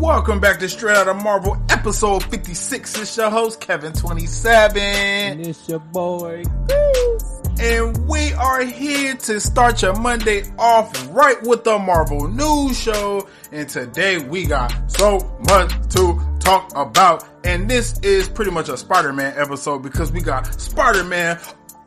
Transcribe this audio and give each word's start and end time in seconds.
Welcome 0.00 0.40
back 0.40 0.58
to 0.60 0.68
Straight 0.68 0.94
Outta 0.94 1.14
Marvel, 1.14 1.56
episode 1.70 2.22
56. 2.24 3.00
It's 3.00 3.16
your 3.16 3.30
host, 3.30 3.60
Kevin27. 3.60 4.76
And 4.76 5.46
it's 5.46 5.66
your 5.68 5.78
boy. 5.78 6.44
And 7.58 8.06
we 8.06 8.34
are 8.34 8.62
here 8.62 9.14
to 9.14 9.40
start 9.40 9.80
your 9.80 9.98
Monday 9.98 10.42
off 10.58 11.08
right 11.12 11.42
with 11.44 11.64
the 11.64 11.78
Marvel 11.78 12.28
News 12.28 12.78
Show. 12.78 13.26
And 13.52 13.66
today 13.68 14.18
we 14.18 14.44
got 14.44 14.70
so 14.90 15.18
much 15.48 15.72
to 15.94 16.20
talk 16.40 16.70
about. 16.76 17.24
And 17.44 17.68
this 17.68 17.98
is 18.00 18.28
pretty 18.28 18.50
much 18.50 18.68
a 18.68 18.76
Spider-Man 18.76 19.38
episode 19.38 19.82
because 19.82 20.12
we 20.12 20.20
got 20.20 20.60
Spider-Man 20.60 21.38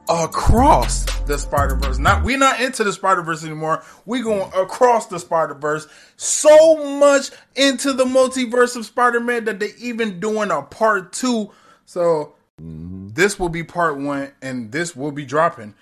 across 0.10 1.06
the 1.22 1.38
Spider-Verse. 1.38 2.00
Not, 2.00 2.24
we're 2.24 2.38
not 2.38 2.60
into 2.60 2.84
the 2.84 2.92
Spider-Verse 2.92 3.44
anymore. 3.46 3.84
We're 4.06 4.24
going 4.24 4.52
across 4.54 5.08
the 5.08 5.20
Spider-Verse. 5.20 5.88
So 6.18 6.98
much 7.00 7.30
into 7.56 7.94
the 7.94 8.06
multiverse 8.06 8.76
of 8.76 8.86
Spider-Man 8.86 9.46
that 9.46 9.60
they 9.60 9.74
even 9.80 10.20
doing 10.20 10.50
a 10.52 10.64
part 10.64 11.14
two. 11.14 11.52
So 11.86 12.34
mm-hmm. 12.60 13.10
this 13.14 13.40
will 13.40 13.50
be 13.50 13.64
part 13.64 13.98
one, 13.98 14.32
and 14.42 14.72
this 14.72 14.96
will 14.96 15.12
be 15.12 15.26
dropping 15.26 15.76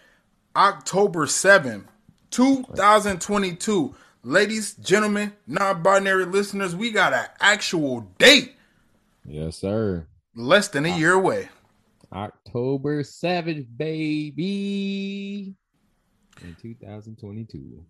October 0.55 1.25
7th, 1.25 1.85
2022. 2.31 3.95
Ladies, 4.23 4.73
gentlemen, 4.73 5.31
non 5.45 5.81
binary 5.81 6.25
listeners, 6.25 6.75
we 6.75 6.91
got 6.91 7.13
an 7.13 7.25
actual 7.39 8.01
date 8.17 8.55
Yes, 9.25 9.57
sir. 9.57 10.05
less 10.35 10.67
than 10.67 10.85
a 10.85 10.97
year 10.97 11.13
away. 11.13 11.49
October 12.17 13.03
7th, 13.03 13.67
baby. 13.77 15.53
In 16.41 16.55
2022. 16.59 17.83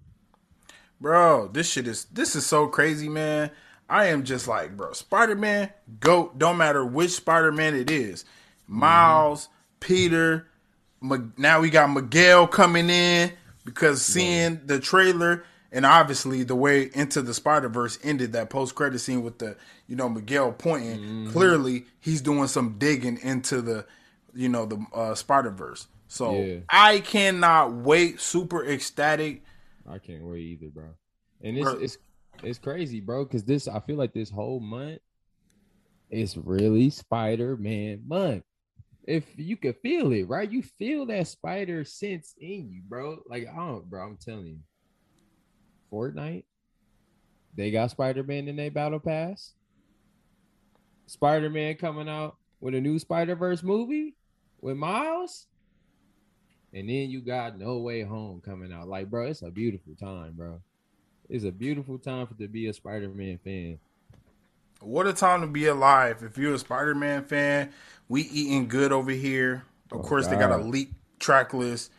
Bro, 1.00 1.50
this 1.54 1.70
shit 1.70 1.88
is 1.88 2.06
this 2.06 2.36
is 2.36 2.46
so 2.46 2.68
crazy, 2.68 3.08
man. 3.08 3.52
I 3.90 4.08
am 4.08 4.24
just 4.24 4.48
like, 4.48 4.76
bro, 4.76 4.92
Spider-Man, 4.92 5.72
GOAT, 6.02 6.38
don't 6.38 6.58
matter 6.58 6.86
which 6.86 7.12
Spider-Man 7.12 7.76
it 7.76 7.90
is. 7.90 8.24
Mm-hmm. 8.64 8.80
Miles, 8.80 9.48
Peter, 9.80 10.48
M- 11.02 11.34
now 11.38 11.62
we 11.62 11.70
got 11.70 11.90
Miguel 11.90 12.48
coming 12.48 12.90
in 12.90 13.32
because 13.64 14.02
seeing 14.02 14.60
the 14.66 14.80
trailer 14.80 15.46
and 15.72 15.86
obviously 15.86 16.44
the 16.44 16.56
way 16.56 16.90
into 16.94 17.22
the 17.22 17.34
Spider-Verse 17.34 18.00
ended 18.04 18.34
that 18.34 18.50
post-credit 18.50 19.00
scene 19.00 19.22
with 19.22 19.40
the, 19.40 19.56
you 19.88 19.96
know, 19.96 20.10
Miguel 20.10 20.52
pointing, 20.52 21.00
mm-hmm. 21.00 21.32
clearly 21.32 21.86
he's 22.02 22.22
doing 22.22 22.48
some 22.48 22.78
digging 22.78 23.20
into 23.22 23.62
the, 23.62 23.86
you 24.38 24.50
know, 24.50 24.66
the 24.66 24.86
uh, 24.94 25.16
Spider-Verse. 25.16 25.88
So 26.08 26.36
Yeah. 26.42 26.60
I 26.70 27.00
cannot 27.00 27.74
wait, 27.74 28.22
super 28.22 28.66
ecstatic. 28.66 29.44
I 29.90 29.98
can't 29.98 30.24
wait 30.24 30.42
either, 30.42 30.68
bro. 30.68 30.90
And 31.42 31.58
it's 31.58 31.64
Bro. 31.64 31.80
it's 31.80 31.98
it's 32.44 32.60
crazy, 32.60 33.00
bro, 33.02 33.26
because 33.26 33.44
this 33.44 33.68
I 33.68 33.80
feel 33.80 33.98
like 33.98 34.14
this 34.14 34.30
whole 34.30 34.60
month 34.60 35.00
is 36.10 36.38
really 36.38 36.90
Spider-Man 36.90 38.04
month. 38.08 38.44
If 39.06 39.26
you 39.38 39.58
could 39.58 39.78
feel 39.78 40.12
it, 40.12 40.28
right? 40.28 40.52
You 40.52 40.62
feel 40.62 41.06
that 41.08 41.28
spider 41.28 41.84
sense 41.86 42.36
in 42.40 42.70
you, 42.70 42.82
bro. 42.88 43.20
Like 43.30 43.48
I 43.48 43.56
don't, 43.56 43.90
bro. 43.90 44.06
I'm 44.06 44.18
telling 44.18 44.48
you. 44.48 44.60
Fortnite, 45.92 46.44
they 47.56 47.72
got 47.72 47.92
Spider-Man 47.92 48.50
in 48.50 48.58
their 48.58 48.72
battle 48.72 49.00
pass. 49.00 49.54
Spider-Man 51.06 51.76
coming 51.76 52.10
out 52.10 52.36
with 52.60 52.76
a 52.76 52.82
new 52.82 53.00
Spider-Verse 53.00 53.64
movie 53.64 54.17
with 54.62 54.78
Miles. 54.78 55.48
And 56.74 56.90
then 56.90 57.10
you 57.10 57.22
got 57.22 57.58
No 57.58 57.78
Way 57.78 58.02
Home 58.02 58.42
coming 58.44 58.72
out. 58.74 58.88
Like, 58.88 59.10
bro, 59.10 59.28
it's 59.28 59.42
a 59.42 59.50
beautiful 59.50 59.96
time, 59.96 60.34
bro. 60.34 60.62
It's 61.30 61.46
a 61.46 61.52
beautiful 61.52 61.98
time 61.98 62.28
for 62.28 62.34
to 62.36 62.48
be 62.48 62.68
a 62.68 62.74
Spider-Man 62.74 63.40
fan. 63.44 63.80
What 64.80 65.08
a 65.08 65.14
time 65.14 65.42
to 65.42 65.48
be 65.48 65.66
alive. 65.66 66.22
If 66.24 66.38
you're 66.38 66.54
a 66.54 66.60
Spider 66.60 66.94
Man 66.94 67.24
fan, 67.24 67.72
we 68.08 68.22
eating 68.24 68.68
good 68.68 68.92
over 68.92 69.12
here. 69.12 69.64
Of 69.92 70.00
Oh, 70.00 70.04
course, 70.04 70.28
they 70.28 70.36
got 70.36 70.52
a 70.52 70.58
God. 70.58 70.68
leak 70.68 70.92
track 71.20 71.54
list, 71.54 71.92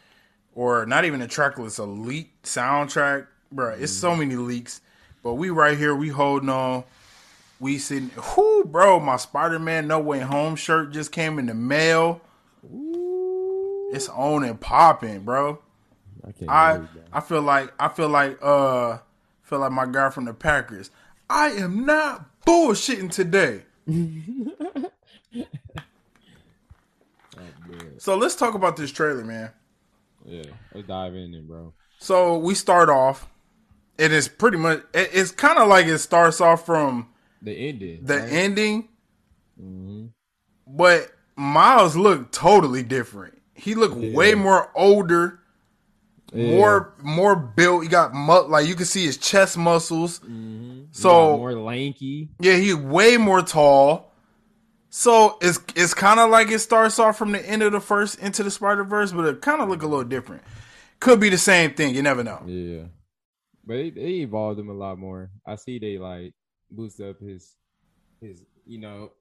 or 0.54 0.86
not 0.86 1.04
even 1.04 1.20
a 1.20 1.26
track 1.26 1.58
list, 1.58 1.78
a 1.78 1.84
leak 1.84 2.40
soundtrack. 2.42 3.26
bro. 3.50 3.70
it's 3.70 3.92
so 3.92 4.10
Mm-hmm. 4.10 4.18
many 4.20 4.36
leaks. 4.36 4.80
But 5.24 5.34
we 5.34 5.50
right 5.50 5.76
here, 5.76 5.94
we 5.94 6.08
holding 6.10 6.48
on. 6.50 6.84
We 7.58 7.78
sitting, 7.78 8.10
whoo, 8.36 8.64
bro, 8.64 9.00
my 9.00 9.16
Spider 9.16 9.58
Man 9.58 9.88
No 9.88 9.98
Way 9.98 10.20
Home 10.20 10.54
shirt 10.54 10.92
just 10.92 11.10
came 11.10 11.38
in 11.40 11.46
the 11.46 11.54
mail. 11.54 12.20
It's 13.90 14.08
on 14.08 14.44
and 14.44 14.60
popping, 14.60 15.20
bro. 15.20 15.60
I 16.26 16.32
can't 16.32 16.50
I. 16.50 16.80
I 17.12 17.20
feel 17.20 17.42
like 17.42 17.72
I 17.80 17.88
feel 17.88 18.08
like 18.08 18.38
uh 18.42 18.98
feel 19.42 19.60
like 19.60 19.72
my 19.72 19.86
guy 19.86 20.10
from 20.10 20.24
the 20.26 20.34
Packers. 20.34 20.90
I 21.30 21.48
am 21.50 21.84
not 21.86 22.26
bullshitting 22.46 23.10
today. 23.10 23.62
Oh. 27.40 27.44
So 27.98 28.16
let's 28.16 28.34
talk 28.34 28.54
about 28.54 28.76
this 28.76 28.90
trailer, 28.90 29.24
man. 29.24 29.50
Yeah, 30.24 30.42
let's 30.74 30.86
dive 30.88 31.14
in 31.14 31.44
bro. 31.46 31.72
So 31.98 32.38
we 32.38 32.54
start 32.54 32.88
off. 32.88 33.28
It 33.98 34.12
is 34.12 34.28
pretty 34.28 34.56
much. 34.56 34.80
it- 34.94 35.10
It's 35.12 35.30
kind 35.30 35.58
of 35.58 35.68
like 35.68 35.86
it 35.86 35.98
starts 35.98 36.40
off 36.40 36.64
from 36.66 37.08
The 37.42 37.52
ending. 37.52 38.00
the 38.04 38.18
right? 38.18 38.32
ending, 38.32 38.88
Mm-hmm. 39.60 40.06
but 40.66 41.12
Miles 41.36 41.96
looked 41.96 42.32
totally 42.32 42.82
different. 42.82 43.37
He 43.58 43.74
looked 43.74 43.96
way 43.96 44.34
more 44.34 44.70
older, 44.74 45.40
Yeah. 46.32 46.50
more 46.56 46.94
more 47.02 47.36
built. 47.36 47.82
He 47.82 47.88
got 47.88 48.14
mu- 48.14 48.46
like 48.48 48.66
you 48.66 48.74
can 48.74 48.86
see 48.86 49.04
his 49.04 49.16
chest 49.16 49.56
muscles. 49.58 50.20
Mhm. 50.20 50.86
So- 50.92 51.30
Yeah, 51.32 51.36
more 51.36 51.52
lanky. 51.54 52.28
Yeah, 52.40 52.56
he's 52.56 52.74
way 52.76 53.16
more 53.16 53.42
tall. 53.42 54.12
So 54.90 55.36
it's 55.42 55.58
it's 55.76 55.92
kind 55.94 56.18
of 56.20 56.30
like 56.30 56.50
it 56.50 56.60
starts 56.60 56.98
off 56.98 57.18
from 57.18 57.32
the 57.32 57.46
end 57.48 57.62
of 57.62 57.72
the 57.72 57.80
first 57.80 58.18
into 58.20 58.42
the 58.42 58.50
Spider 58.50 58.84
Verse, 58.84 59.12
but 59.12 59.26
it 59.26 59.40
kind 59.42 59.60
of 59.60 59.68
look 59.68 59.82
a 59.82 59.86
little 59.86 60.04
different. 60.04 60.42
Could 61.00 61.20
be 61.20 61.28
the 61.28 61.38
same 61.38 61.74
thing. 61.74 61.94
You 61.94 62.02
never 62.02 62.24
know. 62.24 62.42
Yeah, 62.46 62.84
but 63.66 63.74
they, 63.74 63.90
they 63.90 64.10
evolved 64.22 64.58
him 64.58 64.68
a 64.70 64.74
lot 64.74 64.98
more. 64.98 65.30
I 65.46 65.56
see 65.56 65.78
they 65.78 65.98
like 65.98 66.32
boost 66.70 67.00
up 67.00 67.20
his 67.20 67.54
his 68.20 68.42
you 68.66 68.78
know 68.78 69.12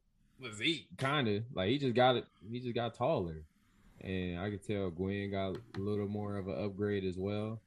physique, 0.42 0.88
kind 0.98 1.28
of 1.28 1.44
like 1.54 1.69
he 1.69 1.78
just 1.80 1.96
got 1.96 2.16
it. 2.16 2.25
He 2.50 2.59
just 2.62 2.74
got 2.75 2.96
taller, 2.96 3.44
and 4.02 4.40
I 4.40 4.50
could 4.50 4.66
tell 4.66 4.90
Gwen 4.90 5.31
got 5.31 5.58
a 5.75 5.80
little 5.80 6.08
more 6.08 6.38
of 6.38 6.47
an 6.47 6.63
upgrade 6.63 7.03
as 7.03 7.18
well. 7.18 7.59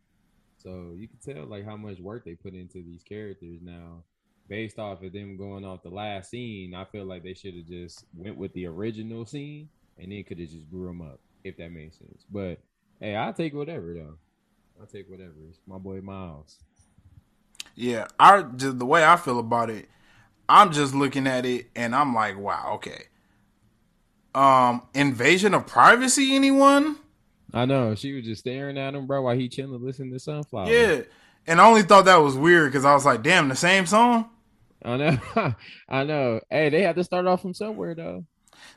So 0.63 0.95
you 0.97 1.09
can 1.09 1.19
tell 1.35 1.47
like 1.47 1.65
how 1.65 1.77
much 1.77 1.99
work 2.01 2.25
they 2.25 2.35
put 2.35 2.55
into 2.55 2.83
these 2.83 3.03
characters 3.03 3.61
now. 3.63 4.05
Based 4.49 4.79
off 4.79 5.03
of 5.03 5.13
them 5.13 5.37
going 5.37 5.65
off 5.65 5.85
the 5.85 5.91
last 5.91 6.31
scene, 6.31 6.75
I 6.75 6.85
feel 6.85 7.05
like 7.05 7.23
they 7.23 7.35
should 7.35 7.55
have 7.55 7.69
just 7.69 8.05
went 8.17 8.37
with 8.37 8.53
the 8.53 8.67
original 8.67 9.25
scene 9.25 9.69
and 9.97 10.11
then 10.11 10.25
could 10.25 10.41
have 10.41 10.51
just 10.51 10.69
grew 10.71 10.89
them 10.89 11.03
up, 11.03 11.21
if 11.45 11.57
that 11.59 11.71
makes 11.71 11.99
sense. 11.99 12.25
But 12.31 12.59
hey, 13.01 13.15
I'll 13.15 13.33
take 13.33 13.55
whatever 13.55 13.95
though. 13.95 14.19
I'll 14.81 14.87
take 14.87 15.09
whatever. 15.09 15.35
It's 15.49 15.61
my 15.67 15.79
boy 15.79 16.01
Miles. 16.01 16.59
Yeah, 17.77 18.09
I 18.19 18.45
the 18.53 18.85
way 18.85 19.05
I 19.05 19.17
feel 19.17 19.39
about 19.39 19.71
it, 19.71 19.89
I'm 20.49 20.73
just 20.73 20.95
looking 20.95 21.27
at 21.29 21.47
it 21.47 21.69
and 21.77 21.95
I'm 21.95 22.13
like, 22.15 22.37
wow, 22.37 22.73
okay. 22.75 23.05
Um, 24.35 24.83
invasion 24.95 25.55
of 25.55 25.67
privacy, 25.67 26.35
anyone? 26.35 26.97
I 27.53 27.65
know 27.65 27.95
she 27.95 28.13
was 28.13 28.25
just 28.25 28.41
staring 28.41 28.79
at 28.79 28.95
him, 28.95 29.07
bro, 29.07 29.23
while 29.23 29.35
he 29.35 29.49
chilling, 29.49 29.85
listening 29.85 30.13
to 30.13 30.21
Sunflower. 30.21 30.71
Yeah, 30.71 31.03
and 31.47 31.61
I 31.61 31.67
only 31.67 31.83
thought 31.83 32.05
that 32.05 32.17
was 32.17 32.37
weird 32.37 32.71
because 32.71 32.85
I 32.85 32.95
was 32.95 33.05
like, 33.05 33.23
damn, 33.23 33.49
the 33.49 33.57
same 33.57 33.87
song. 33.87 34.31
I 34.85 34.97
know. 34.97 35.19
I 35.89 36.05
know. 36.05 36.41
Hey, 36.49 36.69
they 36.69 36.83
had 36.83 36.97
to 36.97 37.05
start 37.05 37.27
off 37.27 37.43
from 37.43 37.55
somewhere 37.55 37.95
though. 37.95 38.25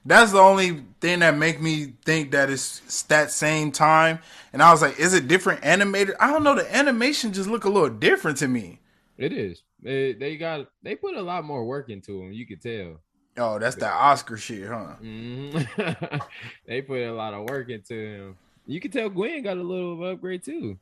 That's 0.05 0.31
the 0.31 0.39
only 0.39 0.83
thing 0.99 1.19
that 1.19 1.37
make 1.37 1.61
me 1.61 1.93
think 2.03 2.31
that 2.31 2.49
it's 2.49 3.03
that 3.03 3.31
same 3.31 3.71
time. 3.71 4.19
And 4.51 4.61
I 4.61 4.71
was 4.71 4.81
like, 4.81 4.99
is 4.99 5.13
it 5.13 5.27
different 5.27 5.63
animated? 5.63 6.15
I 6.19 6.31
don't 6.31 6.43
know. 6.43 6.55
The 6.55 6.75
animation 6.75 7.33
just 7.33 7.49
look 7.49 7.63
a 7.63 7.69
little 7.69 7.89
different 7.89 8.37
to 8.39 8.47
me. 8.47 8.79
It 9.17 9.31
is. 9.31 9.61
They 9.81 10.13
they 10.13 10.37
got 10.37 10.67
they 10.81 10.95
put 10.95 11.15
a 11.15 11.21
lot 11.21 11.43
more 11.43 11.65
work 11.65 11.89
into 11.89 12.19
them. 12.19 12.31
You 12.33 12.45
could 12.45 12.61
tell. 12.61 13.01
Oh, 13.37 13.57
that's 13.57 13.75
that 13.77 13.93
Oscar 13.93 14.37
shit, 14.37 14.67
huh? 14.67 14.95
Mhm. 15.01 16.21
they 16.67 16.81
put 16.81 17.01
a 17.01 17.11
lot 17.11 17.33
of 17.33 17.49
work 17.49 17.69
into 17.69 17.93
him. 17.95 18.37
You 18.67 18.79
can 18.79 18.91
tell 18.91 19.09
Gwen 19.09 19.43
got 19.43 19.57
a 19.57 19.63
little 19.63 19.93
of 19.93 20.01
upgrade 20.01 20.43
too. 20.43 20.77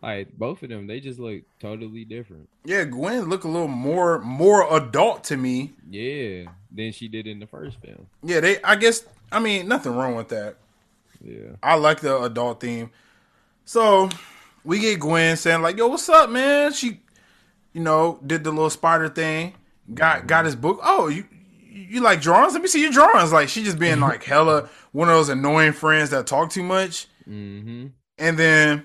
Like 0.00 0.36
both 0.36 0.62
of 0.62 0.68
them, 0.68 0.86
they 0.86 1.00
just 1.00 1.18
look 1.20 1.42
totally 1.60 2.04
different. 2.04 2.48
Yeah, 2.64 2.84
Gwen 2.84 3.28
look 3.28 3.44
a 3.44 3.48
little 3.48 3.68
more 3.68 4.18
more 4.20 4.76
adult 4.76 5.24
to 5.24 5.36
me. 5.36 5.72
Yeah, 5.88 6.44
than 6.70 6.92
she 6.92 7.08
did 7.08 7.26
in 7.26 7.38
the 7.38 7.46
first 7.46 7.78
film. 7.80 8.06
Yeah, 8.22 8.40
they. 8.40 8.60
I 8.62 8.76
guess 8.76 9.04
I 9.30 9.38
mean, 9.40 9.68
nothing 9.68 9.94
wrong 9.94 10.14
with 10.14 10.28
that. 10.28 10.56
Yeah. 11.20 11.56
I 11.62 11.76
like 11.76 12.00
the 12.00 12.20
adult 12.20 12.60
theme. 12.60 12.90
So 13.64 14.08
we 14.64 14.80
get 14.80 15.00
Gwen 15.00 15.36
saying 15.36 15.62
like, 15.62 15.78
"Yo, 15.78 15.86
what's 15.86 16.08
up, 16.08 16.30
man?" 16.30 16.72
She, 16.72 17.00
you 17.72 17.80
know, 17.80 18.18
did 18.26 18.44
the 18.44 18.50
little 18.50 18.70
spider 18.70 19.08
thing. 19.08 19.54
Got 19.94 20.26
got 20.26 20.44
his 20.44 20.56
book. 20.56 20.80
Oh, 20.82 21.08
you 21.08 21.24
you 21.72 22.00
like 22.00 22.20
drawings? 22.20 22.52
Let 22.52 22.62
me 22.62 22.68
see 22.68 22.82
your 22.82 22.92
drawings. 22.92 23.32
Like 23.32 23.48
she 23.48 23.64
just 23.64 23.78
being 23.78 24.00
like 24.08 24.22
hella 24.24 24.68
one 24.92 25.08
of 25.08 25.14
those 25.14 25.28
annoying 25.28 25.72
friends 25.72 26.10
that 26.10 26.26
talk 26.26 26.50
too 26.50 26.62
much. 26.62 27.06
Mm-hmm. 27.28 27.88
And 28.18 28.38
then 28.38 28.84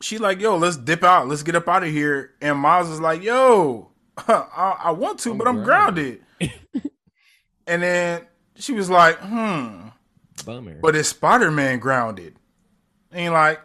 she 0.00 0.18
like, 0.18 0.40
"Yo, 0.40 0.56
let's 0.56 0.76
dip 0.76 1.04
out. 1.04 1.28
Let's 1.28 1.42
get 1.42 1.54
up 1.54 1.68
out 1.68 1.82
of 1.82 1.90
here." 1.90 2.32
And 2.40 2.58
Miles 2.58 2.88
is 2.88 3.00
like, 3.00 3.22
"Yo, 3.22 3.90
I, 4.16 4.76
I 4.84 4.90
want 4.92 5.20
to, 5.20 5.32
I'm 5.32 5.38
but 5.38 5.48
I'm 5.48 5.62
grounded." 5.62 6.22
and 7.66 7.82
then 7.82 8.26
she 8.56 8.72
was 8.72 8.90
like, 8.90 9.18
"Hmm." 9.18 9.88
Bummer. 10.44 10.78
but 10.82 10.94
is 10.94 11.08
Spider 11.08 11.50
Man 11.50 11.78
grounded? 11.78 12.36
And 13.10 13.32
like, 13.32 13.60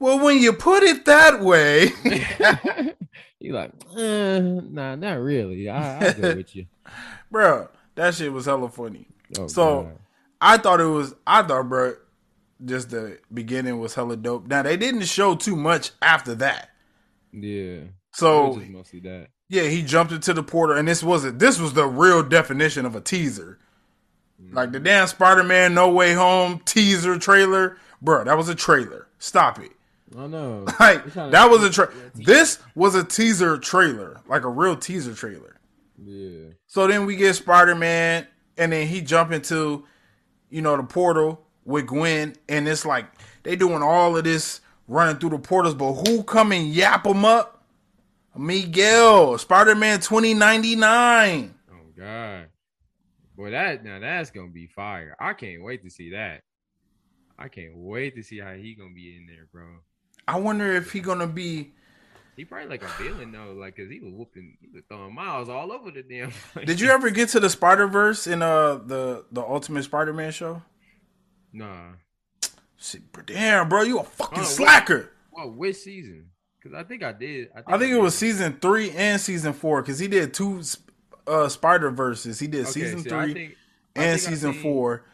well, 0.00 0.18
when 0.24 0.38
you 0.38 0.52
put 0.52 0.82
it 0.82 1.04
that 1.04 1.40
way, 1.40 1.92
you 3.38 3.52
like, 3.52 3.70
uh, 3.96 4.40
nah, 4.40 4.96
not 4.96 5.20
really. 5.20 5.68
I, 5.68 6.08
I 6.08 6.12
go 6.12 6.34
with 6.36 6.56
you. 6.56 6.66
bro, 7.30 7.68
that 7.94 8.14
shit 8.14 8.32
was 8.32 8.46
hella 8.46 8.68
funny. 8.68 9.06
Oh, 9.38 9.46
So 9.46 9.82
God. 9.84 9.98
I 10.40 10.56
thought 10.56 10.80
it 10.80 10.84
was, 10.86 11.14
I 11.26 11.42
thought, 11.42 11.68
bro, 11.68 11.94
just 12.64 12.90
the 12.90 13.18
beginning 13.32 13.78
was 13.78 13.94
hella 13.94 14.16
dope. 14.16 14.46
Now 14.46 14.62
they 14.62 14.76
didn't 14.76 15.04
show 15.04 15.34
too 15.36 15.56
much 15.56 15.92
after 16.02 16.34
that. 16.36 16.70
yeah. 17.32 17.80
So 18.12 18.60
mostly 18.70 18.98
that. 19.00 19.28
yeah, 19.48 19.62
he 19.68 19.82
jumped 19.82 20.12
into 20.12 20.34
the 20.34 20.42
portal, 20.42 20.76
and 20.76 20.88
this 20.88 21.00
wasn't. 21.02 21.38
This 21.38 21.60
was 21.60 21.74
the 21.74 21.86
real 21.86 22.24
definition 22.24 22.84
of 22.84 22.96
a 22.96 23.00
teaser. 23.00 23.58
Like 24.52 24.72
the 24.72 24.80
damn 24.80 25.06
Spider 25.06 25.44
Man 25.44 25.74
No 25.74 25.90
Way 25.92 26.14
Home 26.14 26.60
teaser 26.64 27.18
trailer, 27.18 27.76
bro. 28.02 28.24
That 28.24 28.36
was 28.36 28.48
a 28.48 28.54
trailer. 28.56 29.06
Stop 29.20 29.60
it. 29.60 29.70
I 30.16 30.26
know. 30.26 30.66
Like 30.80 31.12
that 31.14 31.50
was 31.50 31.62
a 31.62 31.70
tra- 31.70 31.92
this 32.14 32.58
was 32.74 32.94
a 32.94 33.04
teaser 33.04 33.58
trailer, 33.58 34.20
like 34.26 34.44
a 34.44 34.48
real 34.48 34.76
teaser 34.76 35.14
trailer. 35.14 35.60
Yeah. 36.02 36.50
So 36.66 36.86
then 36.86 37.06
we 37.06 37.16
get 37.16 37.34
Spider 37.34 37.74
Man, 37.74 38.26
and 38.56 38.72
then 38.72 38.86
he 38.86 39.00
jump 39.02 39.32
into, 39.32 39.84
you 40.48 40.62
know, 40.62 40.76
the 40.76 40.82
portal 40.82 41.44
with 41.64 41.86
Gwen, 41.86 42.36
and 42.48 42.66
it's 42.66 42.84
like 42.84 43.06
they 43.42 43.56
doing 43.56 43.82
all 43.82 44.16
of 44.16 44.24
this 44.24 44.60
running 44.88 45.16
through 45.16 45.30
the 45.30 45.38
portals, 45.38 45.74
but 45.74 45.92
who 45.92 46.22
come 46.24 46.52
and 46.52 46.68
yap 46.68 47.04
them 47.04 47.24
up? 47.24 47.62
Miguel, 48.36 49.38
Spider 49.38 49.74
Man 49.74 50.00
twenty 50.00 50.34
ninety 50.34 50.76
nine. 50.76 51.54
Oh 51.70 51.92
God. 51.96 52.46
Boy, 53.36 53.50
that 53.50 53.84
now 53.84 53.98
that's 53.98 54.30
gonna 54.30 54.48
be 54.48 54.66
fire. 54.66 55.16
I 55.18 55.34
can't 55.34 55.62
wait 55.62 55.82
to 55.84 55.90
see 55.90 56.10
that. 56.10 56.42
I 57.38 57.48
can't 57.48 57.76
wait 57.76 58.16
to 58.16 58.22
see 58.22 58.38
how 58.38 58.52
he 58.54 58.74
gonna 58.74 58.94
be 58.94 59.16
in 59.16 59.26
there, 59.26 59.46
bro. 59.52 59.66
I 60.30 60.38
wonder 60.38 60.72
if 60.72 60.92
he 60.92 61.00
gonna 61.00 61.26
be. 61.26 61.72
He 62.36 62.44
probably 62.44 62.68
like 62.68 62.82
a 62.82 62.88
villain 63.02 63.32
though, 63.32 63.52
like 63.52 63.76
cause 63.76 63.88
he 63.90 64.00
was 64.00 64.12
whooping, 64.14 64.56
he 64.60 64.68
was 64.72 64.82
throwing 64.88 65.14
miles 65.14 65.48
all 65.48 65.72
over 65.72 65.90
the 65.90 66.02
damn. 66.02 66.30
Place. 66.52 66.66
Did 66.66 66.80
you 66.80 66.90
ever 66.90 67.10
get 67.10 67.28
to 67.30 67.40
the 67.40 67.50
Spider 67.50 67.86
Verse 67.86 68.26
in 68.26 68.40
uh 68.42 68.76
the 68.86 69.24
the 69.32 69.42
Ultimate 69.42 69.82
Spider 69.82 70.12
Man 70.12 70.32
show? 70.32 70.62
Nah. 71.52 71.88
Shit, 72.78 73.02
Damn, 73.26 73.68
bro, 73.68 73.82
you 73.82 73.98
a 73.98 74.04
fucking 74.04 74.38
Oh, 74.38 74.42
what- 74.42 74.48
slacker. 74.50 75.10
Well, 75.32 75.50
which 75.50 75.76
season? 75.76 76.26
Because 76.62 76.78
I 76.78 76.82
think 76.84 77.02
I 77.02 77.12
did. 77.12 77.48
I 77.66 77.76
think 77.78 77.92
it 77.92 77.98
was 78.00 78.14
season 78.14 78.58
three 78.60 78.90
and 78.92 79.20
season 79.20 79.52
four 79.52 79.82
because 79.82 79.98
he 79.98 80.08
did 80.08 80.32
two 80.34 80.62
uh, 81.26 81.48
Spider 81.48 81.90
Verses. 81.90 82.38
He 82.38 82.46
did 82.46 82.62
Okay, 82.62 82.70
season 82.70 83.00
see, 83.02 83.08
three 83.10 83.32
think- 83.34 83.54
and 83.96 84.20
season 84.20 84.52
seen- 84.54 84.62
four. 84.62 85.04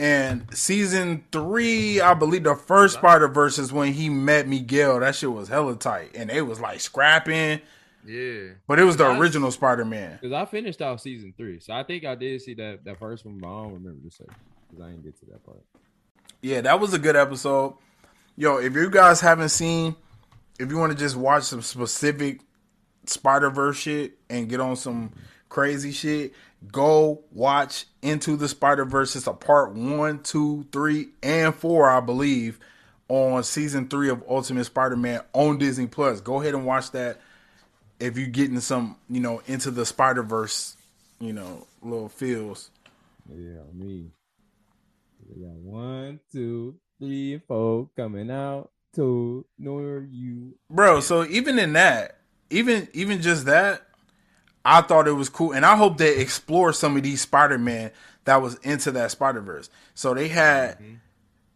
And 0.00 0.46
season 0.56 1.24
three, 1.30 2.00
I 2.00 2.14
believe 2.14 2.44
the 2.44 2.54
first 2.54 2.94
Spider 2.94 3.28
Verse 3.28 3.58
is 3.58 3.70
when 3.70 3.92
he 3.92 4.08
met 4.08 4.48
Miguel. 4.48 4.98
That 5.00 5.14
shit 5.14 5.30
was 5.30 5.48
hella 5.48 5.76
tight, 5.76 6.12
and 6.14 6.30
it 6.30 6.40
was 6.40 6.58
like 6.58 6.80
scrapping, 6.80 7.60
Yeah. 8.06 8.52
but 8.66 8.78
it 8.78 8.84
was 8.84 8.96
the 8.96 9.04
That's- 9.04 9.20
original 9.20 9.50
Spider 9.50 9.84
Man. 9.84 10.18
Because 10.18 10.32
I 10.32 10.46
finished 10.46 10.80
out 10.80 11.02
season 11.02 11.34
three, 11.36 11.60
so 11.60 11.74
I 11.74 11.82
think 11.82 12.06
I 12.06 12.14
did 12.14 12.40
see 12.40 12.54
that 12.54 12.82
that 12.84 12.98
first 12.98 13.26
one, 13.26 13.36
but 13.40 13.48
I 13.48 13.62
don't 13.62 13.74
remember 13.74 14.00
the 14.02 14.10
second 14.10 14.34
because 14.70 14.82
I 14.82 14.88
didn't 14.88 15.04
get 15.04 15.20
to 15.20 15.26
that 15.26 15.44
part. 15.44 15.60
Yeah, 16.40 16.62
that 16.62 16.80
was 16.80 16.94
a 16.94 16.98
good 16.98 17.16
episode. 17.16 17.74
Yo, 18.38 18.56
if 18.56 18.74
you 18.74 18.88
guys 18.88 19.20
haven't 19.20 19.50
seen, 19.50 19.94
if 20.58 20.70
you 20.70 20.78
want 20.78 20.92
to 20.92 20.98
just 20.98 21.14
watch 21.14 21.42
some 21.42 21.60
specific 21.60 22.40
Spider 23.04 23.50
Verse 23.50 23.76
shit 23.76 24.16
and 24.30 24.48
get 24.48 24.60
on 24.60 24.76
some 24.76 25.12
crazy 25.50 25.92
shit, 25.92 26.32
go 26.72 27.20
watch 27.32 27.84
Into 28.00 28.36
the 28.36 28.48
Spider 28.48 28.86
Verse. 28.86 29.14
It's 29.14 29.26
a 29.26 29.34
part 29.34 29.74
one, 29.74 30.22
two, 30.22 30.66
three, 30.72 31.08
and 31.22 31.54
four, 31.54 31.90
I 31.90 32.00
believe, 32.00 32.58
on 33.08 33.42
season 33.42 33.88
three 33.88 34.08
of 34.08 34.24
Ultimate 34.26 34.64
Spider 34.64 34.96
Man 34.96 35.20
on 35.34 35.58
Disney 35.58 35.86
Plus. 35.86 36.22
Go 36.22 36.40
ahead 36.40 36.54
and 36.54 36.64
watch 36.64 36.92
that 36.92 37.20
if 37.98 38.16
you're 38.16 38.28
getting 38.28 38.60
some, 38.60 38.96
you 39.10 39.20
know, 39.20 39.42
into 39.46 39.70
the 39.70 39.84
Spider 39.84 40.22
Verse, 40.22 40.76
you 41.18 41.34
know, 41.34 41.66
little 41.82 42.08
feels. 42.08 42.70
Yeah, 43.28 43.60
me. 43.74 44.10
We 45.28 45.44
got 45.44 45.54
one, 45.56 46.20
two, 46.32 46.76
three, 46.98 47.42
four 47.46 47.90
coming 47.96 48.30
out. 48.30 48.70
Two, 48.92 49.46
nor 49.56 50.04
you. 50.10 50.56
bro 50.68 50.98
so 50.98 51.24
even 51.24 51.60
in 51.60 51.74
that 51.74 52.18
even 52.50 52.88
even 52.92 53.22
just 53.22 53.46
that 53.46 53.82
i 54.64 54.80
thought 54.80 55.08
it 55.08 55.12
was 55.12 55.28
cool 55.28 55.52
and 55.52 55.64
i 55.64 55.76
hope 55.76 55.98
they 55.98 56.18
explore 56.18 56.72
some 56.72 56.96
of 56.96 57.02
these 57.02 57.20
spider-man 57.20 57.90
that 58.24 58.42
was 58.42 58.56
into 58.56 58.92
that 58.92 59.10
spider-verse. 59.10 59.70
So 59.94 60.14
they 60.14 60.28
had 60.28 60.78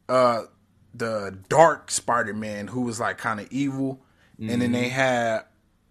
uh 0.08 0.42
the 0.94 1.38
dark 1.48 1.90
spider-man 1.90 2.68
who 2.68 2.82
was 2.82 3.00
like 3.00 3.18
kind 3.18 3.40
of 3.40 3.50
evil 3.50 4.00
and 4.38 4.60
then 4.60 4.72
they 4.72 4.88
had 4.88 5.44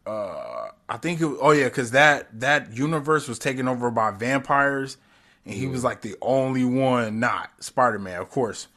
uh 0.06 0.68
i 0.90 0.98
think 0.98 1.22
it 1.22 1.26
oh 1.42 1.52
yeah 1.52 1.66
because 1.66 1.92
that 1.92 2.28
that 2.40 2.74
universe 2.76 3.28
was 3.28 3.40
taken 3.40 3.68
over 3.68 3.90
by 3.90 4.12
vampires 4.12 4.98
and 5.46 5.56
he 5.56 5.68
was 5.68 5.84
like 5.84 6.02
the 6.02 6.16
only 6.22 6.66
one 6.66 7.20
not 7.20 7.52
spider-man 7.60 8.22
of 8.22 8.30
course. 8.30 8.68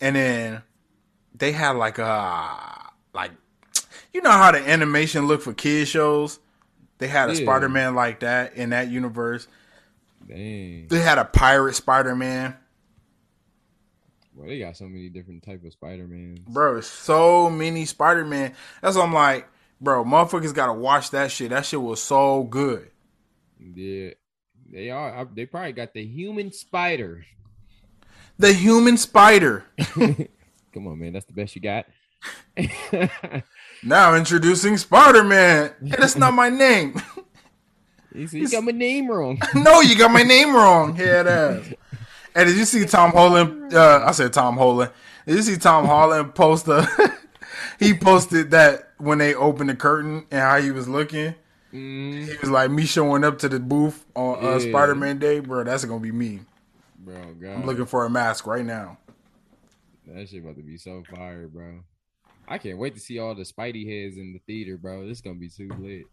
And 0.00 0.14
then 0.14 0.62
they 1.34 1.52
had 1.52 1.72
like 1.72 1.98
a 1.98 2.90
like 3.14 3.32
you 4.12 4.20
know 4.22 4.30
how 4.30 4.52
the 4.52 4.58
animation 4.58 5.26
look 5.26 5.42
for 5.42 5.52
kids 5.52 5.90
shows 5.90 6.38
they 6.98 7.08
had 7.08 7.30
a 7.30 7.34
Yeah. 7.34 7.42
spider-man 7.42 7.94
like 7.94 8.20
that 8.20 8.54
in 8.56 8.70
that 8.70 8.88
universe 8.90 9.46
Dang. 10.26 10.88
they 10.88 11.00
had 11.00 11.18
a 11.18 11.24
pirate 11.24 11.74
spider-man 11.74 12.56
Well, 14.34 14.48
they 14.48 14.58
got 14.58 14.76
so 14.76 14.84
many 14.86 15.08
different 15.08 15.42
type 15.42 15.64
of 15.64 15.72
Spider 15.72 16.06
Mans. 16.06 16.40
bro 16.40 16.80
so 16.80 17.50
many 17.50 17.84
spider-man 17.84 18.54
that's 18.82 18.96
what 18.96 19.04
i'm 19.04 19.12
like 19.14 19.48
bro 19.80 20.04
motherfuckers 20.04 20.54
gotta 20.54 20.72
watch 20.72 21.10
that 21.10 21.30
shit 21.30 21.50
that 21.50 21.64
shit 21.66 21.80
was 21.80 22.02
so 22.02 22.42
good 22.44 22.90
Yeah, 23.60 24.10
they 24.70 24.90
are. 24.90 25.26
They 25.34 25.46
probably 25.46 25.72
got 25.72 25.92
the 25.94 26.04
human 26.04 26.52
spider. 26.52 27.24
the 28.38 28.52
human 28.52 28.96
spider 28.96 29.64
Come 30.74 30.86
on, 30.86 30.98
man. 30.98 31.12
That's 31.14 31.24
the 31.24 31.32
best 31.32 31.56
you 31.56 31.62
got. 31.62 31.86
Now 33.82 34.14
introducing 34.14 34.76
spider-man 34.76 35.72
hey, 35.84 35.94
that's 35.98 36.16
not 36.16 36.34
my 36.34 36.48
name 36.48 37.00
you 38.14 38.26
you 38.32 38.48
got 38.48 38.64
my 38.64 38.72
name 38.72 39.08
wrong. 39.08 39.38
no 39.54 39.80
you 39.80 39.96
got 39.96 40.10
my 40.10 40.22
name 40.22 40.54
wrong 40.54 40.94
head 40.96 41.26
ass 41.26 41.72
Hey, 42.34 42.44
did 42.44 42.56
you 42.56 42.66
see 42.66 42.84
Tom 42.84 43.10
Holland? 43.10 43.74
Uh, 43.74 44.04
I 44.06 44.12
said 44.12 44.32
Tom 44.32 44.56
Holland. 44.56 44.92
Did 45.26 45.36
you 45.36 45.42
see 45.42 45.56
Tom 45.56 45.86
Holland 45.86 46.36
post 46.36 46.68
a? 46.68 46.86
he 47.80 47.94
posted 47.94 48.52
that 48.52 48.92
when 48.98 49.18
they 49.18 49.34
opened 49.34 49.70
the 49.70 49.74
curtain 49.74 50.24
and 50.30 50.40
how 50.40 50.60
he 50.60 50.70
was 50.70 50.88
looking. 50.88 51.34
Mm, 51.72 52.26
He 52.28 52.36
was 52.36 52.50
like 52.50 52.70
me 52.70 52.84
showing 52.84 53.24
up 53.24 53.38
to 53.38 53.48
the 53.48 53.58
booth 53.58 54.04
on 54.14 54.44
uh, 54.44 54.52
Yeah. 54.58 54.70
Spider 54.70 54.94
Man 54.94 55.18
Day, 55.18 55.40
bro. 55.40 55.64
That's 55.64 55.84
gonna 55.84 55.98
be 56.00 56.12
me. 56.12 56.40
bro, 57.00 57.16
God, 57.40 57.50
I'm 57.56 57.66
looking 57.66 57.86
for 57.86 58.04
a 58.04 58.10
mask 58.10 58.46
right 58.46 58.64
now. 58.64 58.98
that 60.06 60.28
shit 60.28 60.42
about 60.42 60.56
to 60.56 60.62
be 60.62 60.76
so 60.76 61.02
fire, 61.12 61.48
bro. 61.48 61.80
I 62.48 62.58
can't 62.58 62.78
wait 62.78 62.94
to 62.94 63.00
see 63.00 63.18
all 63.18 63.34
the 63.34 63.42
Spidey 63.42 63.86
heads 63.86 64.16
in 64.16 64.32
the 64.32 64.40
theater, 64.46 64.76
bro. 64.78 65.06
This 65.06 65.18
is 65.18 65.22
gonna 65.22 65.36
be 65.36 65.50
too 65.50 65.68
lit. 65.78 66.06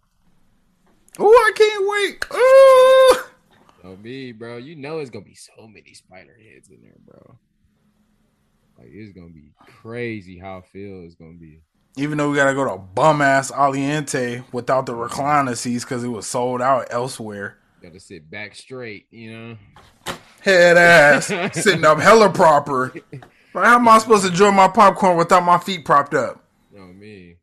Oh, 1.18 1.32
I 1.32 1.52
can't 1.56 1.88
wait. 1.88 2.26
Oh 2.32 3.96
me, 4.02 4.32
bro. 4.32 4.58
You 4.58 4.76
know 4.76 5.00
it's 5.00 5.10
gonna 5.10 5.26
be 5.26 5.36
so 5.36 5.68
many 5.68 5.94
spider 5.94 6.38
heads 6.38 6.70
in 6.70 6.82
there, 6.82 6.96
bro. 7.06 7.38
Like 8.78 8.90
it's 8.92 9.14
gonna 9.14 9.30
be 9.30 9.52
crazy 9.82 10.38
how 10.38 10.62
Phil 10.62 11.04
is 11.06 11.16
gonna 11.16 11.34
be. 11.34 11.62
Even 11.98 12.18
though 12.18 12.30
we 12.30 12.36
gotta 12.36 12.54
go 12.54 12.66
to 12.66 12.78
bum 12.78 13.22
ass 13.22 13.52
Aliente 13.52 14.44
without 14.52 14.86
the 14.86 14.94
recliner 14.94 15.56
seats 15.56 15.86
because 15.86 16.04
it 16.04 16.10
was 16.10 16.28
sold 16.28 16.62
out 16.62 16.88
elsewhere. 16.90 17.58
Gotta 17.82 18.00
sit 18.00 18.30
back 18.30 18.56
straight, 18.56 19.08
you 19.12 19.32
know. 19.32 19.58
Head 20.42 20.78
ass 20.78 21.28
sitting 21.54 21.86
up 21.86 22.00
hella 22.00 22.30
proper. 22.30 22.94
But 23.56 23.64
how 23.64 23.76
am 23.76 23.88
I 23.88 24.00
supposed 24.00 24.24
to 24.24 24.32
enjoy 24.32 24.52
my 24.52 24.68
popcorn 24.68 25.16
without 25.16 25.42
my 25.42 25.58
feet 25.58 25.86
propped 25.86 26.14
up? 26.14 26.44
Oh 26.78 26.88
me. 26.88 27.38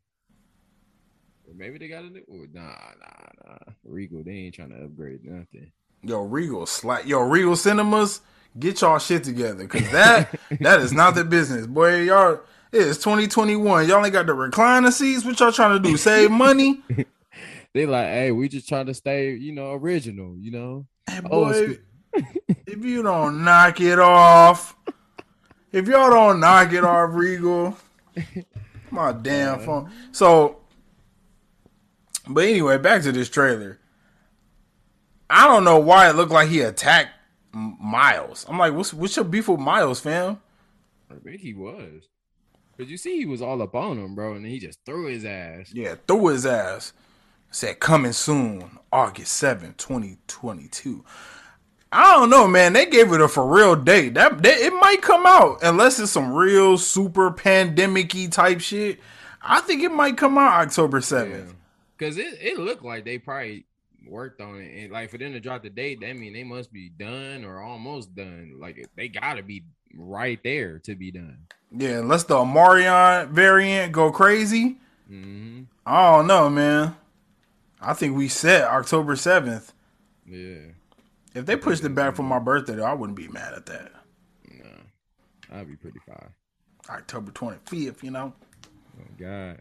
Or 1.47 1.55
maybe 1.55 1.79
they 1.79 1.87
got 1.87 2.03
a 2.03 2.09
new. 2.11 2.21
oh, 2.31 2.45
Nah, 2.53 2.61
nah, 2.61 3.47
nah. 3.47 3.73
Regal, 3.83 4.21
they 4.23 4.31
ain't 4.31 4.53
trying 4.53 4.69
to 4.69 4.83
upgrade 4.83 5.25
nothing. 5.25 5.71
Yo, 6.03 6.21
Regal 6.21 6.67
slack. 6.67 7.07
Yo, 7.07 7.21
Regal 7.21 7.55
Cinemas 7.55 8.21
get 8.59 8.81
y'all 8.81 8.99
shit 8.99 9.23
together 9.23 9.63
because 9.63 9.89
that 9.91 10.39
that 10.59 10.81
is 10.81 10.93
not 10.93 11.15
the 11.15 11.23
business, 11.23 11.65
boy. 11.65 12.01
Y'all, 12.01 12.41
it's 12.71 12.99
2021. 12.99 13.87
Y'all 13.89 14.05
ain't 14.05 14.13
got 14.13 14.27
the 14.27 14.33
recliner 14.33 14.91
seats. 14.91 15.25
What 15.25 15.39
y'all 15.39 15.51
trying 15.51 15.81
to 15.81 15.89
do? 15.89 15.97
Save 15.97 16.29
money? 16.29 16.83
They 17.73 17.87
like, 17.87 18.05
hey, 18.05 18.31
we 18.31 18.49
just 18.49 18.69
trying 18.69 18.85
to 18.85 18.93
stay, 18.93 19.31
you 19.31 19.51
know, 19.51 19.71
original, 19.71 20.37
you 20.37 20.51
know. 20.51 20.85
Hey, 21.09 21.21
boy, 21.21 21.79
if 22.13 22.85
you 22.85 23.01
don't 23.01 23.43
knock 23.43 23.81
it 23.81 23.97
off, 23.97 24.75
if 25.73 25.87
y'all 25.87 26.09
don't 26.09 26.39
knock 26.39 26.71
it 26.71 26.85
off, 26.85 27.09
Regal, 27.13 27.75
my 28.91 29.11
damn 29.11 29.59
phone. 29.59 29.91
So, 30.11 30.61
but 32.27 32.45
anyway, 32.45 32.77
back 32.77 33.01
to 33.01 33.11
this 33.11 33.29
trailer. 33.29 33.79
I 35.29 35.47
don't 35.47 35.63
know 35.63 35.79
why 35.79 36.09
it 36.09 36.15
looked 36.15 36.31
like 36.31 36.47
he 36.47 36.61
attacked 36.61 37.09
Miles. 37.51 38.45
I'm 38.47 38.57
like, 38.57 38.73
what's 38.73 38.93
what's 38.93 39.15
your 39.15 39.25
beef 39.25 39.49
with 39.49 39.59
Miles, 39.59 39.99
fam? 39.99 40.39
I 41.11 41.15
think 41.15 41.41
he 41.41 41.53
was. 41.53 42.07
But 42.77 42.87
you 42.87 42.97
see, 42.97 43.17
he 43.17 43.25
was 43.25 43.41
all 43.41 43.61
up 43.61 43.75
on 43.75 43.97
him, 43.97 44.15
bro, 44.15 44.33
and 44.33 44.45
he 44.45 44.59
just 44.59 44.79
threw 44.85 45.07
his 45.07 45.25
ass. 45.25 45.71
Yeah, 45.73 45.95
threw 46.07 46.27
his 46.27 46.45
ass. 46.45 46.93
Said 47.51 47.79
coming 47.79 48.13
soon, 48.13 48.79
August 48.91 49.41
7th, 49.41 49.77
2022. 49.77 51.05
I 51.93 52.13
don't 52.15 52.29
know, 52.29 52.47
man. 52.47 52.73
They 52.73 52.85
gave 52.85 53.11
it 53.13 53.21
a 53.21 53.27
for 53.27 53.45
real 53.45 53.75
date. 53.75 54.15
That, 54.15 54.41
that 54.41 54.57
it 54.57 54.73
might 54.73 55.01
come 55.01 55.25
out 55.25 55.59
unless 55.61 55.99
it's 55.99 56.11
some 56.11 56.33
real 56.33 56.77
super 56.77 57.31
pandemic-y 57.31 58.27
type 58.31 58.61
shit. 58.61 58.99
I 59.41 59.61
think 59.61 59.83
it 59.83 59.91
might 59.91 60.17
come 60.17 60.37
out 60.37 60.67
October 60.67 60.99
7th. 61.01 61.53
Because 61.97 62.17
it, 62.17 62.37
it 62.41 62.57
looked 62.57 62.83
like 62.83 63.05
they 63.05 63.17
probably 63.17 63.65
worked 64.07 64.41
on 64.41 64.59
it. 64.59 64.83
And 64.83 64.91
like 64.91 65.09
for 65.09 65.17
them 65.17 65.33
to 65.33 65.39
drop 65.39 65.63
the 65.63 65.69
date, 65.69 65.99
that 66.01 66.15
mean 66.15 66.33
they 66.33 66.43
must 66.43 66.71
be 66.71 66.89
done 66.89 67.43
or 67.43 67.61
almost 67.61 68.15
done. 68.15 68.55
Like 68.59 68.89
they 68.95 69.07
gotta 69.07 69.43
be 69.43 69.63
right 69.95 70.39
there 70.43 70.79
to 70.79 70.95
be 70.95 71.11
done. 71.11 71.37
Yeah, 71.71 71.99
unless 71.99 72.23
the 72.23 72.35
Omicron 72.35 73.33
variant 73.33 73.91
go 73.93 74.11
crazy. 74.11 74.77
hmm 75.07 75.63
I 75.85 76.11
don't 76.11 76.27
know, 76.27 76.49
man. 76.49 76.95
I 77.81 77.93
think 77.93 78.15
we 78.15 78.29
set 78.29 78.63
October 78.63 79.15
7th. 79.15 79.73
Yeah. 80.25 80.71
If 81.35 81.45
they 81.45 81.55
pushed 81.55 81.83
it 81.83 81.95
back 81.95 82.15
for 82.15 82.23
my 82.23 82.39
birthday, 82.39 82.75
though, 82.75 82.85
I 82.85 82.93
wouldn't 82.93 83.17
be 83.17 83.27
mad 83.27 83.53
at 83.53 83.65
that. 83.65 83.91
No. 84.51 84.65
That'd 85.49 85.67
be 85.67 85.75
pretty 85.75 85.99
fine. 86.05 86.29
October 86.89 87.31
25th, 87.31 88.03
you 88.03 88.11
know? 88.11 88.33
Oh 88.99 89.07
God. 89.19 89.59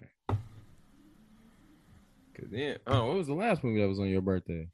Cause 2.34 2.48
then, 2.50 2.78
oh, 2.86 3.06
what 3.06 3.16
was 3.16 3.26
the 3.26 3.34
last 3.34 3.62
movie 3.62 3.80
that 3.80 3.88
was 3.88 4.00
on 4.00 4.08
your 4.08 4.20
birthday? 4.22 4.66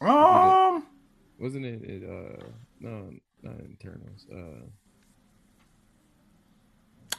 Um, 0.00 0.86
Wasn't 1.38 1.64
it? 1.64 1.82
it 1.82 2.02
uh, 2.04 2.44
no, 2.80 3.10
not 3.42 3.54
Eternals. 3.70 4.26
Uh, 4.32 4.66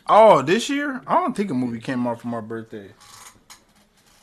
oh, 0.08 0.42
this 0.42 0.70
year? 0.70 1.02
I 1.08 1.16
don't 1.16 1.36
think 1.36 1.52
a 1.52 1.54
movie 1.54 1.80
came 1.80 2.08
out 2.08 2.22
for 2.22 2.28
my 2.28 2.42
birthday. 2.42 2.90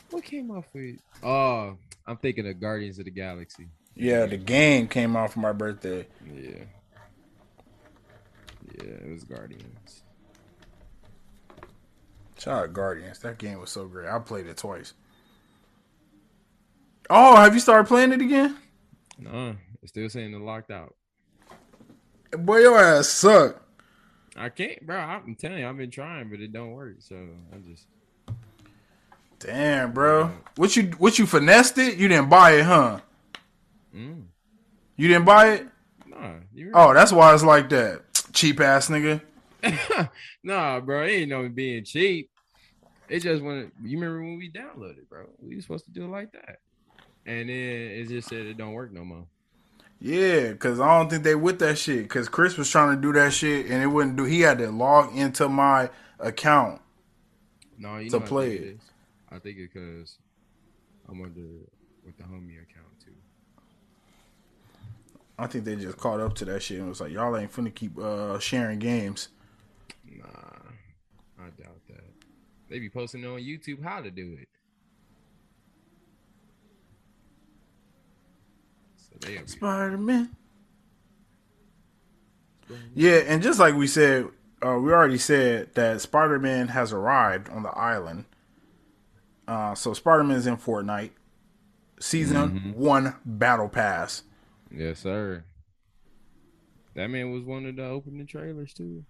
what 0.09 0.23
came 0.23 0.51
off 0.51 0.65
with? 0.73 0.97
Oh, 1.23 1.77
I'm 2.05 2.17
thinking 2.17 2.47
of 2.47 2.59
Guardians 2.59 2.99
of 2.99 3.05
the 3.05 3.11
Galaxy. 3.11 3.67
Yeah, 3.95 4.25
the 4.25 4.37
game 4.37 4.87
came 4.87 5.15
out 5.15 5.33
for 5.33 5.39
my 5.39 5.51
birthday. 5.51 6.07
Yeah. 6.25 6.63
Yeah, 8.75 8.83
it 8.83 9.11
was 9.11 9.23
Guardians. 9.23 10.03
Shout 12.39 12.63
out 12.63 12.73
Guardians. 12.73 13.19
That 13.19 13.37
game 13.37 13.59
was 13.59 13.69
so 13.69 13.85
great. 13.85 14.09
I 14.09 14.17
played 14.19 14.47
it 14.47 14.57
twice. 14.57 14.93
Oh, 17.09 17.35
have 17.35 17.53
you 17.53 17.59
started 17.59 17.87
playing 17.87 18.11
it 18.13 18.21
again? 18.21 18.57
No, 19.19 19.55
it's 19.81 19.91
still 19.91 20.09
saying 20.09 20.31
they're 20.31 20.39
locked 20.39 20.71
out. 20.71 20.95
Boy, 22.31 22.59
your 22.59 22.79
ass 22.79 23.07
suck. 23.09 23.61
I 24.35 24.49
can't, 24.49 24.85
bro. 24.85 24.97
I'm 24.97 25.35
telling 25.35 25.59
you, 25.59 25.67
I've 25.67 25.77
been 25.77 25.91
trying, 25.91 26.29
but 26.29 26.39
it 26.39 26.51
don't 26.51 26.71
work. 26.71 26.95
So 26.99 27.15
I 27.53 27.57
just 27.57 27.85
Damn, 29.43 29.91
bro. 29.91 30.31
What 30.55 30.75
you 30.77 30.83
what 30.97 31.19
you 31.19 31.25
finessed 31.25 31.77
it? 31.77 31.97
You 31.97 32.07
didn't 32.07 32.29
buy 32.29 32.53
it, 32.53 32.63
huh? 32.63 33.01
Mm, 33.93 34.23
You 34.97 35.07
didn't 35.07 35.25
buy 35.25 35.49
it? 35.53 35.67
nah. 36.07 36.33
Oh, 36.73 36.93
that's 36.93 37.11
why 37.11 37.33
it's 37.33 37.43
like 37.43 37.69
that. 37.69 38.01
Cheap 38.33 38.59
ass 38.59 38.89
nigga. 38.89 39.21
nah, 40.43 40.79
bro. 40.79 41.03
It 41.03 41.11
ain't 41.11 41.29
no 41.29 41.47
being 41.49 41.83
cheap. 41.85 42.29
It 43.09 43.19
just 43.19 43.43
when 43.43 43.71
you 43.83 43.97
remember 43.99 44.21
when 44.21 44.37
we 44.37 44.51
downloaded, 44.51 45.07
bro. 45.09 45.25
We 45.39 45.55
was 45.55 45.65
supposed 45.65 45.85
to 45.85 45.91
do 45.91 46.05
it 46.05 46.09
like 46.09 46.31
that, 46.31 46.57
and 47.25 47.49
then 47.49 47.55
it 47.55 48.07
just 48.07 48.29
said 48.29 48.45
it 48.45 48.57
don't 48.57 48.73
work 48.73 48.91
no 48.91 49.03
more. 49.03 49.25
Yeah, 49.99 50.53
cause 50.53 50.79
I 50.81 50.97
don't 50.97 51.09
think 51.09 51.23
they 51.23 51.35
with 51.35 51.59
that 51.59 51.77
shit. 51.77 52.09
Cause 52.09 52.27
Chris 52.27 52.57
was 52.57 52.69
trying 52.69 52.95
to 52.95 53.01
do 53.01 53.13
that 53.13 53.31
shit 53.31 53.67
and 53.67 53.81
it 53.81 53.87
wouldn't 53.87 54.17
do. 54.17 54.25
He 54.25 54.41
had 54.41 54.57
to 54.57 54.69
log 54.69 55.15
into 55.15 55.47
my 55.47 55.89
account. 56.19 56.81
No, 57.77 57.97
you 57.97 58.09
To 58.09 58.19
play 58.19 58.55
it. 58.55 58.61
is? 58.63 58.79
I 59.31 59.39
think 59.39 59.57
it 59.59 59.69
because 59.73 60.17
I'm 61.07 61.21
under 61.21 61.41
with 62.05 62.17
the 62.17 62.23
homie 62.23 62.61
account 62.61 62.99
too. 63.03 63.12
I 65.37 65.47
think 65.47 65.65
they 65.65 65.75
just 65.75 65.97
caught 65.97 66.19
up 66.19 66.35
to 66.35 66.45
that 66.45 66.61
shit 66.61 66.79
and 66.79 66.89
was 66.89 67.01
like, 67.01 67.11
y'all 67.11 67.35
ain't 67.35 67.51
finna 67.51 67.73
keep 67.73 67.97
uh, 67.97 68.37
sharing 68.39 68.79
games. 68.79 69.29
Nah, 70.05 70.25
I 71.39 71.49
doubt 71.61 71.81
that. 71.89 72.03
They 72.69 72.79
be 72.79 72.89
posting 72.89 73.25
on 73.25 73.39
YouTube 73.39 73.83
how 73.83 74.01
to 74.01 74.11
do 74.11 74.37
it. 74.39 74.47
So 78.95 79.45
Spider 79.45 79.97
Man. 79.97 80.35
Yeah, 82.95 83.21
and 83.27 83.43
just 83.43 83.59
like 83.59 83.75
we 83.75 83.87
said, 83.87 84.27
uh, 84.65 84.77
we 84.77 84.91
already 84.91 85.17
said 85.17 85.73
that 85.75 86.01
Spider 86.01 86.39
Man 86.39 86.69
has 86.69 86.93
arrived 86.93 87.49
on 87.49 87.63
the 87.63 87.69
island. 87.69 88.25
Uh, 89.47 89.75
so 89.75 89.93
Spider 89.93 90.23
Man's 90.23 90.47
in 90.47 90.57
Fortnite. 90.57 91.11
Season 91.99 92.73
one 92.75 93.15
battle 93.25 93.69
pass. 93.69 94.23
Yes, 94.75 94.99
sir. 94.99 95.43
That 96.95 97.07
man 97.07 97.31
was 97.31 97.43
one 97.43 97.65
of 97.65 97.75
the 97.75 97.85
opening 97.85 98.25
trailers 98.25 98.73
too, 98.73 99.03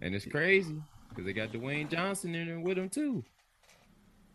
and 0.00 0.14
it's 0.14 0.26
crazy 0.26 0.76
because 1.08 1.24
they 1.24 1.32
got 1.32 1.52
Dwayne 1.52 1.90
Johnson 1.90 2.34
in 2.34 2.46
there 2.46 2.60
with 2.60 2.78
him 2.78 2.88
too. 2.88 3.24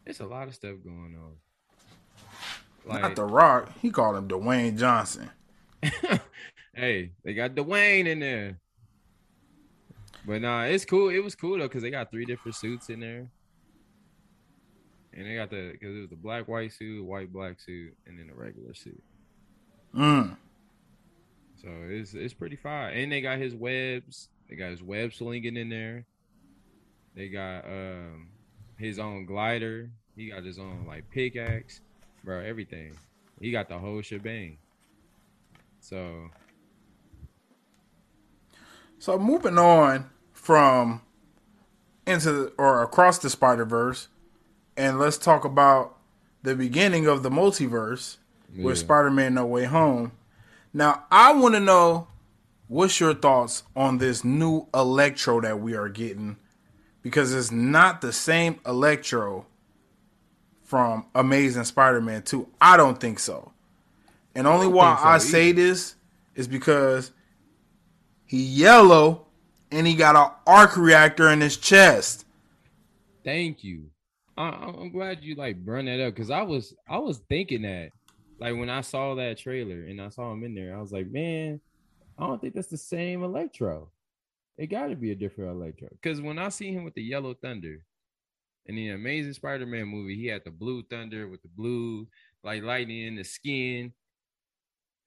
There's 0.04 0.20
a 0.20 0.26
lot 0.26 0.48
of 0.48 0.56
stuff 0.56 0.76
going 0.84 1.16
on. 1.16 3.02
Not 3.02 3.16
The 3.16 3.24
Rock. 3.24 3.72
He 3.82 3.92
called 3.92 4.16
him 4.16 4.28
Dwayne 4.28 4.78
Johnson. 4.78 5.30
hey, 6.74 7.12
they 7.24 7.34
got 7.34 7.56
Dwayne 7.56 8.08
in 8.08 8.20
there. 8.20 8.60
But 10.26 10.42
nah, 10.42 10.64
it's 10.64 10.86
cool. 10.86 11.10
It 11.10 11.24
was 11.24 11.36
cool 11.36 11.58
though 11.58 11.68
because 11.68 11.82
they 11.82 11.92
got 11.92 12.12
three 12.12 12.26
different 12.26 12.56
suits 12.56 12.90
in 12.90 13.00
there, 13.00 13.30
and 15.14 15.26
they 15.26 15.36
got 15.36 15.50
the 15.50 15.72
because 15.72 15.96
it 15.96 16.02
was 16.02 16.10
the 16.10 16.16
black 16.16 16.48
white 16.48 16.74
suit, 16.74 17.04
white 17.06 17.32
black 17.32 17.60
suit, 17.60 17.96
and 18.06 18.20
then 18.20 18.28
the 18.28 18.36
regular 18.36 18.74
suit. 18.74 19.02
Mm. 19.96 20.38
So 21.62 21.70
it's 21.90 22.14
it's 22.14 22.34
pretty 22.34 22.56
fire. 22.56 22.90
And 22.90 23.12
they 23.12 23.22
got 23.22 23.40
his 23.40 23.54
webs. 23.54 24.30
They 24.50 24.56
got 24.56 24.72
his 24.72 24.82
web 24.82 25.14
slinging 25.14 25.58
in 25.58 25.70
there. 25.70 26.06
They 27.16 27.30
got 27.30 27.66
um 27.66 28.30
his 28.78 29.00
own 29.00 29.26
glider. 29.26 29.90
He 30.16 30.30
got 30.30 30.44
his 30.44 30.60
own 30.60 30.86
like 30.88 31.10
pickaxe, 31.12 31.82
bro. 32.24 32.40
Everything. 32.40 32.96
He 33.40 33.52
got 33.52 33.70
the 33.70 33.78
whole 33.78 34.02
shebang. 34.02 34.58
So 35.80 36.30
So 39.02 39.18
moving 39.18 39.58
on 39.58 40.12
from 40.32 41.02
into 42.06 42.32
the, 42.32 42.54
or 42.60 42.84
across 42.84 43.18
the 43.18 43.32
Spider 43.32 43.66
Verse, 43.66 44.10
and 44.78 45.00
let's 45.00 45.18
talk 45.18 45.44
about 45.44 45.98
the 46.44 46.56
beginning 46.56 47.08
of 47.08 47.24
the 47.24 47.32
multiverse 47.32 48.18
Yeah. 48.56 48.74
Spider 48.76 49.12
Man 49.12 49.34
No 49.34 49.46
Way 49.46 49.66
Home. 49.66 50.12
Now, 50.74 51.06
I 51.12 51.34
want 51.34 51.56
to 51.56 51.60
know 51.60 52.08
what's 52.68 53.00
your 53.00 53.14
thoughts 53.14 53.64
on 53.76 53.98
this 53.98 54.24
new 54.24 54.68
Electro 54.74 55.42
that 55.42 55.60
we 55.60 55.76
are 55.76 55.90
getting 55.90 56.38
because 57.02 57.34
it's 57.34 57.52
not 57.52 58.02
the 58.02 58.14
same 58.14 58.60
Electro 58.66 59.46
from 60.64 61.06
Amazing 61.16 61.66
Spider 61.66 62.00
Man 62.02 62.22
2. 62.24 62.48
I 62.62 62.78
don't 62.78 63.00
think 63.00 63.20
so. 63.20 63.52
And 64.36 64.48
only 64.48 64.68
don't 64.68 64.76
why 64.76 64.96
so 64.98 65.04
I 65.04 65.18
say 65.18 65.52
this 65.52 65.96
is 66.36 66.48
because 66.48 67.12
he 68.26 68.42
yellow 68.42 69.26
and 69.72 69.86
he 69.86 69.96
got 69.96 70.16
an 70.16 70.32
arc 70.48 70.78
reactor 70.78 71.30
in 71.30 71.42
his 71.42 71.58
chest. 71.58 72.26
thank 73.26 73.64
you. 73.64 73.88
I, 74.38 74.48
I- 74.50 74.74
I'm 74.80 74.92
glad 74.92 75.22
you 75.24 75.36
like 75.36 75.58
brought 75.58 75.84
that 75.86 76.00
up 76.00 76.14
because 76.16 76.32
I 76.32 76.42
was 76.44 76.74
I 76.90 76.98
was 77.00 77.20
thinking 77.30 77.64
that 77.64 77.90
like 78.42 78.58
when 78.58 78.72
I 78.72 78.82
saw 78.82 79.14
that 79.16 79.38
trailer 79.38 79.84
and 79.84 80.02
I 80.02 80.10
saw 80.10 80.34
him 80.34 80.44
in 80.44 80.56
there, 80.56 80.76
I 80.76 80.82
was 80.82 80.92
like, 80.92 81.12
man, 81.12 81.62
I 82.18 82.26
don't 82.26 82.42
think 82.42 82.56
that's 82.56 82.70
the 82.70 82.78
same 82.78 83.24
Electro. 83.24 83.92
It 84.58 84.68
got 84.68 84.88
to 84.88 84.96
be 84.96 85.12
a 85.12 85.16
different 85.16 85.52
Electro 85.52 85.90
because 85.92 86.20
when 86.22 86.40
I 86.40 86.50
see 86.50 86.74
him 86.74 86.84
with 86.84 86.96
the 86.96 87.04
yellow 87.04 87.36
thunder 87.36 87.86
in 88.66 88.76
the 88.76 88.90
Amazing 88.90 89.34
Spider-Man 89.34 89.86
movie, 89.86 90.16
he 90.16 90.26
had 90.26 90.44
the 90.44 90.50
blue 90.50 90.82
thunder 90.90 91.28
with 91.28 91.44
the 91.44 91.50
blue 91.50 92.08
like 92.44 92.64
lightning 92.64 93.06
in 93.06 93.16
the 93.16 93.24
skin, 93.24 93.94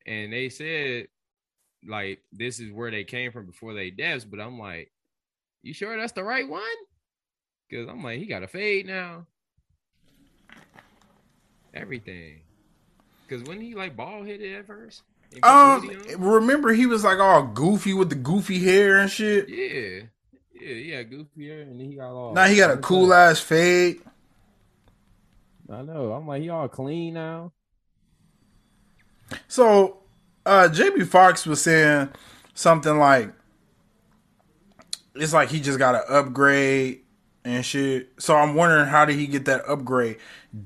and 0.07 0.33
they 0.33 0.49
said 0.49 1.09
like 1.87 2.21
this 2.33 2.61
is 2.61 2.71
where 2.71 2.93
they 2.93 3.03
came 3.03 3.33
from 3.33 3.47
before 3.47 3.75
they 3.75 3.91
deaths, 3.91 4.25
but 4.25 4.41
I'm 4.41 4.61
like, 4.61 4.93
you 5.63 5.75
sure 5.75 5.99
that's 5.99 6.13
the 6.13 6.23
right 6.23 6.49
one? 6.49 6.63
Because 7.69 7.89
I'm 7.89 8.05
like, 8.05 8.21
he 8.21 8.27
got 8.27 8.45
a 8.45 8.49
fade 8.49 8.87
now. 8.87 9.27
Everything. 11.75 12.44
Because 13.27 13.43
when 13.45 13.61
he 13.61 13.75
like 13.75 13.97
ball 13.97 14.23
hit 14.23 14.41
it 14.41 14.55
at 14.55 14.67
first. 14.67 15.03
Um, 15.43 15.91
remember 16.19 16.73
he 16.73 16.87
was 16.87 17.03
like 17.03 17.19
all 17.19 17.43
goofy 17.43 17.93
with 17.93 18.09
the 18.09 18.15
goofy 18.15 18.61
hair 18.61 18.99
and 18.99 19.11
shit. 19.11 19.49
yeah, 19.49 20.03
yeah, 20.55 20.75
yeah, 20.75 21.03
goofy 21.03 21.49
hair, 21.49 21.63
and 21.63 21.81
then 21.81 21.91
he 21.91 21.97
got 21.97 22.11
all. 22.11 22.35
Now 22.35 22.45
he 22.45 22.57
got 22.57 22.71
a 22.71 22.77
cool 22.77 23.13
ass 23.13 23.41
fade. 23.41 24.01
I 25.71 25.83
know. 25.83 26.13
I'm 26.13 26.27
like, 26.27 26.43
he 26.43 26.51
all 26.51 26.69
clean 26.69 27.15
now. 27.15 27.53
So, 29.49 29.99
uh, 30.45 30.69
Jamie 30.69 31.05
Foxx 31.05 31.47
was 31.47 31.63
saying 31.63 32.11
something 32.53 32.99
like, 32.99 33.33
it's 35.15 35.33
like 35.33 35.49
he 35.49 35.61
just 35.61 35.79
got 35.79 35.95
an 35.95 36.03
upgrade 36.09 37.01
and 37.45 37.65
shit. 37.65 38.13
So 38.19 38.37
I'm 38.37 38.55
wondering 38.55 38.87
how 38.87 39.05
did 39.05 39.17
he 39.17 39.27
get 39.27 39.47
that 39.47 39.63
upgrade? 39.69 40.19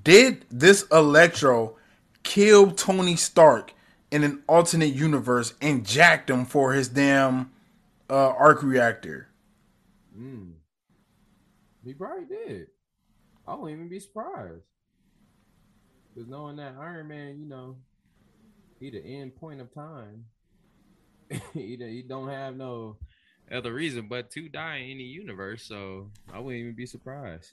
Did 0.04 0.44
this 0.50 0.84
Electro 0.90 1.76
kill 2.22 2.72
Tony 2.72 3.16
Stark 3.16 3.72
in 4.10 4.24
an 4.24 4.42
alternate 4.48 4.94
universe 4.94 5.54
and 5.60 5.86
jacked 5.86 6.30
him 6.30 6.44
for 6.44 6.72
his 6.72 6.88
damn 6.88 7.50
uh, 8.10 8.28
arc 8.28 8.62
reactor? 8.62 9.28
Mm. 10.18 10.52
He 11.84 11.94
probably 11.94 12.24
did. 12.24 12.66
I 13.46 13.54
won't 13.54 13.70
even 13.70 13.88
be 13.88 14.00
surprised. 14.00 14.62
Because 16.14 16.28
knowing 16.28 16.56
that 16.56 16.74
Iron 16.78 17.08
Man, 17.08 17.38
you 17.38 17.46
know, 17.46 17.76
he 18.80 18.90
the 18.90 19.04
end 19.04 19.36
point 19.36 19.60
of 19.60 19.72
time. 19.72 20.24
he, 21.52 21.76
he 21.76 22.04
don't 22.06 22.28
have 22.28 22.56
no 22.56 22.96
other 23.52 23.72
reason 23.72 24.08
but 24.08 24.30
to 24.32 24.48
die 24.48 24.76
in 24.76 24.90
any 24.90 25.04
universe, 25.04 25.64
so 25.64 26.10
I 26.32 26.38
wouldn't 26.38 26.60
even 26.60 26.74
be 26.74 26.86
surprised. 26.86 27.52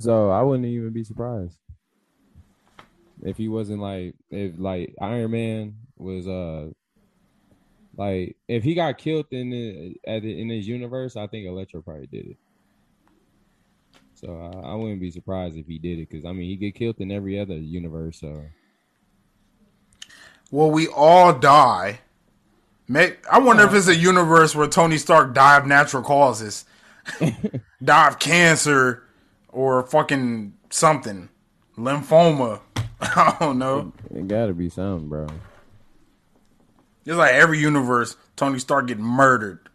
So 0.00 0.30
I 0.30 0.42
wouldn't 0.42 0.66
even 0.66 0.90
be 0.90 1.04
surprised 1.04 1.58
if 3.22 3.36
he 3.36 3.48
wasn't 3.48 3.80
like 3.80 4.14
if 4.30 4.54
like 4.58 4.94
Iron 5.00 5.30
Man 5.30 5.76
was 5.96 6.26
uh 6.26 6.70
like 7.96 8.36
if 8.48 8.62
he 8.64 8.74
got 8.74 8.98
killed 8.98 9.26
in 9.30 9.50
the, 9.50 9.94
at 10.06 10.22
the, 10.22 10.40
in 10.40 10.48
his 10.48 10.66
universe, 10.66 11.16
I 11.16 11.26
think 11.26 11.46
Electro 11.46 11.82
probably 11.82 12.06
did 12.06 12.26
it. 12.26 12.36
So 14.14 14.38
I, 14.38 14.70
I 14.70 14.74
wouldn't 14.74 15.00
be 15.00 15.10
surprised 15.10 15.56
if 15.56 15.66
he 15.66 15.78
did 15.78 15.98
it 15.98 16.08
because 16.08 16.24
I 16.24 16.32
mean 16.32 16.48
he 16.48 16.56
get 16.56 16.74
killed 16.74 16.96
in 16.98 17.10
every 17.10 17.38
other 17.38 17.56
universe. 17.56 18.20
So 18.20 18.42
Well, 20.50 20.70
we 20.70 20.86
all 20.88 21.32
die. 21.32 22.00
May- 22.88 23.16
I 23.30 23.38
wonder 23.38 23.64
if 23.64 23.74
it's 23.74 23.88
a 23.88 23.94
universe 24.10 24.54
where 24.54 24.66
Tony 24.66 24.96
Stark 24.98 25.34
died 25.34 25.62
of 25.62 25.68
natural 25.68 26.02
causes, 26.02 26.64
died 27.84 28.08
of 28.08 28.18
cancer, 28.18 29.04
or 29.52 29.82
fucking 29.86 30.54
something, 30.70 31.28
lymphoma. 31.76 32.60
I 33.00 33.36
don't 33.40 33.58
know. 33.58 33.92
it 34.14 34.28
gotta 34.28 34.52
be 34.52 34.68
something, 34.68 35.08
bro. 35.08 35.26
It's 37.06 37.16
like 37.16 37.32
every 37.32 37.58
universe, 37.58 38.16
Tony 38.36 38.58
Stark 38.58 38.86
getting 38.88 39.04
murdered. 39.04 39.68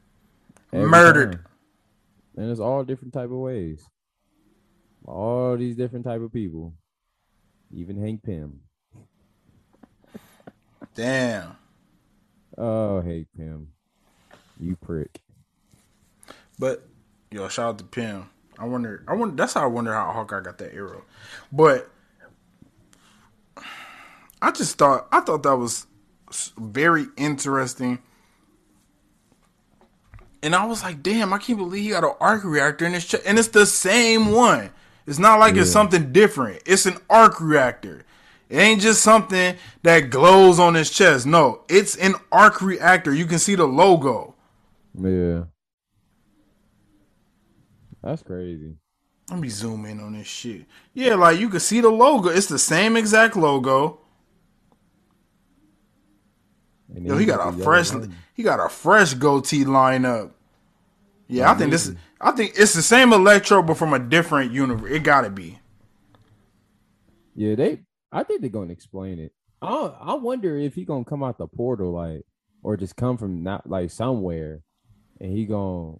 Every 0.72 0.88
Murdered. 0.90 1.32
time. 1.34 1.46
and 2.38 2.52
it's 2.52 2.60
all 2.60 2.84
different 2.84 3.14
type 3.14 3.26
of 3.32 3.38
ways. 3.38 3.84
All 5.06 5.56
these 5.58 5.76
different 5.76 6.06
type 6.06 6.22
of 6.22 6.32
people, 6.34 6.74
even 7.74 8.00
Hank 8.02 8.24
Pym. 8.24 8.62
Damn. 10.96 11.56
Oh, 12.58 13.02
Hank 13.02 13.28
Pym, 13.36 13.68
you 14.60 14.76
prick. 14.78 15.20
But 16.58 16.88
yo, 17.32 17.48
shout 17.50 17.66
out 17.70 17.78
to 17.80 17.84
Pym. 17.84 18.30
I 18.58 18.66
wonder. 18.66 19.04
I 19.08 19.14
wonder. 19.14 19.36
That's 19.36 19.54
how 19.54 19.64
I 19.64 19.68
wonder 19.68 19.94
how 19.94 20.12
Hawkeye 20.12 20.42
got 20.42 20.58
that 20.60 20.74
arrow. 20.74 21.04
But 21.52 21.90
I 24.42 24.52
just 24.52 24.78
thought. 24.78 25.08
I 25.12 25.22
thought 25.22 25.44
that 25.44 25.56
was 25.56 25.88
very 26.58 27.08
interesting. 27.18 28.00
And 30.42 30.56
I 30.56 30.66
was 30.66 30.84
like, 30.84 31.02
damn, 31.02 31.34
I 31.34 31.40
can't 31.40 31.58
believe 31.58 31.84
he 31.84 31.90
got 31.90 32.04
an 32.04 32.14
arc 32.20 32.44
reactor 32.44 32.86
in 32.86 32.94
his 32.94 33.06
chest. 33.06 33.24
And 33.26 33.40
it's 33.40 33.48
the 33.48 33.66
same 33.66 34.32
one. 34.32 34.70
It's 35.08 35.20
not 35.20 35.40
like 35.40 35.56
it's 35.56 35.72
something 35.72 36.12
different. 36.12 36.62
It's 36.66 36.86
an 36.86 36.98
arc 37.10 37.42
reactor. 37.42 38.06
It 38.50 38.58
ain't 38.58 38.82
just 38.82 39.02
something 39.02 39.56
that 39.82 40.12
glows 40.12 40.60
on 40.60 40.76
his 40.76 40.92
chest. 40.92 41.26
No, 41.26 41.64
it's 41.68 41.96
an 41.96 42.16
arc 42.32 42.62
reactor. 42.62 43.14
You 43.14 43.26
can 43.26 43.40
see 43.40 43.56
the 43.56 43.66
logo. 43.66 44.36
Yeah, 44.94 45.46
that's 48.06 48.22
crazy. 48.22 48.76
Let 49.32 49.40
me 49.40 49.50
zoom 49.50 49.86
in 49.86 50.00
on 50.00 50.14
this 50.14 50.28
shit. 50.28 50.66
Yeah, 50.94 51.16
like 51.16 51.40
you 51.40 51.50
can 51.50 51.60
see 51.60 51.82
the 51.82 51.90
logo. 51.90 52.30
It's 52.30 52.46
the 52.46 52.60
same 52.60 52.96
exact 52.96 53.36
logo. 53.36 54.00
Yo, 56.94 57.18
he 57.18 57.26
got 57.26 57.48
a 57.48 57.64
fresh 57.64 57.90
he 58.36 58.44
got 58.44 58.64
a 58.64 58.70
fresh 58.70 59.16
goatee 59.16 59.66
lineup. 59.66 60.32
Yeah, 61.28 61.52
I 61.52 61.56
think 61.56 61.72
this 61.72 61.88
is 61.88 61.96
I 62.22 62.32
think 62.32 62.54
it's 62.56 62.76
the 62.76 62.84
same 62.84 63.12
Electro 63.12 63.64
but 63.64 63.76
from 63.76 63.94
a 63.94 64.00
different 64.00 64.52
universe. 64.52 64.92
It 64.92 65.00
gotta 65.00 65.32
be. 65.32 65.60
Yeah, 67.36 67.56
they. 67.56 67.82
I 68.12 68.22
think 68.22 68.42
they're 68.42 68.52
gonna 68.52 68.72
explain 68.72 69.18
it. 69.18 69.34
I 69.64 69.68
I 70.00 70.14
wonder 70.14 70.56
if 70.58 70.76
he 70.76 70.86
gonna 70.86 71.04
come 71.04 71.24
out 71.24 71.40
the 71.40 71.48
portal 71.48 71.92
like, 71.92 72.22
or 72.62 72.78
just 72.78 72.96
come 72.96 73.18
from 73.18 73.42
not 73.42 73.68
like 73.68 73.90
somewhere, 73.90 74.62
and 75.20 75.32
he 75.32 75.46
gonna 75.46 75.96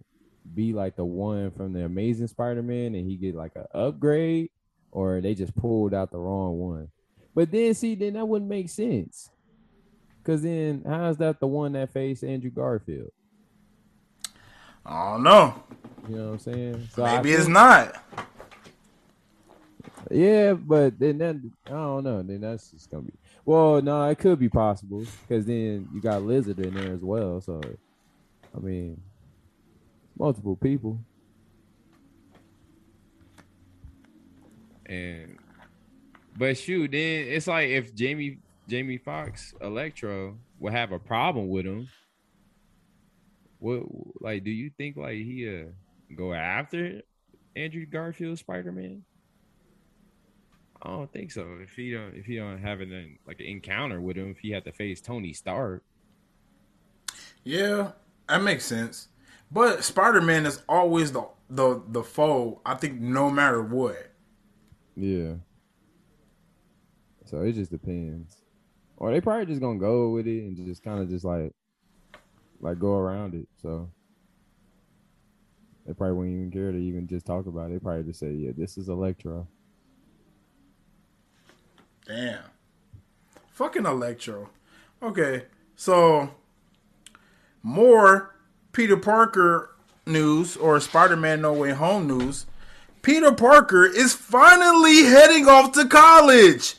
be 0.54 0.72
like 0.72 0.96
the 0.96 1.04
one 1.04 1.50
from 1.50 1.72
the 1.72 1.84
Amazing 1.84 2.28
Spider-Man, 2.28 2.94
and 2.94 3.08
he 3.08 3.16
get 3.16 3.34
like 3.34 3.52
an 3.56 3.66
upgrade, 3.74 4.50
or 4.90 5.20
they 5.20 5.34
just 5.34 5.54
pulled 5.56 5.94
out 5.94 6.10
the 6.10 6.18
wrong 6.18 6.58
one. 6.58 6.88
But 7.34 7.50
then 7.50 7.74
see, 7.74 7.94
then 7.94 8.14
that 8.14 8.26
wouldn't 8.26 8.50
make 8.50 8.70
sense. 8.70 9.30
Cause 10.24 10.42
then 10.42 10.82
how's 10.84 11.18
that 11.18 11.38
the 11.38 11.46
one 11.46 11.72
that 11.72 11.92
faced 11.92 12.24
Andrew 12.24 12.50
Garfield? 12.50 13.10
I 14.84 15.12
don't 15.12 15.22
know. 15.22 15.62
You 16.08 16.16
know 16.16 16.24
what 16.24 16.32
I'm 16.32 16.38
saying? 16.38 16.88
So 16.94 17.04
Maybe 17.04 17.32
it's 17.32 17.46
not. 17.46 18.02
Yeah, 20.10 20.54
but 20.54 20.98
then 20.98 21.18
that 21.18 21.36
I 21.66 21.70
don't 21.70 22.04
know. 22.04 22.22
Then 22.22 22.40
that's 22.40 22.70
just 22.70 22.90
gonna 22.90 23.02
be 23.02 23.12
well. 23.44 23.82
No, 23.82 24.08
it 24.08 24.18
could 24.18 24.38
be 24.38 24.48
possible 24.48 25.04
because 25.22 25.46
then 25.46 25.88
you 25.92 26.00
got 26.00 26.22
Lizard 26.22 26.58
in 26.60 26.74
there 26.74 26.92
as 26.92 27.00
well. 27.00 27.40
So, 27.40 27.60
I 28.54 28.60
mean, 28.60 29.00
multiple 30.18 30.56
people. 30.56 31.00
And 34.86 35.38
but 36.36 36.56
shoot, 36.58 36.92
then 36.92 37.26
it's 37.28 37.46
like 37.46 37.68
if 37.68 37.94
Jamie 37.94 38.38
Jamie 38.68 38.98
Foxx 38.98 39.54
Electro 39.60 40.38
would 40.60 40.72
have 40.72 40.92
a 40.92 40.98
problem 40.98 41.48
with 41.48 41.66
him. 41.66 41.88
What 43.58 43.84
like 44.20 44.44
do 44.44 44.50
you 44.50 44.70
think 44.76 44.96
like 44.96 45.16
he 45.16 45.48
uh 45.48 45.70
go 46.16 46.32
after 46.34 47.02
Andrew 47.56 47.86
Garfield 47.86 48.38
Spider 48.38 48.72
Man? 48.72 49.04
I 50.82 50.90
don't 50.90 51.12
think 51.12 51.32
so. 51.32 51.58
If 51.62 51.74
he 51.74 51.92
don't, 51.92 52.14
if 52.14 52.26
he 52.26 52.36
don't 52.36 52.58
have 52.58 52.80
an 52.80 53.18
like 53.26 53.40
an 53.40 53.46
encounter 53.46 54.00
with 54.00 54.16
him, 54.16 54.30
if 54.30 54.38
he 54.38 54.50
had 54.50 54.64
to 54.64 54.72
face 54.72 55.00
Tony 55.00 55.32
Stark, 55.32 55.82
Yeah, 57.44 57.92
that 58.28 58.42
makes 58.42 58.64
sense. 58.66 59.08
But 59.50 59.84
Spider 59.84 60.20
Man 60.20 60.46
is 60.46 60.62
always 60.68 61.12
the 61.12 61.28
the 61.48 61.82
the 61.88 62.02
foe, 62.02 62.60
I 62.66 62.74
think 62.74 63.00
no 63.00 63.30
matter 63.30 63.62
what. 63.62 64.10
yeah. 64.96 65.34
So 67.24 67.42
it 67.42 67.52
just 67.52 67.72
depends, 67.72 68.36
or 68.96 69.10
they 69.10 69.20
probably 69.20 69.46
just 69.46 69.60
gonna 69.60 69.78
go 69.78 70.10
with 70.10 70.26
it 70.28 70.44
and 70.44 70.56
just 70.56 70.82
kind 70.84 71.00
of 71.00 71.08
just 71.08 71.24
like, 71.24 71.52
like 72.60 72.78
go 72.78 72.94
around 72.94 73.34
it. 73.34 73.48
So 73.60 73.90
they 75.86 75.92
probably 75.92 76.14
wouldn't 76.16 76.36
even 76.36 76.50
care 76.52 76.70
to 76.72 76.78
even 76.78 77.06
just 77.08 77.26
talk 77.26 77.46
about 77.46 77.70
it. 77.70 77.74
They 77.74 77.78
probably 77.80 78.04
just 78.04 78.20
say, 78.20 78.32
"Yeah, 78.32 78.52
this 78.56 78.78
is 78.78 78.88
Electro." 78.88 79.48
Damn. 82.06 82.44
Fucking 83.50 83.86
Electro. 83.86 84.50
Okay, 85.02 85.46
so 85.74 86.30
more 87.62 88.35
Peter 88.76 88.98
Parker 88.98 89.74
news 90.04 90.54
or 90.54 90.78
Spider 90.80 91.16
Man 91.16 91.40
No 91.40 91.54
Way 91.54 91.70
Home 91.70 92.06
news. 92.06 92.44
Peter 93.00 93.32
Parker 93.32 93.86
is 93.86 94.12
finally 94.12 95.04
heading 95.04 95.48
off 95.48 95.72
to 95.72 95.88
college 95.88 96.74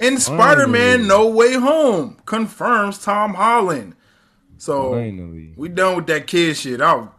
in 0.00 0.18
Spider 0.18 0.66
Man 0.66 1.06
No 1.06 1.28
Way 1.28 1.54
Home, 1.54 2.20
confirms 2.26 2.98
Tom 2.98 3.34
Holland. 3.34 3.94
So 4.58 4.90
Finally, 4.94 5.54
we 5.56 5.68
done 5.68 5.94
with 5.94 6.08
that 6.08 6.26
kid 6.26 6.56
shit. 6.56 6.80
Out. 6.80 7.14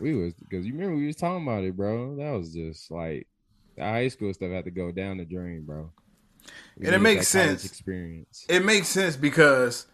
we 0.00 0.16
was 0.16 0.34
because 0.34 0.66
you 0.66 0.72
remember 0.72 0.96
we 0.96 1.06
was 1.06 1.14
talking 1.14 1.46
about 1.46 1.62
it, 1.62 1.76
bro. 1.76 2.16
That 2.16 2.32
was 2.32 2.52
just 2.52 2.90
like 2.90 3.28
the 3.76 3.84
high 3.84 4.08
school 4.08 4.34
stuff 4.34 4.50
had 4.50 4.64
to 4.64 4.72
go 4.72 4.90
down 4.90 5.18
the 5.18 5.24
drain, 5.24 5.62
bro. 5.62 5.92
We 6.76 6.86
And 6.86 6.96
it 6.96 7.00
makes 7.00 7.28
sense. 7.28 7.64
Experience. 7.64 8.44
It 8.48 8.64
makes 8.64 8.88
sense 8.88 9.14
because 9.14 9.86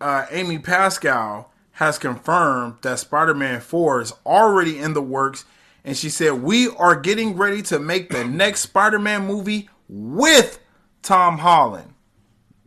uh, 0.00 0.26
Amy 0.30 0.60
Pascal 0.60 1.51
has 1.72 1.98
confirmed 1.98 2.76
that 2.82 2.98
Spider 2.98 3.34
Man 3.34 3.60
4 3.60 4.00
is 4.00 4.12
already 4.26 4.78
in 4.78 4.94
the 4.94 5.02
works. 5.02 5.44
And 5.84 5.96
she 5.96 6.10
said, 6.10 6.42
We 6.42 6.68
are 6.68 6.96
getting 6.96 7.36
ready 7.36 7.62
to 7.62 7.78
make 7.78 8.10
the 8.10 8.24
next 8.28 8.60
Spider 8.60 8.98
Man 8.98 9.26
movie 9.26 9.68
with 9.88 10.58
Tom 11.02 11.38
Holland. 11.38 11.94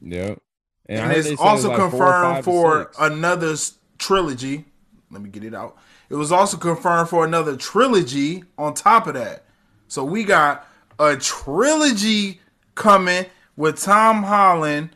Yep. 0.01 0.41
And, 0.87 0.99
And 0.99 1.11
it's 1.13 1.39
also 1.39 1.69
like 1.69 1.77
confirmed 1.77 2.35
five, 2.35 2.45
for 2.45 2.91
another 2.99 3.55
trilogy. 3.97 4.65
Let 5.09 5.21
me 5.21 5.29
get 5.29 5.43
it 5.43 5.53
out. 5.53 5.77
It 6.09 6.15
was 6.15 6.31
also 6.31 6.57
confirmed 6.57 7.09
for 7.09 7.25
another 7.25 7.55
trilogy 7.55 8.43
on 8.57 8.73
top 8.73 9.07
of 9.07 9.15
that. 9.15 9.45
So 9.87 10.03
we 10.03 10.23
got 10.23 10.67
a 10.99 11.15
trilogy 11.15 12.41
coming 12.75 13.25
with 13.55 13.81
Tom 13.81 14.23
Holland. 14.23 14.95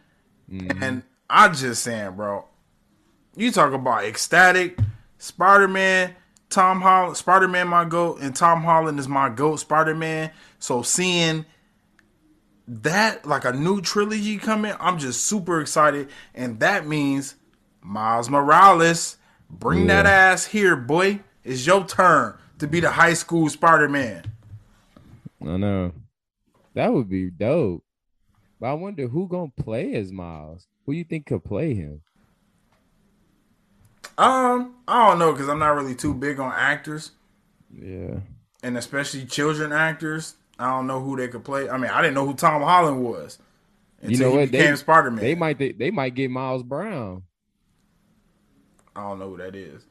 Mm-hmm. 0.52 0.84
And 0.84 1.04
I 1.30 1.48
just 1.50 1.84
saying, 1.84 2.12
bro, 2.12 2.46
you 3.36 3.52
talk 3.52 3.74
about 3.74 4.04
ecstatic, 4.06 4.78
Spider 5.18 5.68
Man, 5.68 6.16
Tom 6.50 6.82
Holland, 6.82 7.18
Spider 7.18 7.48
Man, 7.48 7.68
my 7.68 7.86
goat, 7.86 8.20
and 8.22 8.36
Tom 8.36 8.64
Holland 8.64 9.00
is 9.00 9.08
my 9.08 9.30
goat, 9.30 9.58
Spider 9.58 9.96
Man. 9.96 10.32
So 10.60 10.82
seeing 10.82 11.46
that 12.68 13.26
like 13.26 13.46
a 13.46 13.54
new 13.54 13.82
trilogy 13.82 14.38
coming, 14.38 14.74
I'm 14.80 14.98
just 15.00 15.26
super 15.26 15.62
excited, 15.62 16.10
and 16.34 16.60
that 16.60 16.88
means 16.88 17.36
Miles 17.82 18.30
Morales, 18.30 19.18
bring 19.50 19.88
that 19.88 20.06
ass 20.06 20.46
here, 20.46 20.76
boy. 20.76 21.22
It's 21.44 21.66
your 21.66 21.86
turn 21.86 22.36
to 22.60 22.68
be 22.68 22.80
the 22.80 22.92
high 22.92 23.14
school 23.14 23.50
Spider 23.50 23.90
Man. 23.90 24.24
I 25.42 25.58
know. 25.58 25.94
That 26.74 26.94
would 26.94 27.10
be 27.10 27.30
dope. 27.30 27.84
But 28.60 28.68
I 28.68 28.74
wonder 28.74 29.08
who 29.08 29.28
gonna 29.28 29.52
play 29.56 29.94
as 29.96 30.12
Miles. 30.12 30.68
Who 30.86 30.92
you 30.92 31.04
think 31.04 31.28
could 31.28 31.44
play 31.44 31.74
him? 31.74 32.02
Um, 34.20 34.76
I 34.88 35.10
don't 35.10 35.20
know 35.20 35.32
because 35.34 35.50
I'm 35.50 35.60
not 35.60 35.76
really 35.76 35.96
too 35.96 36.14
big 36.14 36.40
on 36.40 36.54
actors, 36.54 37.12
Yeah. 37.72 38.22
and 38.64 38.78
especially 38.78 39.26
children 39.26 39.72
actors. 39.72 40.36
I 40.60 40.70
don't 40.70 40.88
know 40.88 41.02
who 41.02 41.16
they 41.18 41.28
could 41.30 41.44
play. 41.46 41.70
I 41.70 41.78
mean, 41.78 41.92
I 41.92 42.02
didn't 42.02 42.16
know 42.16 42.26
who 42.28 42.34
Tom 42.36 42.62
Holland 42.62 43.04
was 43.04 43.40
until 44.02 44.12
You 44.12 44.18
know 44.18 44.32
he 44.32 44.38
what? 44.38 44.52
became 44.52 44.76
They, 44.76 44.76
Spider 44.76 45.12
Man. 45.12 45.26
they 45.26 45.36
might 45.36 45.58
they, 45.60 45.72
they 45.74 45.92
might 45.92 46.16
get 46.16 46.32
Miles 46.32 46.64
Brown. 46.64 47.24
I 48.96 49.02
don't 49.02 49.20
know 49.20 49.30
who 49.30 49.38
that 49.38 49.56
is. 49.56 49.88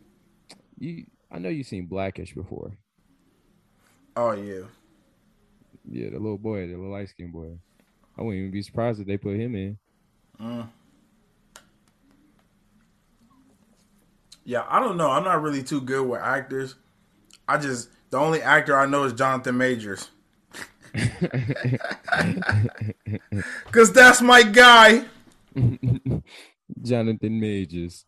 You 0.79 1.05
I 1.31 1.39
know 1.39 1.51
you've 1.51 1.67
seen 1.67 1.87
Blackish 1.87 2.35
before. 2.35 2.79
Oh 4.17 4.33
yeah, 4.33 4.67
Yeah, 5.85 6.11
the 6.11 6.19
little 6.19 6.39
boy, 6.39 6.67
the 6.67 6.75
little 6.77 6.91
light 6.93 7.09
skinned 7.09 7.33
boy. 7.33 7.59
I 8.17 8.23
wouldn't 8.23 8.41
even 8.41 8.51
be 8.53 8.63
surprised 8.63 9.01
if 9.01 9.07
they 9.07 9.17
put 9.19 9.37
him 9.37 9.55
in. 9.55 9.79
Yeah. 14.49 14.65
I 14.67 14.81
don't 14.81 14.97
know. 14.97 15.11
I'm 15.11 15.25
not 15.25 15.43
really 15.43 15.63
too 15.63 15.83
good 15.83 16.09
with 16.09 16.23
actors. 16.23 16.75
I 17.47 17.59
just 17.59 17.91
the 18.09 18.17
only 18.17 18.41
actor 18.41 18.75
I 18.79 18.87
know 18.87 19.05
is 19.05 19.13
Jonathan 19.13 19.59
Majors. 19.59 20.09
Cause 23.71 23.93
that's 23.93 24.23
my 24.23 24.43
guy. 24.43 25.05
Jonathan 26.83 27.39
Majors. 27.39 28.07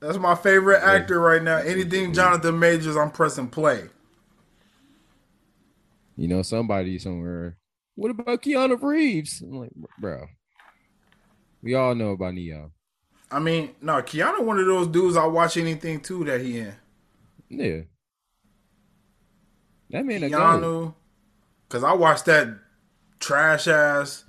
That's 0.00 0.18
my 0.18 0.34
favorite 0.34 0.82
actor 0.82 1.18
right 1.18 1.42
now. 1.42 1.56
Anything 1.56 2.12
Jonathan 2.12 2.58
Majors, 2.58 2.98
I'm 2.98 3.10
pressing 3.10 3.48
play. 3.48 3.84
You 6.14 6.28
know, 6.28 6.42
somebody 6.42 6.98
somewhere. 6.98 7.56
What 7.94 8.10
about 8.10 8.42
Keanu 8.42 8.80
Reeves? 8.82 9.40
I'm 9.40 9.60
like, 9.60 9.72
bro. 9.98 10.26
We 11.62 11.74
all 11.74 11.94
know 11.94 12.10
about 12.10 12.34
Neo. 12.34 12.70
I 13.30 13.38
mean, 13.38 13.74
no, 13.82 13.94
Keanu, 14.02 14.42
one 14.42 14.58
of 14.58 14.66
those 14.66 14.86
dudes 14.86 15.16
I 15.16 15.26
watch 15.26 15.56
anything 15.56 16.00
too 16.00 16.24
that 16.24 16.40
he 16.40 16.58
in. 16.58 16.74
Yeah. 17.50 17.80
That 19.90 20.06
man. 20.06 20.22
Keanu, 20.22 20.94
because 21.68 21.84
I 21.84 21.92
watched 21.92 22.26
that 22.26 22.48
trash 23.20 23.68
ass 23.68 24.24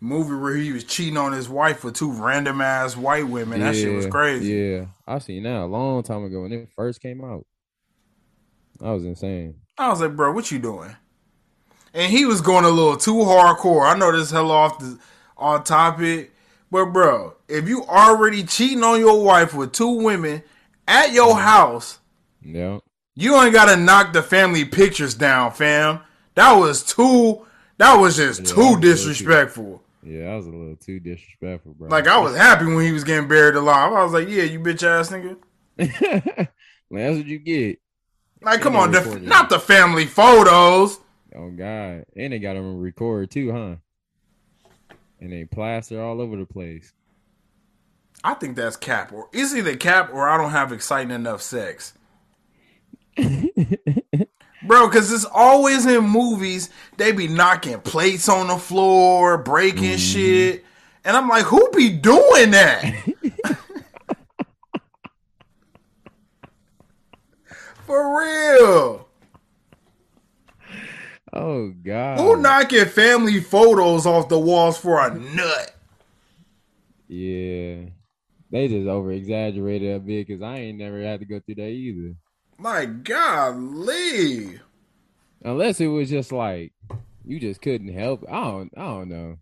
movie 0.00 0.34
where 0.34 0.54
he 0.54 0.72
was 0.72 0.84
cheating 0.84 1.16
on 1.16 1.32
his 1.32 1.48
wife 1.48 1.82
with 1.82 1.94
two 1.94 2.12
random 2.12 2.60
ass 2.60 2.96
white 2.96 3.26
women. 3.26 3.60
That 3.60 3.74
shit 3.74 3.94
was 3.94 4.06
crazy. 4.06 4.52
Yeah. 4.52 4.86
I 5.06 5.18
seen 5.18 5.44
that 5.44 5.62
a 5.62 5.66
long 5.66 6.02
time 6.02 6.24
ago 6.24 6.42
when 6.42 6.52
it 6.52 6.68
first 6.76 7.00
came 7.00 7.24
out. 7.24 7.46
That 8.80 8.90
was 8.90 9.04
insane. 9.04 9.54
I 9.78 9.88
was 9.88 10.00
like, 10.00 10.14
bro, 10.14 10.32
what 10.32 10.50
you 10.50 10.58
doing? 10.58 10.94
And 11.92 12.10
he 12.10 12.24
was 12.24 12.40
going 12.40 12.64
a 12.64 12.70
little 12.70 12.96
too 12.96 13.14
hardcore. 13.14 13.86
I 13.86 13.96
know 13.96 14.12
this 14.12 14.30
hell 14.30 14.50
off 14.50 14.78
the 14.78 14.98
on 15.36 15.64
topic, 15.64 16.32
but 16.74 16.86
bro, 16.86 17.34
if 17.46 17.68
you 17.68 17.84
already 17.84 18.42
cheating 18.42 18.82
on 18.82 18.98
your 18.98 19.22
wife 19.22 19.54
with 19.54 19.70
two 19.70 19.90
women 19.90 20.42
at 20.88 21.12
your 21.12 21.36
mm. 21.36 21.40
house, 21.40 22.00
Yeah. 22.42 22.80
you 23.14 23.40
ain't 23.40 23.52
gotta 23.52 23.76
knock 23.76 24.12
the 24.12 24.24
family 24.24 24.64
pictures 24.64 25.14
down, 25.14 25.52
fam. 25.52 26.00
That 26.34 26.54
was 26.54 26.82
too. 26.82 27.46
That 27.78 27.94
was 27.94 28.16
just 28.16 28.40
Yeah, 28.40 28.46
too 28.46 28.56
was 28.56 28.58
little 28.58 28.74
too- 28.74 28.80
disrespectful. 28.80 29.82
Yeah, 30.02 30.24
that 30.24 30.34
was 30.34 30.46
a 30.46 30.50
little 30.50 30.74
too 30.74 30.98
disrespectful, 30.98 31.74
bro. 31.74 31.90
Like 31.90 32.08
I 32.08 32.18
was 32.18 32.36
happy 32.36 32.64
when 32.64 32.84
he 32.84 32.90
was 32.90 33.04
getting 33.04 33.28
buried 33.28 33.54
alive. 33.54 33.92
I 33.92 34.02
was 34.02 34.12
like, 34.12 34.28
yeah, 34.28 34.42
you 34.42 34.58
bitch 34.58 34.82
ass 34.82 35.10
nigga. 35.10 35.36
Man, 36.90 37.14
that's 37.14 37.16
what 37.18 37.26
you 37.26 37.38
get. 37.38 37.78
Like, 38.42 38.62
come 38.62 38.74
on, 38.74 38.90
the, 38.90 39.20
not 39.20 39.48
the 39.48 39.60
family 39.60 40.06
photos. 40.06 40.98
Oh 41.36 41.50
God. 41.50 42.04
And 42.16 42.32
they 42.32 42.40
got 42.40 42.54
them 42.54 42.80
record 42.80 43.30
too, 43.30 43.52
huh? 43.52 43.76
And 45.24 45.32
they 45.32 45.46
plaster 45.46 46.02
all 46.02 46.20
over 46.20 46.36
the 46.36 46.44
place. 46.44 46.92
I 48.22 48.34
think 48.34 48.56
that's 48.56 48.76
cap, 48.76 49.10
or 49.10 49.30
is 49.32 49.56
either 49.56 49.74
cap 49.74 50.10
or 50.12 50.28
I 50.28 50.36
don't 50.36 50.50
have 50.50 50.70
exciting 50.70 51.12
enough 51.12 51.40
sex. 51.40 51.94
Bro, 53.16 53.28
because 54.88 55.10
it's 55.10 55.24
always 55.24 55.86
in 55.86 56.04
movies, 56.04 56.68
they 56.98 57.10
be 57.12 57.26
knocking 57.26 57.80
plates 57.80 58.28
on 58.28 58.48
the 58.48 58.58
floor, 58.58 59.38
breaking 59.38 59.84
mm-hmm. 59.84 59.96
shit. 59.96 60.66
And 61.06 61.16
I'm 61.16 61.30
like, 61.30 61.46
who 61.46 61.70
be 61.70 61.88
doing 61.88 62.50
that? 62.50 62.84
For 67.86 68.18
real. 68.20 69.08
Oh 71.36 71.70
God. 71.70 72.18
Who 72.20 72.36
knocking 72.40 72.84
family 72.86 73.40
photos 73.40 74.06
off 74.06 74.28
the 74.28 74.38
walls 74.38 74.78
for 74.78 75.04
a 75.04 75.12
nut? 75.18 75.74
Yeah. 77.08 77.86
They 78.50 78.68
just 78.68 78.86
over 78.86 79.10
exaggerated 79.10 79.96
a 79.96 79.98
bit 79.98 80.26
because 80.28 80.42
I 80.42 80.58
ain't 80.58 80.78
never 80.78 81.02
had 81.02 81.20
to 81.20 81.26
go 81.26 81.40
through 81.40 81.56
that 81.56 81.68
either. 81.68 82.14
My 82.56 82.84
golly. 82.84 84.60
Unless 85.42 85.80
it 85.80 85.88
was 85.88 86.08
just 86.08 86.30
like 86.32 86.72
you 87.24 87.40
just 87.40 87.60
couldn't 87.60 87.92
help. 87.92 88.22
it. 88.22 88.28
I 88.30 88.44
don't. 88.44 88.72
I 88.76 88.82
don't 88.82 89.08
know. 89.08 89.36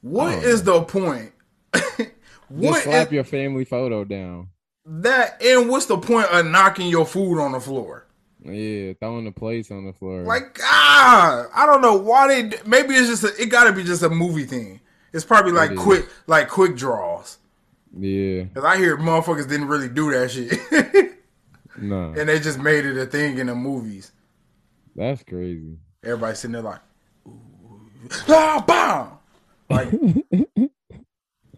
What 0.00 0.34
Oh. 0.38 0.40
is 0.40 0.62
the 0.64 0.82
point? 0.82 1.32
Just 1.74 2.10
what 2.48 2.82
slap 2.82 3.06
is 3.06 3.12
your 3.14 3.24
family 3.24 3.64
photo 3.64 4.04
down. 4.04 4.48
that? 4.84 5.40
And 5.42 5.70
what's 5.70 5.86
the 5.86 5.96
point 5.96 6.26
of 6.26 6.44
knocking 6.46 6.88
your 6.88 7.06
food 7.06 7.40
on 7.40 7.52
the 7.52 7.60
floor? 7.60 8.06
Yeah, 8.44 8.94
throwing 8.98 9.24
the 9.24 9.32
plates 9.32 9.70
on 9.70 9.84
the 9.86 9.92
floor. 9.92 10.22
Like, 10.22 10.58
ah, 10.62 11.46
I 11.54 11.64
don't 11.66 11.80
know 11.80 11.94
why 11.96 12.26
they. 12.28 12.42
d- 12.48 12.56
Maybe 12.66 12.94
it's 12.94 13.08
just 13.08 13.24
a, 13.24 13.40
it 13.42 13.46
got 13.50 13.64
to 13.64 13.72
be 13.72 13.84
just 13.84 14.02
a 14.02 14.08
movie 14.10 14.44
thing. 14.44 14.80
It's 15.12 15.24
probably 15.24 15.52
like 15.52 15.72
It 15.72 15.76
quick, 15.78 16.08
like 16.26 16.48
quick 16.48 16.74
draws. 16.76 17.38
yeah, 17.96 18.44
Cause 18.54 18.64
I 18.64 18.78
hear 18.78 18.96
motherfuckers 18.96 19.48
didn't 19.48 19.68
really 19.68 19.88
do 19.88 20.10
that 20.10 20.30
shit, 20.30 21.14
no, 21.78 22.14
and 22.18 22.28
they 22.28 22.40
just 22.40 22.58
made 22.58 22.84
it 22.86 22.96
a 22.96 23.06
thing 23.06 23.38
in 23.38 23.46
the 23.48 23.54
movies. 23.54 24.10
that's 24.96 25.22
crazy. 25.22 25.76
Everybody 26.02 26.34
sitting 26.34 26.52
there 26.52 26.62
like, 26.62 26.80
ooh, 27.28 27.80
ah, 28.28 28.64
bam. 28.66 29.18
Like, 29.70 29.92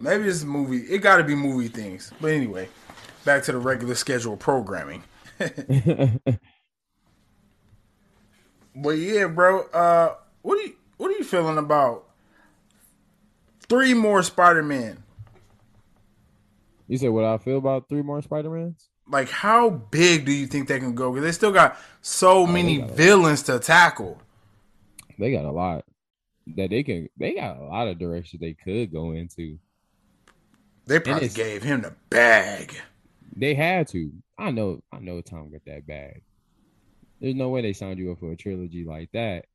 maybe 0.01 0.25
it's 0.29 0.43
a 0.43 0.47
movie. 0.47 0.79
It 0.93 0.99
got 0.99 1.17
to 1.17 1.25
be 1.25 1.35
movie 1.35 1.69
things. 1.69 2.13
But 2.21 2.33
anyway, 2.33 2.69
back 3.25 3.43
to 3.45 3.53
the 3.53 3.59
regular 3.59 3.95
schedule 3.95 4.37
programming. 4.37 5.03
But 8.75 8.91
yeah, 8.91 9.27
bro. 9.27 9.63
Uh, 9.69 10.15
what 10.43 10.59
are 10.59 10.63
you 10.63 10.75
what 10.97 11.11
are 11.11 11.19
you 11.19 11.25
feeling 11.25 11.59
about 11.59 12.05
three 13.69 13.95
more 13.95 14.23
Spider 14.23 14.63
Man? 14.63 15.03
you 16.87 16.99
said 16.99 17.11
what 17.11 17.25
I 17.25 17.39
feel 17.39 17.59
about 17.59 17.89
three 17.89 18.03
more 18.03 18.21
Spider 18.23 18.51
Mans? 18.51 18.89
Like, 19.09 19.29
how 19.29 19.71
big 19.71 20.25
do 20.25 20.33
you 20.33 20.47
think 20.47 20.69
they 20.69 20.79
can 20.79 20.95
go? 20.95 21.13
Because 21.13 21.25
they 21.25 21.33
still 21.33 21.53
got 21.53 21.77
so 22.01 22.47
many 22.47 22.79
got 22.79 22.91
villains 22.91 23.43
to 23.45 23.59
tackle. 23.59 24.21
They 25.19 25.33
got 25.33 25.45
a 25.45 25.51
lot 25.51 25.85
that 26.57 26.71
they 26.71 26.83
can. 26.83 27.09
They 27.19 27.35
got 27.35 27.59
a 27.59 27.65
lot 27.65 27.89
of 27.89 27.99
directions 27.99 28.41
they 28.41 28.55
could 28.55 28.93
go 28.93 29.13
into. 29.13 29.59
They 30.87 31.01
probably 31.01 31.29
gave 31.29 31.63
him 31.63 31.83
the 31.83 31.95
bag. 32.11 32.75
They 33.37 33.55
had 33.55 33.89
to. 33.89 34.11
I 34.39 34.51
know. 34.51 34.83
I 34.93 34.99
know. 34.99 35.21
Tom 35.21 35.51
got 35.51 35.65
that 35.67 35.87
bag. 35.87 36.23
There's 37.25 37.37
no 37.37 37.49
way 37.49 37.63
they 37.63 37.73
signed 37.73 37.99
you 37.99 38.13
up 38.13 38.21
for 38.21 38.33
a 38.33 38.37
trilogy 38.37 38.85
like 38.85 39.11
that. 39.13 39.47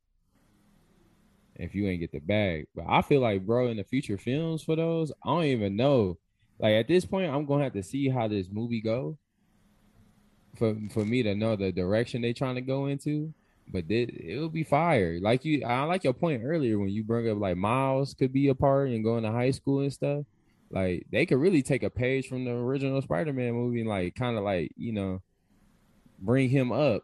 if 1.53 1.75
you 1.75 1.87
ain't 1.87 1.99
get 1.99 2.11
the 2.11 2.19
bag. 2.19 2.65
But 2.73 2.85
I 2.89 3.03
feel 3.03 3.21
like, 3.21 3.45
bro, 3.45 3.67
in 3.67 3.77
the 3.77 3.83
future 3.83 4.17
films 4.17 4.63
for 4.63 4.75
those, 4.75 5.11
I 5.23 5.27
don't 5.29 5.43
even 5.43 5.75
know. 5.75 6.17
Like 6.57 6.73
at 6.73 6.87
this 6.87 7.05
point, 7.05 7.31
I'm 7.31 7.45
gonna 7.45 7.65
have 7.65 7.73
to 7.73 7.83
see 7.83 8.09
how 8.09 8.27
this 8.27 8.47
movie 8.51 8.81
go 8.81 9.19
for 10.55 10.75
for 10.89 11.05
me 11.05 11.21
to 11.21 11.35
know 11.35 11.55
the 11.55 11.71
direction 11.71 12.23
they 12.23 12.33
trying 12.33 12.55
to 12.55 12.61
go 12.61 12.87
into. 12.87 13.35
But 13.67 13.85
it, 13.89 14.09
it'll 14.31 14.49
be 14.49 14.63
fire. 14.63 15.19
Like 15.21 15.45
you, 15.45 15.63
I 15.63 15.83
like 15.83 16.03
your 16.03 16.13
point 16.13 16.41
earlier 16.43 16.79
when 16.79 16.89
you 16.89 17.03
bring 17.03 17.29
up 17.29 17.37
like 17.37 17.55
Miles 17.57 18.15
could 18.15 18.33
be 18.33 18.47
a 18.47 18.55
part 18.55 18.89
and 18.89 19.03
going 19.03 19.23
to 19.23 19.31
high 19.31 19.51
school 19.51 19.81
and 19.81 19.93
stuff. 19.93 20.25
Like 20.71 21.05
they 21.11 21.27
could 21.27 21.37
really 21.37 21.61
take 21.61 21.83
a 21.83 21.91
page 21.91 22.27
from 22.29 22.45
the 22.45 22.51
original 22.51 23.01
Spider-Man 23.03 23.53
movie 23.53 23.81
and 23.81 23.89
like 23.89 24.15
kind 24.15 24.37
of 24.39 24.43
like 24.43 24.71
you 24.75 24.91
know 24.93 25.21
bring 26.19 26.49
him 26.49 26.71
up, 26.71 27.03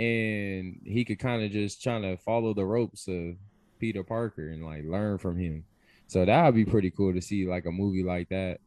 and 0.00 0.80
he 0.82 1.04
could 1.04 1.18
kind 1.18 1.44
of 1.44 1.50
just 1.50 1.82
trying 1.82 2.00
to 2.02 2.16
follow 2.16 2.54
the 2.54 2.64
ropes 2.64 3.06
of 3.06 3.36
Peter 3.78 4.02
Parker 4.02 4.48
and 4.48 4.64
like 4.64 4.84
learn 4.84 5.18
from 5.18 5.36
him. 5.38 5.64
So 6.06 6.24
that 6.24 6.44
would 6.46 6.54
be 6.54 6.64
pretty 6.64 6.90
cool 6.90 7.12
to 7.12 7.20
see 7.20 7.46
like 7.46 7.66
a 7.66 7.70
movie 7.70 8.02
like 8.02 8.30
that. 8.30 8.60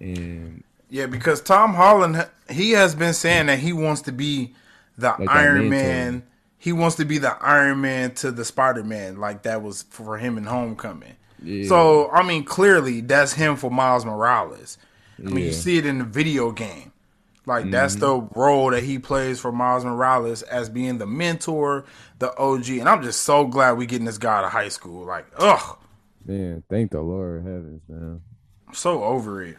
And 0.00 0.64
Yeah, 0.88 1.06
because 1.06 1.42
Tom 1.42 1.74
Holland 1.74 2.26
he 2.50 2.70
has 2.72 2.94
been 2.94 3.12
saying 3.12 3.46
that 3.46 3.58
he 3.58 3.74
wants 3.74 4.00
to 4.02 4.12
be 4.12 4.54
the 4.96 5.14
Like 5.18 5.28
Iron. 5.28 5.68
Man. 5.68 6.24
He 6.56 6.72
wants 6.72 6.96
to 6.96 7.04
be 7.04 7.18
the 7.18 7.36
Iron 7.42 7.82
Man 7.82 8.14
to 8.14 8.30
the 8.30 8.46
Spider 8.46 8.82
Man, 8.82 9.18
like 9.18 9.42
that 9.42 9.62
was 9.62 9.82
for 9.90 10.16
him 10.16 10.38
in 10.38 10.44
Homecoming. 10.44 11.16
yeah, 11.42 11.68
So 11.68 12.10
I 12.10 12.22
mean, 12.26 12.44
clearly 12.44 13.02
that's 13.02 13.34
him 13.34 13.56
for 13.56 13.70
Miles 13.70 14.06
Morales. 14.06 14.78
I 15.18 15.28
mean, 15.28 15.44
you 15.44 15.52
see 15.52 15.76
it 15.76 15.84
in 15.84 15.98
the 15.98 16.04
video 16.04 16.50
game. 16.50 16.93
Like 17.46 17.70
that's 17.70 17.96
the 17.96 18.08
Mm-hmm. 18.08 18.38
role 18.40 18.70
that 18.70 18.82
he 18.84 18.98
plays 18.98 19.38
for 19.40 19.52
Miles 19.52 19.84
Morales 19.84 20.42
as 20.42 20.68
being 20.70 20.98
the 20.98 21.06
mentor, 21.06 21.84
the 22.18 22.34
OG, 22.38 22.68
and 22.70 22.88
I'm 22.88 23.02
just 23.02 23.22
so 23.22 23.46
glad 23.46 23.72
we 23.72 23.86
getting 23.86 24.06
this 24.06 24.18
guy 24.18 24.38
out 24.38 24.44
of 24.44 24.50
high 24.52 24.70
school. 24.70 25.04
Like, 25.04 25.26
ugh, 25.36 25.78
man, 26.24 26.62
thank 26.70 26.90
the 26.92 27.00
Lord 27.02 27.42
heavens, 27.44 27.82
man. 27.88 28.20
I'm 28.66 28.74
so 28.74 29.04
over 29.04 29.42
it. 29.42 29.56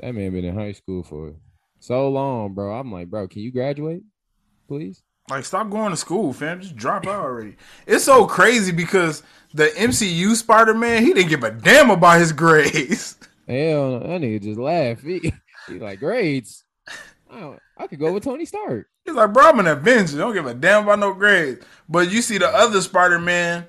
That 0.00 0.14
man 0.14 0.32
been 0.32 0.44
in 0.44 0.54
high 0.54 0.72
school 0.72 1.02
for 1.02 1.34
so 1.78 2.08
long, 2.10 2.54
bro. 2.54 2.74
I'm 2.78 2.92
like, 2.92 3.08
bro, 3.08 3.26
can 3.28 3.42
you 3.42 3.52
graduate, 3.52 4.02
please? 4.68 5.02
Like, 5.30 5.44
stop 5.44 5.70
going 5.70 5.90
to 5.92 5.96
school, 5.96 6.32
fam. 6.32 6.60
Just 6.60 6.76
drop 6.76 7.06
out 7.06 7.22
already. 7.22 7.56
It's 7.86 8.04
so 8.04 8.26
crazy 8.26 8.72
because 8.72 9.22
the 9.54 9.66
MCU 9.66 10.34
Spider 10.34 10.74
Man, 10.74 11.04
he 11.04 11.12
didn't 11.14 11.28
give 11.30 11.44
a 11.44 11.50
damn 11.52 11.90
about 11.90 12.18
his 12.18 12.32
grades. 12.32 13.16
Hell, 13.48 14.00
that 14.00 14.20
nigga 14.20 14.42
just 14.42 14.58
laugh. 14.58 15.00
He, 15.02 15.32
he 15.66 15.78
like 15.78 16.00
grades. 16.00 16.64
I, 17.30 17.56
I 17.78 17.86
could 17.86 18.00
go 18.00 18.12
with 18.12 18.24
Tony 18.24 18.44
Stark. 18.44 18.88
He's 19.04 19.14
like, 19.14 19.32
bro, 19.32 19.48
I'm 19.50 19.60
an 19.60 19.66
Avenger. 19.66 20.18
Don't 20.18 20.34
give 20.34 20.46
a 20.46 20.54
damn 20.54 20.84
about 20.84 20.98
no 20.98 21.14
grades. 21.14 21.64
But 21.88 22.10
you 22.10 22.22
see 22.22 22.38
the 22.38 22.48
other 22.48 22.80
Spider 22.80 23.18
Man, 23.18 23.66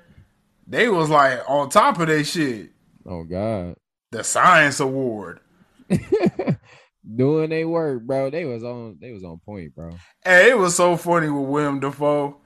they 0.65 0.89
was 0.89 1.10
like 1.10 1.41
on 1.47 1.69
top 1.69 1.99
of 1.99 2.08
their 2.08 2.23
shit. 2.23 2.71
Oh 3.06 3.23
God, 3.23 3.75
The 4.12 4.23
Science 4.23 4.80
Award. 4.80 5.39
doing 7.15 7.49
they 7.49 7.65
work, 7.65 8.04
bro. 8.04 8.30
They 8.30 8.45
was 8.45 8.63
on. 8.63 8.97
They 8.99 9.12
was 9.12 9.23
on 9.23 9.39
point, 9.39 9.75
bro. 9.75 9.91
Hey, 10.23 10.51
it 10.51 10.58
was 10.58 10.75
so 10.75 10.97
funny 10.97 11.30
with 11.30 11.49
William 11.49 11.80
Dafoe, 11.80 12.38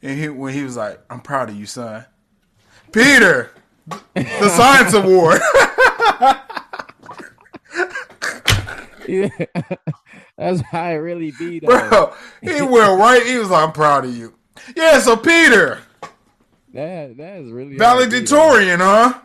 and 0.00 0.18
he 0.18 0.28
when 0.28 0.54
he 0.54 0.62
was 0.62 0.76
like, 0.76 1.00
"I'm 1.10 1.20
proud 1.20 1.50
of 1.50 1.56
you, 1.56 1.66
son." 1.66 2.04
Peter, 2.92 3.50
the 3.86 4.48
Science 4.48 4.94
Award. 4.94 5.40
Yeah, 9.12 9.28
that's 10.38 10.62
how 10.62 10.88
it 10.88 10.94
really 10.94 11.32
be, 11.38 11.58
though. 11.60 11.66
Bro, 11.66 12.14
he 12.40 12.62
went 12.62 12.98
right. 12.98 13.22
He 13.26 13.36
was 13.36 13.50
like, 13.50 13.68
"I'm 13.68 13.72
proud 13.72 14.06
of 14.06 14.16
you." 14.16 14.34
Yeah, 14.74 15.00
so 15.00 15.16
Peter, 15.18 15.82
That 16.72 17.18
that 17.18 17.40
is 17.40 17.50
really 17.50 17.72
be, 17.72 17.76
valedictorian, 17.76 18.80
huh? 18.80 19.20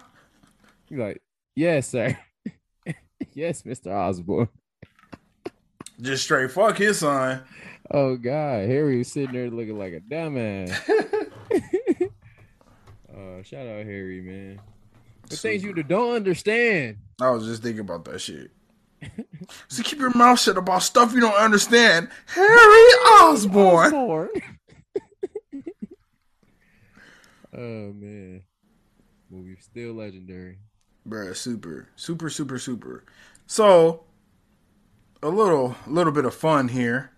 You 0.89 0.97
like, 0.97 1.21
yes, 1.56 1.88
sir. 1.88 2.17
yes, 3.34 3.63
Mister 3.63 3.95
Osborn. 3.95 4.50
Just 6.02 6.23
straight 6.23 6.52
fuck 6.52 6.78
his 6.78 7.00
son. 7.00 7.43
Oh 7.89 8.17
God, 8.17 8.67
Harry 8.67 8.97
was 8.97 9.08
sitting 9.08 9.32
there 9.32 9.50
looking 9.50 9.80
like 9.80 9.93
a 9.93 10.02
dumbass. 10.02 10.69
uh, 13.10 13.43
shout 13.43 13.65
out 13.65 13.86
Harry, 13.86 14.19
man. 14.19 14.60
The 15.30 15.38
things 15.38 15.63
you 15.63 15.73
don't 15.73 16.15
understand. 16.15 16.97
I 17.21 17.30
was 17.30 17.45
just 17.45 17.63
thinking 17.63 17.80
about 17.80 18.04
that 18.06 18.19
shit. 18.19 18.52
so 19.68 19.84
keep 19.84 20.00
your 20.00 20.16
mouth 20.16 20.40
shut 20.40 20.58
about 20.58 20.84
stuff 20.84 21.14
you 21.14 21.20
don't 21.20 21.36
understand. 21.36 22.10
Harry 22.28 22.48
Osborn. 23.22 23.94
Osborne. 23.94 24.30
oh 27.54 27.94
man, 27.94 28.44
movie 29.30 29.58
still 29.60 29.94
legendary. 29.94 30.58
Bruh, 31.08 31.36
super, 31.36 31.88
super, 31.96 32.30
super, 32.30 32.60
super. 32.60 33.06
So, 33.46 34.04
a 35.24 35.30
little, 35.30 35.78
little 35.88 36.12
bit 36.12 36.26
of 36.26 36.34
fun 36.34 36.68
here. 36.68 37.12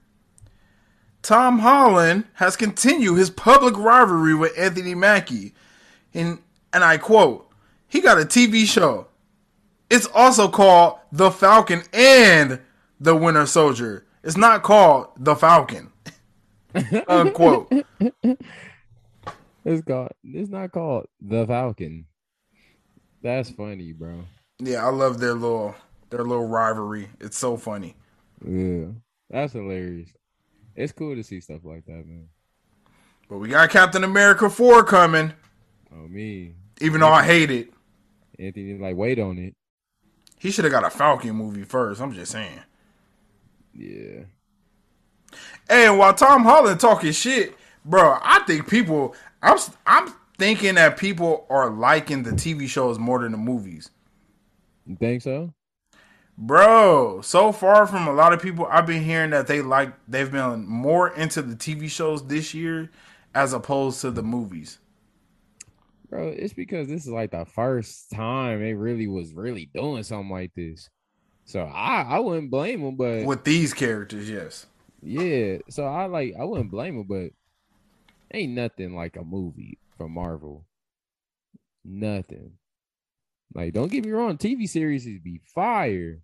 Tom 1.22 1.60
Holland 1.60 2.26
has 2.36 2.56
continued 2.56 3.18
his 3.18 3.30
public 3.30 3.76
rivalry 3.78 4.36
with 4.36 4.58
Anthony 4.58 4.96
Mackie, 4.96 5.54
and 6.14 6.40
and 6.72 6.84
I 6.84 6.98
quote, 6.98 7.50
he 7.88 8.00
got 8.00 8.20
a 8.20 8.26
TV 8.26 8.66
show. 8.66 9.08
It's 9.90 10.08
also 10.14 10.48
called 10.48 11.00
The 11.12 11.32
Falcon 11.32 11.84
and 11.94 12.60
The 13.00 13.16
Winter 13.16 13.46
Soldier. 13.46 14.06
It's 14.24 14.38
not 14.38 14.64
called 14.64 15.08
The 15.18 15.36
Falcon. 15.36 15.92
Unquote. 17.08 17.72
It's 19.66 19.84
called. 19.86 20.10
It's 20.24 20.50
not 20.50 20.72
called 20.72 21.08
the 21.22 21.46
Falcon. 21.46 22.06
That's 23.22 23.50
funny, 23.50 23.92
bro. 23.92 24.24
Yeah, 24.60 24.86
I 24.86 24.90
love 24.90 25.20
their 25.20 25.34
little 25.34 25.76
their 26.10 26.24
little 26.24 26.48
rivalry. 26.48 27.10
It's 27.20 27.38
so 27.38 27.58
funny. 27.58 27.96
Yeah, 28.46 28.86
that's 29.30 29.54
hilarious. 29.54 30.10
It's 30.76 30.94
cool 30.94 31.16
to 31.16 31.24
see 31.24 31.42
stuff 31.42 31.62
like 31.64 31.86
that, 31.86 32.08
man. 32.08 32.30
But 33.30 33.40
we 33.40 33.50
got 33.50 33.70
Captain 33.70 34.04
America 34.04 34.50
4 34.50 34.84
coming, 34.86 35.34
Oh 35.94 36.08
me, 36.08 36.54
even 36.82 37.02
though 37.02 37.12
I 37.12 37.24
hate 37.24 37.52
it. 37.52 37.70
Anthony, 38.40 38.78
like 38.78 38.96
wait 38.96 39.20
on 39.20 39.38
it. 39.38 39.56
He 40.40 40.52
should 40.52 40.64
have 40.64 40.72
got 40.72 40.86
a 40.86 40.90
Falcon 40.90 41.36
movie 41.36 41.64
first. 41.64 42.02
I'm 42.02 42.14
just 42.14 42.32
saying. 42.32 42.62
Yeah, 43.76 44.24
And 45.70 46.00
while 46.00 46.14
Tom 46.14 46.44
Holland 46.44 46.80
talking 46.80 47.12
shit, 47.12 47.56
bro, 47.86 48.18
I 48.22 48.40
think 48.48 48.68
people. 48.68 49.16
I'm 49.42 49.60
I'm 49.86 50.14
thinking 50.38 50.76
that 50.76 50.98
people 50.98 51.46
are 51.50 51.70
liking 51.70 52.24
the 52.24 52.32
TV 52.32 52.68
shows 52.68 52.98
more 52.98 53.20
than 53.20 53.34
the 53.34 53.38
movies, 53.38 53.92
you 54.88 54.96
think 54.96 55.22
so? 55.22 55.54
bro. 56.38 57.22
So 57.22 57.52
far 57.52 57.86
from 57.86 58.08
a 58.08 58.14
lot 58.14 58.34
of 58.34 58.42
people, 58.42 58.66
I've 58.70 58.88
been 58.88 59.04
hearing 59.04 59.30
that 59.32 59.48
they 59.48 59.62
like 59.62 59.94
they've 60.08 60.32
been 60.32 60.66
more 60.66 61.10
into 61.14 61.42
the 61.42 61.56
TV 61.56 61.90
shows 61.90 62.26
this 62.28 62.54
year 62.54 62.90
as 63.36 63.54
opposed 63.54 64.02
to 64.02 64.12
the 64.12 64.24
movies. 64.24 64.80
Bro, 66.10 66.30
it's 66.30 66.54
because 66.54 66.88
this 66.88 67.06
is 67.06 67.12
like 67.12 67.32
the 67.32 67.46
first 67.46 68.10
time 68.12 68.62
they 68.62 68.74
really 68.74 69.08
was 69.08 69.34
really 69.34 69.70
doing 69.74 70.04
something 70.04 70.32
like 70.32 70.52
this. 70.56 70.90
So 71.46 71.62
I 71.62 72.02
I 72.02 72.20
wouldn't 72.20 72.52
blame 72.52 72.82
them, 72.82 72.96
but 72.96 73.26
With 73.26 73.44
these 73.44 73.74
characters, 73.74 74.30
yes. 74.30 74.66
yeah. 75.02 75.58
So 75.70 75.86
I 75.86 76.06
like 76.06 76.34
I 76.40 76.44
wouldn't 76.46 76.72
blame 76.72 76.98
them, 76.98 77.08
but 77.08 77.32
ain't 78.34 78.54
nothing 78.54 78.96
like 78.96 79.18
a 79.18 79.24
movie 79.24 79.78
from 79.98 80.14
Marvel. 80.14 80.66
Nothing. 81.86 82.54
Like 83.54 83.74
don't 83.74 83.92
get 83.92 84.06
me 84.06 84.12
wrong, 84.12 84.38
TV 84.38 84.68
series 84.68 85.06
is 85.06 85.20
be 85.20 85.42
fire, 85.54 86.22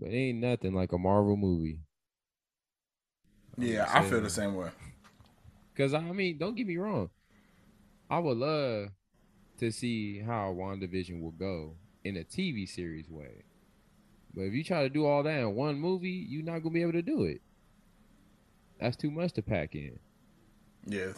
but 0.00 0.08
ain't 0.10 0.38
nothing 0.38 0.74
like 0.74 0.92
a 0.92 0.98
Marvel 0.98 1.36
movie. 1.36 1.80
Yeah, 3.58 3.86
I 3.92 4.08
feel 4.08 4.22
the 4.22 4.30
same 4.30 4.54
way. 4.54 4.70
Cause 5.76 5.92
I 5.92 6.00
mean, 6.00 6.38
don't 6.38 6.54
get 6.56 6.66
me 6.66 6.76
wrong. 6.78 7.10
I 8.10 8.18
would 8.18 8.36
love 8.36 8.88
to 9.62 9.72
see 9.72 10.18
how 10.20 10.52
WandaVision 10.52 11.22
will 11.22 11.30
go 11.32 11.74
in 12.04 12.16
a 12.16 12.24
TV 12.24 12.68
series 12.68 13.08
way. 13.08 13.44
But 14.34 14.42
if 14.42 14.54
you 14.54 14.64
try 14.64 14.82
to 14.82 14.88
do 14.88 15.06
all 15.06 15.22
that 15.22 15.38
in 15.38 15.54
one 15.54 15.78
movie, 15.78 16.10
you're 16.28 16.44
not 16.44 16.62
gonna 16.62 16.72
be 16.74 16.82
able 16.82 16.92
to 16.92 17.02
do 17.02 17.24
it. 17.24 17.40
That's 18.80 18.96
too 18.96 19.10
much 19.10 19.32
to 19.34 19.42
pack 19.42 19.74
in. 19.74 19.98
Yeah, 20.86 21.12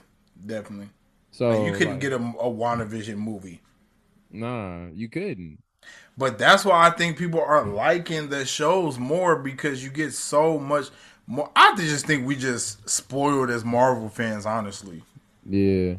definitely. 0.45 0.89
So 1.31 1.49
Like, 1.49 1.73
you 1.73 1.79
couldn't 1.79 1.95
like, 1.95 2.01
get 2.01 2.13
a, 2.13 2.17
a 2.17 2.51
WandaVision 2.51 3.17
movie. 3.17 3.61
nah, 4.31 4.87
you 4.93 5.09
couldn't. 5.09 5.63
But 6.17 6.39
that's 6.39 6.65
why 6.65 6.87
I 6.87 6.91
think 6.91 7.17
people 7.19 7.41
are 7.41 7.67
liking 7.67 8.29
the 8.29 8.45
shows 8.45 8.99
more 8.99 9.37
because 9.37 9.83
you 9.83 9.91
get 9.91 10.13
so 10.13 10.59
much 10.59 10.87
more. 11.27 11.51
I 11.57 11.75
just 11.77 12.07
think 12.07 12.27
we 12.27 12.37
just 12.37 12.89
spoiled 12.89 13.51
as 13.51 13.65
Marvel 13.65 14.09
fans, 14.09 14.45
honestly. 14.47 15.03
Yeah. 15.49 15.95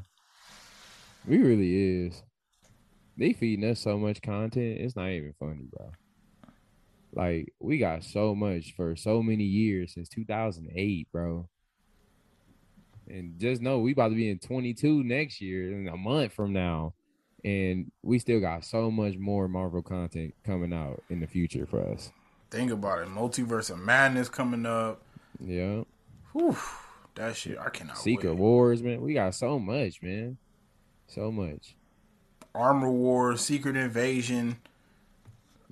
We 1.28 1.38
really 1.40 2.06
is. 2.08 2.22
They 3.18 3.34
feeding 3.34 3.70
us 3.70 3.80
so 3.80 3.98
much 3.98 4.22
content, 4.22 4.82
it's 4.82 4.96
not 4.96 5.10
even 5.10 5.34
funny, 5.40 5.68
bro. 5.72 5.92
Like, 7.14 7.54
we 7.60 7.78
got 7.78 8.04
so 8.04 8.36
much 8.36 8.74
for 8.76 8.96
so 8.96 9.24
many 9.24 9.46
years 9.46 9.94
since 9.94 10.10
2008, 10.10 11.08
bro. 11.12 11.48
And 13.08 13.40
just 13.40 13.62
know 13.62 13.80
we 13.80 13.94
about 13.94 14.10
to 14.10 14.16
be 14.16 14.30
in 14.30 14.40
22 14.40 15.04
next 15.04 15.40
year, 15.40 15.72
in 15.72 15.88
a 15.88 15.96
month 15.96 16.34
from 16.34 16.52
now, 16.52 16.94
and 17.46 17.92
we 18.02 18.20
still 18.20 18.40
got 18.42 18.66
so 18.66 18.92
much 18.92 19.18
more 19.18 19.48
Marvel 19.48 19.82
content 19.84 20.34
coming 20.44 20.74
out 20.74 21.04
in 21.10 21.20
the 21.22 21.28
future 21.28 21.66
for 21.66 21.88
us. 21.88 22.12
Think 22.52 22.72
about 22.72 23.04
it. 23.04 23.08
Multiverse 23.08 23.70
of 23.70 23.80
Madness 23.80 24.28
coming 24.28 24.66
up. 24.66 25.02
Yeah, 25.40 25.84
Whew, 26.34 26.58
that 27.16 27.36
shit, 27.38 27.58
I 27.58 27.70
cannot 27.70 27.98
Secret 27.98 28.32
wait. 28.32 28.40
Wars, 28.40 28.84
man. 28.84 29.00
We 29.00 29.14
got 29.14 29.36
so 29.36 29.58
much, 29.58 30.02
man. 30.02 30.38
So 31.08 31.32
much. 31.32 31.78
Armor 32.56 32.92
Wars, 32.92 33.42
Secret 33.42 33.76
Invasion, 33.76 34.58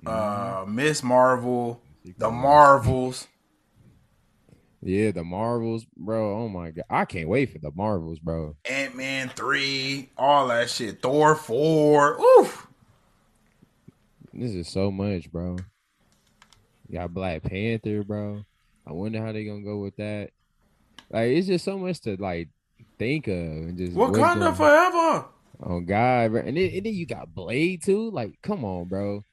Mm-hmm. 0.04 0.62
uh, 0.68 0.70
Ms. 0.70 1.02
Marvel, 1.02 1.80
the 2.18 2.30
Marvels. 2.30 3.26
Yeah, 4.86 5.12
the 5.12 5.24
Marvels, 5.24 5.86
bro. 5.96 6.42
Oh 6.42 6.48
my 6.50 6.70
god, 6.70 6.84
I 6.90 7.06
can't 7.06 7.26
wait 7.26 7.50
for 7.50 7.58
the 7.58 7.70
Marvels, 7.74 8.18
bro. 8.18 8.54
Ant 8.68 8.94
Man 8.94 9.30
three, 9.30 10.10
all 10.18 10.48
that 10.48 10.68
shit. 10.68 11.00
Thor 11.00 11.34
four. 11.34 12.20
Oof. 12.20 12.66
This 14.34 14.52
is 14.52 14.68
so 14.68 14.90
much, 14.90 15.32
bro. 15.32 15.56
You 16.86 16.98
got 16.98 17.14
Black 17.14 17.44
Panther, 17.44 18.04
bro. 18.04 18.44
I 18.86 18.92
wonder 18.92 19.24
how 19.24 19.32
they 19.32 19.46
gonna 19.46 19.62
go 19.62 19.78
with 19.78 19.96
that. 19.96 20.32
Like, 21.10 21.28
it's 21.30 21.46
just 21.46 21.64
so 21.64 21.78
much 21.78 22.00
to 22.02 22.16
like 22.20 22.50
think 22.98 23.26
of 23.28 23.38
and 23.38 23.78
just 23.78 23.92
Wakanda 23.96 24.54
forever. 24.54 25.24
Oh 25.66 25.80
God, 25.80 26.32
bro. 26.32 26.42
And 26.42 26.56
then, 26.56 26.70
and 26.74 26.84
then 26.84 26.94
you 26.94 27.06
got 27.06 27.34
Blade 27.34 27.82
too. 27.82 28.10
Like, 28.10 28.34
come 28.42 28.64
on, 28.64 28.84
bro. 28.86 29.24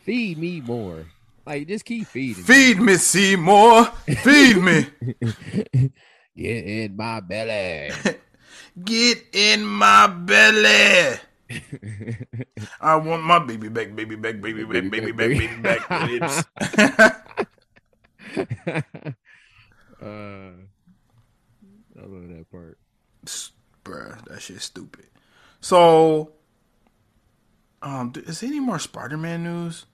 Feed 0.00 0.38
me 0.38 0.62
more. 0.62 1.04
Like, 1.46 1.68
just 1.68 1.84
keep 1.84 2.06
feeding. 2.06 2.42
Feed 2.42 2.80
me, 2.80 2.96
Seymour. 2.96 3.84
Feed 4.22 4.56
me. 4.56 4.86
Get 6.36 6.64
in 6.64 6.96
my 6.96 7.20
belly. 7.20 7.90
Get 8.84 9.24
in 9.34 9.64
my 9.64 10.06
belly. 10.06 11.20
I 12.80 12.96
want 12.96 13.22
my 13.22 13.38
baby 13.40 13.68
back, 13.68 13.94
baby 13.94 14.16
back, 14.16 14.40
baby 14.40 14.64
back, 14.64 14.90
baby 14.90 15.12
back, 15.12 15.28
baby 15.28 15.56
back. 15.60 15.90
Lips. 16.08 16.44
uh, 20.00 20.52
I 21.92 22.02
love 22.02 22.28
that 22.28 22.46
part. 22.50 22.78
Bruh, 23.84 24.24
that 24.24 24.40
shit's 24.40 24.64
stupid. 24.64 25.06
So, 25.64 26.32
um, 27.80 28.12
is 28.26 28.40
there 28.40 28.50
any 28.50 28.60
more 28.60 28.78
Spider 28.78 29.16
Man 29.16 29.44
news? 29.44 29.86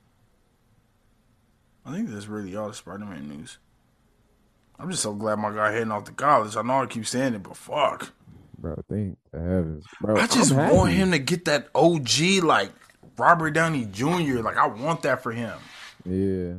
I 1.87 1.93
think 1.93 2.11
that's 2.11 2.27
really 2.27 2.57
all 2.57 2.67
the 2.67 2.75
Spider 2.75 3.05
Man 3.05 3.29
news. 3.29 3.59
I'm 4.81 4.91
just 4.91 5.05
so 5.05 5.15
glad 5.15 5.39
my 5.39 5.55
guy 5.55 5.71
heading 5.71 5.93
off 5.93 6.03
to 6.07 6.13
college. 6.13 6.57
I 6.57 6.63
know 6.63 6.83
I 6.83 6.87
keep 6.87 7.07
saying 7.07 7.35
it, 7.35 7.45
but 7.45 7.57
fuck. 7.57 8.13
Bro, 8.59 8.83
thank 8.89 9.17
the 9.31 9.39
heavens, 9.39 9.85
bro. 10.01 10.17
I 10.17 10.27
just 10.27 10.51
I'm 10.51 10.75
want 10.75 10.91
happy. 10.91 11.03
him 11.03 11.13
to 11.13 11.21
get 11.21 11.45
that 11.45 11.69
OG 11.77 12.43
like 12.43 12.73
Robert 13.17 13.53
Downey 13.53 13.85
Jr. 13.85 14.41
Like 14.41 14.57
I 14.57 14.67
want 14.67 15.03
that 15.03 15.23
for 15.23 15.31
him. 15.31 15.57
Yeah. 16.05 16.55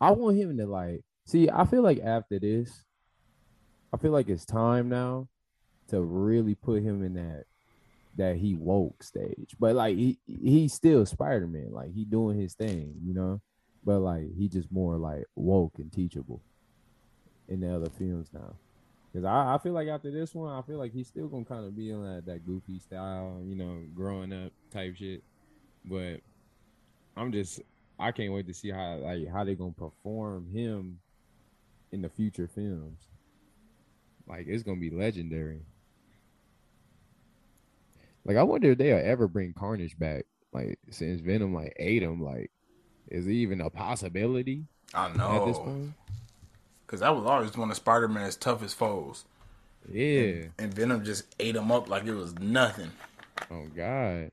I 0.00 0.12
want 0.12 0.36
him 0.36 0.56
to 0.58 0.66
like 0.66 1.00
see, 1.26 1.50
I 1.50 1.64
feel 1.66 1.82
like 1.82 1.98
after 1.98 2.38
this, 2.38 2.84
I 3.92 3.96
feel 3.96 4.12
like 4.12 4.28
it's 4.28 4.44
time 4.44 4.88
now 4.88 5.26
to 5.88 6.00
really 6.00 6.54
put 6.54 6.80
him 6.84 7.02
in 7.02 7.14
that 7.14 7.46
that 8.18 8.36
he 8.36 8.54
woke 8.54 9.02
stage. 9.02 9.56
But 9.58 9.74
like 9.74 9.96
he 9.96 10.18
he's 10.26 10.74
still 10.74 11.06
Spider-Man. 11.06 11.72
Like 11.72 11.94
he 11.94 12.04
doing 12.04 12.38
his 12.38 12.54
thing, 12.54 12.94
you 13.02 13.14
know? 13.14 13.40
But 13.84 14.00
like 14.00 14.34
he 14.36 14.48
just 14.48 14.70
more 14.70 14.96
like 14.96 15.24
woke 15.34 15.78
and 15.78 15.90
teachable 15.90 16.42
in 17.48 17.60
the 17.60 17.74
other 17.74 17.90
films 17.90 18.28
now. 18.34 18.54
Cause 19.14 19.24
I, 19.24 19.54
I 19.54 19.58
feel 19.58 19.72
like 19.72 19.88
after 19.88 20.10
this 20.10 20.34
one, 20.34 20.52
I 20.52 20.60
feel 20.62 20.78
like 20.78 20.92
he's 20.92 21.06
still 21.06 21.28
gonna 21.28 21.44
kind 21.44 21.64
of 21.64 21.74
be 21.74 21.90
in 21.90 22.02
that, 22.02 22.26
that 22.26 22.44
goofy 22.44 22.78
style, 22.78 23.40
you 23.42 23.54
know, 23.54 23.82
growing 23.94 24.32
up 24.32 24.52
type 24.70 24.96
shit. 24.96 25.22
But 25.84 26.20
I'm 27.16 27.32
just 27.32 27.62
I 27.98 28.12
can't 28.12 28.32
wait 28.32 28.46
to 28.48 28.54
see 28.54 28.70
how 28.70 28.96
like 28.96 29.28
how 29.28 29.44
they 29.44 29.54
gonna 29.54 29.72
perform 29.72 30.50
him 30.52 30.98
in 31.92 32.02
the 32.02 32.08
future 32.08 32.48
films. 32.48 32.98
Like 34.26 34.46
it's 34.48 34.64
gonna 34.64 34.80
be 34.80 34.90
legendary. 34.90 35.60
Like 38.28 38.36
I 38.36 38.42
wonder 38.42 38.72
if 38.72 38.78
they'll 38.78 39.00
ever 39.02 39.26
bring 39.26 39.54
Carnage 39.54 39.98
back. 39.98 40.26
Like 40.52 40.78
since 40.90 41.22
Venom 41.22 41.54
like 41.54 41.74
ate 41.78 42.02
him, 42.02 42.22
like 42.22 42.50
is 43.08 43.26
it 43.26 43.32
even 43.32 43.62
a 43.62 43.70
possibility 43.70 44.66
I 44.92 45.08
know 45.14 45.40
at 45.40 45.46
this 45.46 45.58
point? 45.58 45.94
Because 46.86 47.00
that 47.00 47.16
was 47.16 47.24
always 47.24 47.56
one 47.56 47.70
of 47.70 47.76
Spider 47.76 48.06
Man's 48.06 48.36
toughest 48.36 48.76
foes. 48.76 49.24
Yeah. 49.90 50.44
And 50.58 50.72
Venom 50.74 51.04
just 51.04 51.34
ate 51.40 51.56
him 51.56 51.72
up 51.72 51.88
like 51.88 52.04
it 52.04 52.14
was 52.14 52.38
nothing. 52.38 52.90
Oh 53.50 53.66
God. 53.74 54.30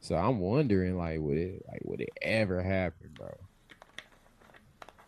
So 0.00 0.14
I'm 0.14 0.38
wondering, 0.38 0.96
like, 0.96 1.20
would 1.20 1.36
it 1.36 1.62
like 1.68 1.80
would 1.84 2.00
it 2.00 2.10
ever 2.22 2.62
happen, 2.62 3.10
bro? 3.14 3.34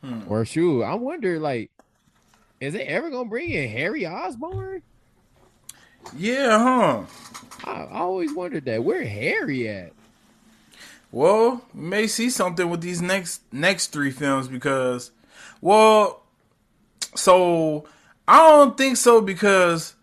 Hmm. 0.03 0.31
Or 0.31 0.45
shoot, 0.45 0.83
I 0.83 0.95
wonder, 0.95 1.39
like, 1.39 1.71
is 2.61 2.75
it 2.75 2.87
ever 2.87 3.09
gonna 3.09 3.29
bring 3.29 3.51
in 3.51 3.71
Harry 3.71 4.07
Osborn? 4.07 4.83
Yeah, 6.15 6.59
huh? 6.59 7.03
I, 7.65 7.85
I 7.85 7.99
always 8.01 8.35
wondered 8.35 8.65
that. 8.67 8.85
Where 8.85 9.05
Harry 9.05 9.69
at? 9.69 9.93
Well, 11.13 11.63
we 11.75 11.81
may 11.81 12.07
see 12.07 12.31
something 12.31 12.69
with 12.69 12.81
these 12.81 13.01
next 13.01 13.41
next 13.53 13.89
three 13.89 14.11
films 14.11 14.49
because, 14.49 15.13
well, 15.61 16.23
so 17.15 17.87
I 18.29 18.39
don't 18.39 18.77
think 18.77 18.97
so 18.97 19.21
because 19.21 19.95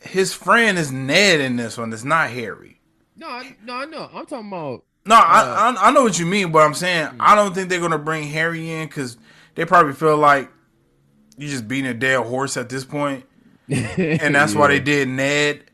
his 0.00 0.32
friend 0.32 0.78
is 0.78 0.92
Ned 0.92 1.40
in 1.40 1.56
this 1.56 1.78
one. 1.78 1.92
It's 1.92 2.04
not 2.04 2.30
Harry. 2.30 2.80
No, 3.16 3.28
I, 3.28 3.56
no, 3.64 3.84
no. 3.84 4.10
I'm 4.12 4.26
talking 4.26 4.48
about. 4.48 4.84
No, 5.06 5.14
I, 5.16 5.40
uh, 5.40 5.74
I 5.80 5.88
I 5.88 5.90
know 5.90 6.02
what 6.02 6.18
you 6.18 6.26
mean, 6.26 6.52
but 6.52 6.60
I'm 6.60 6.74
saying 6.74 7.06
hmm. 7.06 7.20
I 7.20 7.34
don't 7.34 7.54
think 7.54 7.68
they're 7.68 7.80
gonna 7.80 7.98
bring 7.98 8.28
Harry 8.28 8.70
in 8.70 8.88
because 8.88 9.16
they 9.54 9.64
probably 9.64 9.94
feel 9.94 10.16
like 10.16 10.50
you're 11.36 11.50
just 11.50 11.68
beating 11.68 11.90
a 11.90 11.94
dead 11.94 12.20
horse 12.26 12.56
at 12.56 12.68
this 12.68 12.84
point, 12.84 13.24
and 13.70 14.34
that's 14.34 14.54
why 14.54 14.68
they 14.68 14.80
did 14.80 15.08
Ned. 15.08 15.64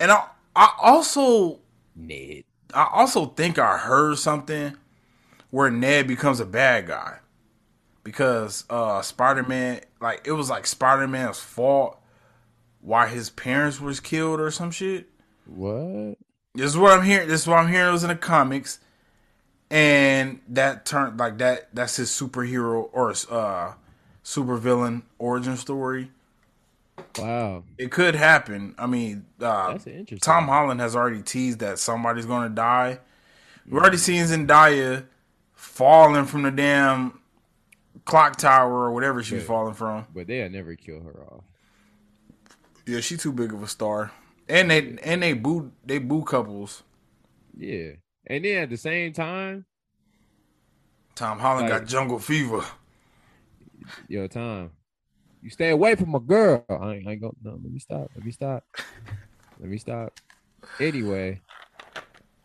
And 0.00 0.10
I 0.10 0.26
I 0.54 0.72
also 0.80 1.60
Ned. 1.94 2.44
I 2.74 2.88
also 2.92 3.26
think 3.26 3.58
I 3.58 3.78
heard 3.78 4.18
something 4.18 4.74
where 5.50 5.70
Ned 5.70 6.06
becomes 6.06 6.40
a 6.40 6.46
bad 6.46 6.86
guy 6.86 7.18
because 8.04 8.64
uh 8.70 9.02
Spider 9.02 9.42
Man 9.42 9.80
like 10.00 10.22
it 10.26 10.32
was 10.32 10.50
like 10.50 10.66
Spider 10.66 11.06
Man's 11.06 11.38
fault 11.38 11.98
why 12.80 13.06
his 13.06 13.30
parents 13.30 13.80
was 13.80 14.00
killed 14.00 14.40
or 14.40 14.50
some 14.50 14.70
shit. 14.70 15.08
What? 15.46 16.18
This 16.54 16.66
is 16.66 16.76
what 16.76 16.98
I'm 16.98 17.04
hearing. 17.04 17.28
This 17.28 17.42
is 17.42 17.46
what 17.46 17.58
I'm 17.58 17.68
hearing. 17.68 17.88
It 17.88 17.92
was 17.92 18.04
in 18.04 18.08
the 18.08 18.16
comics, 18.16 18.78
and 19.70 20.40
that 20.48 20.84
turned 20.84 21.18
like 21.18 21.38
that. 21.38 21.68
That's 21.74 21.96
his 21.96 22.10
superhero 22.10 22.88
or 22.92 23.14
uh 23.30 23.74
supervillain 24.24 25.02
origin 25.18 25.56
story. 25.56 26.10
Wow, 27.18 27.64
It 27.78 27.90
could 27.90 28.14
happen. 28.14 28.74
I 28.78 28.86
mean, 28.86 29.26
uh. 29.40 29.78
Tom 30.20 30.46
Holland 30.48 30.80
has 30.80 30.94
already 30.96 31.22
teased 31.22 31.58
that 31.60 31.78
somebody's 31.78 32.26
going 32.26 32.48
to 32.48 32.54
die. 32.54 32.98
We 33.68 33.78
already 33.78 33.96
seen 33.98 34.24
Zendaya 34.24 35.06
falling 35.54 36.24
from 36.26 36.42
the 36.42 36.50
damn 36.50 37.20
clock 38.04 38.36
tower 38.36 38.72
or 38.72 38.92
whatever 38.92 39.22
she's 39.22 39.42
Yeah. 39.42 39.46
falling 39.46 39.74
from. 39.74 40.06
but 40.14 40.26
they'll 40.26 40.50
never 40.50 40.74
kill 40.74 41.00
her 41.02 41.20
off. 41.32 41.44
Yeah, 42.86 43.00
she 43.00 43.16
too 43.16 43.32
big 43.32 43.52
of 43.52 43.62
a 43.62 43.68
star. 43.68 44.10
And 44.48 44.70
they 44.70 44.98
and 45.04 45.22
they 45.22 45.34
boo 45.34 45.70
they 45.84 45.98
boo 45.98 46.24
couples. 46.24 46.82
Yeah, 47.56 47.92
and 48.26 48.44
then 48.44 48.62
at 48.64 48.70
the 48.70 48.76
same 48.76 49.12
time, 49.12 49.66
Tom 51.14 51.38
Holland 51.38 51.68
Like- 51.68 51.80
got 51.82 51.88
jungle 51.88 52.18
fever. 52.18 52.64
yo, 54.08 54.26
Tom, 54.26 54.70
you 55.42 55.50
stay 55.50 55.70
away 55.70 55.96
from 55.96 56.10
my 56.10 56.20
girl. 56.20 56.64
I 56.68 56.94
ain't, 56.94 57.06
I 57.06 57.12
ain't 57.12 57.20
go. 57.20 57.34
No, 57.42 57.52
let 57.52 57.72
me 57.72 57.80
stop. 57.80 58.10
Let 58.14 58.24
me 58.24 58.32
stop. 58.32 58.64
let 59.58 59.68
me 59.68 59.76
stop. 59.76 60.18
Anyway, 60.78 61.40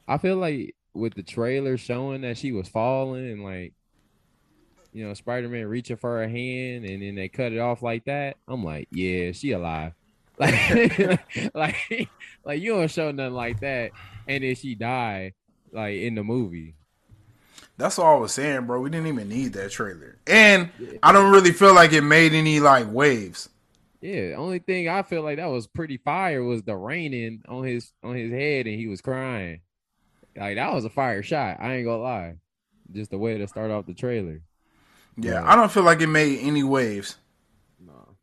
I 0.08 0.18
feel 0.18 0.38
like 0.38 0.76
with 0.94 1.14
the 1.14 1.24
trailer 1.24 1.78
showing 1.78 2.22
that 2.22 2.38
she 2.38 2.52
was 2.52 2.68
falling 2.68 3.30
and 3.30 3.44
like, 3.44 3.74
you 4.94 5.08
know, 5.08 5.14
Spider 5.14 5.48
Man 5.48 5.68
reaching 5.68 5.98
for 5.98 6.18
her 6.18 6.28
hand 6.28 6.86
and 6.86 7.04
then 7.04 7.14
they 7.14 7.30
cut 7.30 7.54
it 7.54 7.60
off 7.60 7.84
like 7.84 8.06
that. 8.06 8.38
I'm 8.48 8.64
like, 8.64 8.88
yeah, 8.92 9.32
she 9.32 9.52
alive. 9.52 9.94
Like, 10.40 11.56
like, 11.56 12.10
like 12.46 12.62
you 12.62 12.76
don't 12.76 12.92
show 12.92 13.10
nothing 13.10 13.34
like 13.34 13.60
that, 13.62 13.90
and 14.28 14.44
then 14.44 14.54
she 14.54 14.76
died 14.76 15.34
like 15.72 15.96
in 15.96 16.14
the 16.14 16.24
movie. 16.24 16.76
That's 17.78 18.00
all 18.00 18.18
I 18.18 18.20
was 18.20 18.34
saying, 18.34 18.66
bro. 18.66 18.82
We 18.82 18.90
didn't 18.90 19.08
even 19.08 19.30
need 19.30 19.54
that 19.54 19.72
trailer. 19.72 20.18
And 20.26 20.70
I 21.04 21.12
don't 21.12 21.32
really 21.32 21.52
feel 21.52 21.76
like 21.76 21.94
it 21.94 22.02
made 22.02 22.34
any 22.34 22.60
like 22.60 22.92
waves. 22.92 23.50
Yeah, 24.02 24.30
the 24.30 24.34
only 24.36 24.60
thing 24.60 24.90
I 24.90 25.04
feel 25.04 25.22
like 25.22 25.38
that 25.38 25.48
was 25.48 25.68
pretty 25.68 25.98
fire 25.98 26.44
was 26.44 26.64
the 26.64 26.76
raining 26.76 27.44
on 27.48 27.64
his 27.64 27.92
on 28.04 28.16
his 28.16 28.32
head 28.32 28.68
and 28.68 28.80
he 28.80 28.88
was 28.88 29.02
crying. 29.02 29.62
Like 30.36 30.56
that 30.56 30.74
was 30.74 30.86
a 30.86 30.90
fire 30.90 31.24
shot. 31.24 31.58
I 31.60 31.76
ain't 31.76 31.86
gonna 31.86 32.02
lie. 32.02 32.36
Just 32.92 33.12
the 33.12 33.18
way 33.18 33.38
to 33.38 33.48
start 33.48 33.70
off 33.72 33.86
the 33.86 33.94
trailer. 33.94 34.42
Yeah, 35.18 35.42
Right. 35.42 35.54
I 35.54 35.56
don't 35.56 35.72
feel 35.72 35.84
like 35.84 36.02
it 36.02 36.08
made 36.08 36.40
any 36.42 36.64
waves. 36.64 37.18
No. 37.84 38.16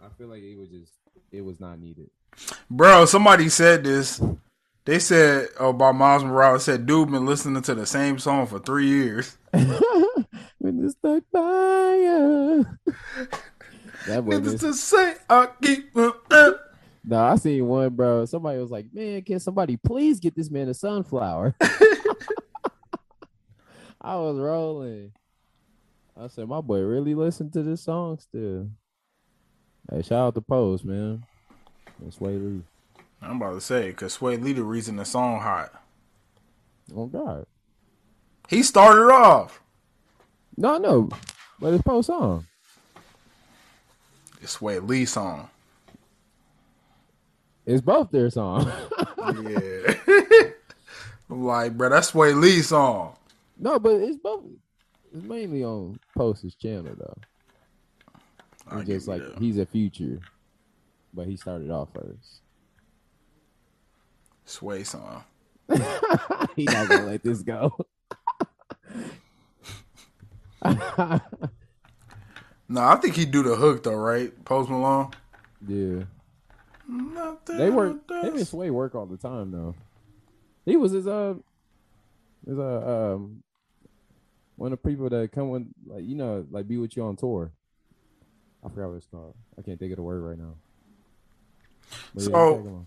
I 0.00 0.08
feel 0.16 0.28
like 0.28 0.42
it 0.42 0.56
was 0.56 0.68
just 0.68 0.92
it 1.30 1.44
was 1.44 1.60
not 1.60 1.78
needed. 1.78 2.10
Bro, 2.70 3.06
somebody 3.06 3.48
said 3.48 3.84
this. 3.84 4.20
They 4.84 4.98
said 4.98 5.48
about 5.60 5.94
Miles 5.94 6.24
Morales 6.24 6.64
said 6.64 6.86
dude 6.86 7.10
been 7.10 7.24
listening 7.24 7.62
to 7.62 7.74
the 7.74 7.86
same 7.86 8.18
song 8.18 8.46
for 8.46 8.58
three 8.58 8.88
years. 8.88 9.38
when 9.52 10.84
it's 10.84 10.94
stuck 10.94 11.22
by 11.32 11.40
you. 11.94 12.66
That 14.06 14.24
was 14.24 14.40
missed- 14.40 14.60
to 14.60 14.74
say 14.74 15.14
I 15.30 15.48
keep. 15.62 15.94
No, 15.94 17.18
I 17.18 17.36
seen 17.36 17.66
one, 17.66 17.90
bro. 17.90 18.24
Somebody 18.24 18.58
was 18.58 18.70
like, 18.70 18.86
"Man, 18.92 19.22
can 19.22 19.38
somebody 19.40 19.76
please 19.76 20.18
get 20.20 20.34
this 20.34 20.50
man 20.50 20.68
a 20.68 20.74
sunflower?" 20.74 21.54
I 24.00 24.16
was 24.16 24.38
rolling. 24.38 25.12
I 26.16 26.26
said, 26.28 26.48
"My 26.48 26.60
boy 26.60 26.80
really 26.80 27.14
listened 27.14 27.52
to 27.52 27.62
this 27.62 27.82
song 27.82 28.18
still." 28.18 28.68
Hey, 29.90 30.02
shout 30.02 30.26
out 30.28 30.34
to 30.34 30.40
Post, 30.40 30.84
man. 30.84 31.24
And 32.00 32.12
Swae 32.12 32.40
Lee. 32.40 32.62
I'm 33.22 33.36
about 33.36 33.54
to 33.54 33.60
say 33.60 33.88
because 33.88 34.18
Swae 34.18 34.42
Lee 34.42 34.52
the 34.52 34.62
reason 34.64 34.96
the 34.96 35.04
song 35.04 35.40
hot. 35.40 35.72
Oh 36.96 37.06
God, 37.06 37.46
He 38.48 38.62
started 38.62 39.12
off. 39.12 39.62
no, 40.56 40.78
no, 40.78 41.08
but 41.60 41.72
it's 41.74 41.82
Post 41.82 42.08
song. 42.08 42.46
It's 44.40 44.56
Swae 44.58 44.86
Lee 44.86 45.04
song. 45.04 45.48
It's 47.64 47.80
both 47.80 48.10
their 48.10 48.30
song. 48.30 48.70
Yeah. 49.22 49.94
I'm 51.30 51.44
like, 51.44 51.76
bro, 51.78 51.88
that's 51.88 52.10
Swae 52.10 52.38
Lee 52.38 52.60
song. 52.60 53.14
no, 53.56 53.78
but 53.78 53.92
it's 54.00 54.16
both. 54.16 54.42
It's 55.14 55.22
mainly 55.24 55.62
on 55.62 56.00
Post's 56.18 56.56
channel 56.56 56.94
though. 56.98 57.16
It's 58.72 58.84
give 58.84 58.96
just 58.96 59.08
like 59.08 59.22
that. 59.22 59.38
he's 59.38 59.58
a 59.58 59.66
future, 59.66 60.18
but 61.14 61.28
he 61.28 61.36
started 61.36 61.70
off 61.70 61.90
first. 61.94 62.40
Swae 64.46 64.84
song. 64.86 65.24
he 66.56 66.64
not 66.64 66.88
gonna 66.88 67.06
let 67.06 67.22
this 67.22 67.42
go. 67.42 67.76
No, 72.68 72.80
I 72.80 72.96
think 72.96 73.14
he 73.16 73.26
do 73.26 73.42
the 73.42 73.54
hook 73.54 73.82
though, 73.82 73.94
right? 73.96 74.32
Post 74.46 74.70
Malone. 74.70 75.10
yeah, 75.68 76.04
Nothing 76.88 77.58
they 77.58 77.68
work. 77.68 78.06
does- 78.06 78.24
Him 78.24 78.34
and 78.36 78.44
Swae 78.46 78.70
work 78.70 78.94
all 78.94 79.04
the 79.04 79.18
time 79.18 79.50
though. 79.50 79.74
He 80.64 80.76
was 80.76 80.92
his 80.92 81.06
uh, 81.06 81.34
his 82.46 82.58
uh 82.58 83.12
um, 83.16 83.42
one 84.56 84.72
of 84.72 84.80
the 84.82 84.88
people 84.88 85.10
that 85.10 85.32
come 85.32 85.50
with 85.50 85.66
like 85.86 86.04
you 86.04 86.14
know 86.14 86.46
like 86.50 86.66
be 86.66 86.78
with 86.78 86.96
you 86.96 87.02
on 87.04 87.16
tour. 87.16 87.52
I 88.64 88.68
forgot 88.70 88.88
what 88.88 88.96
it's 88.96 89.06
called. 89.06 89.34
I 89.58 89.62
can't 89.62 89.78
think 89.78 89.92
of 89.92 89.96
the 89.96 90.02
word 90.02 90.22
right 90.22 90.38
now. 90.38 90.54
But 92.14 92.22
So- 92.22 92.32
along. 92.32 92.86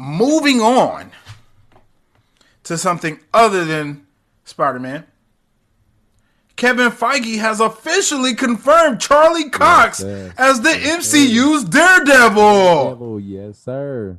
Moving 0.00 0.62
on 0.62 1.10
to 2.64 2.78
something 2.78 3.20
other 3.34 3.66
than 3.66 4.06
Spider 4.44 4.78
Man. 4.78 5.04
Kevin 6.56 6.90
Feige 6.90 7.38
has 7.38 7.60
officially 7.60 8.34
confirmed 8.34 8.98
Charlie 8.98 9.50
Cox 9.50 10.02
yes. 10.02 10.32
as 10.38 10.62
the 10.62 10.70
Yes, 10.70 11.12
MCU's 11.12 11.64
Daredevil. 11.64 12.90
Devil, 12.90 13.20
yes 13.20 13.58
sir. 13.58 14.16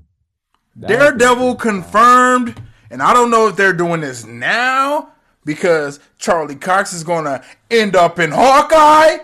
That's 0.76 0.94
Daredevil 0.94 1.56
confirmed, 1.56 2.62
and 2.92 3.02
I 3.02 3.12
don't 3.14 3.32
know 3.32 3.48
if 3.48 3.56
they're 3.56 3.74
doing 3.74 4.02
this 4.02 4.24
now 4.24 5.14
because 5.46 6.00
Charlie 6.20 6.56
Cox 6.56 6.94
is 6.94 7.04
going 7.04 7.26
to 7.26 7.44
end 7.72 7.96
up 7.96 8.20
in 8.20 8.30
Hawkeye. 8.30 9.18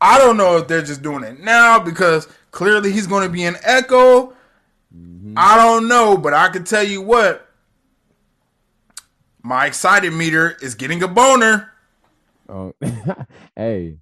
I 0.00 0.18
don't 0.18 0.36
know 0.36 0.56
if 0.56 0.66
they're 0.66 0.82
just 0.82 1.02
doing 1.02 1.22
it 1.22 1.38
now 1.38 1.78
because 1.78 2.26
clearly 2.50 2.90
he's 2.90 3.06
going 3.06 3.22
to 3.22 3.32
be 3.32 3.44
in 3.44 3.54
Echo. 3.62 4.34
Mm-hmm. 4.96 5.34
I 5.36 5.56
don't 5.56 5.88
know, 5.88 6.16
but 6.16 6.34
I 6.34 6.48
can 6.48 6.64
tell 6.64 6.82
you 6.82 7.02
what. 7.02 7.48
My 9.44 9.66
excited 9.66 10.12
meter 10.12 10.56
is 10.62 10.76
getting 10.76 11.02
a 11.02 11.08
boner. 11.08 11.72
Oh, 12.48 12.74
hey, 13.56 13.96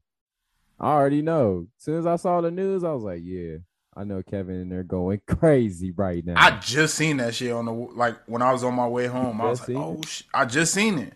I 0.79 0.93
already 0.93 1.23
know. 1.23 1.67
As 1.79 1.85
soon 1.85 1.99
as 1.99 2.07
I 2.07 2.17
saw 2.17 2.41
the 2.43 2.51
news, 2.51 2.85
I 2.85 2.93
was 2.93 3.03
like, 3.03 3.21
yeah, 3.23 3.57
I 3.97 4.05
know 4.05 4.23
Kevin 4.23 4.57
and 4.57 4.73
they're 4.73 4.83
going 4.83 5.21
crazy 5.27 5.93
right 5.93 6.25
now. 6.25 6.35
I 6.37 6.59
just 6.59 6.95
seen 6.95 7.19
that 7.19 7.35
shit 7.35 7.53
on 7.53 7.65
the 7.65 7.73
like 7.73 8.17
when 8.27 8.43
I 8.43 8.53
was 8.53 8.65
on 8.65 8.75
my 8.75 8.87
way 8.87 9.07
home. 9.07 9.41
I 9.41 9.51
was 9.51 9.67
like, 9.67 9.77
oh, 9.77 10.01
sh-. 10.07 10.23
I 10.35 10.45
just 10.45 10.75
seen 10.75 10.99
it. 10.99 11.15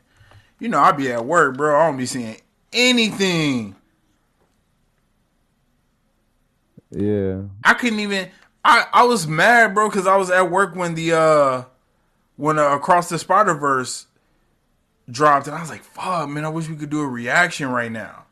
You 0.59 0.69
know, 0.69 0.79
I 0.81 0.93
be 0.93 1.11
at 1.13 1.25
work, 1.25 1.57
bro. 1.57 1.79
I 1.79 1.87
don't 1.87 1.97
be 1.97 2.07
seeing 2.07 2.37
anything. 2.73 3.75
yeah, 6.91 7.43
I 7.63 7.75
couldn't 7.75 8.01
even. 8.01 8.29
I 8.65 8.87
I 8.93 9.03
was 9.05 9.27
mad, 9.27 9.75
bro, 9.75 9.89
because 9.89 10.07
I 10.07 10.17
was 10.17 10.31
at 10.31 10.51
work 10.51 10.75
when 10.75 10.95
the 10.95 11.13
uh 11.13 11.65
when 12.37 12.59
uh, 12.59 12.75
Across 12.77 13.11
the 13.11 13.19
Spider 13.19 13.55
Verse 13.55 14.07
dropped, 15.11 15.47
and 15.47 15.57
I 15.57 15.61
was 15.61 15.71
like, 15.71 15.85
fuck, 15.85 16.29
man, 16.29 16.45
I 16.45 16.49
wish 16.49 16.69
we 16.69 16.77
could 16.77 16.91
do 16.91 17.01
a 17.01 17.07
reaction 17.07 17.69
right 17.69 17.93
now. 17.93 18.25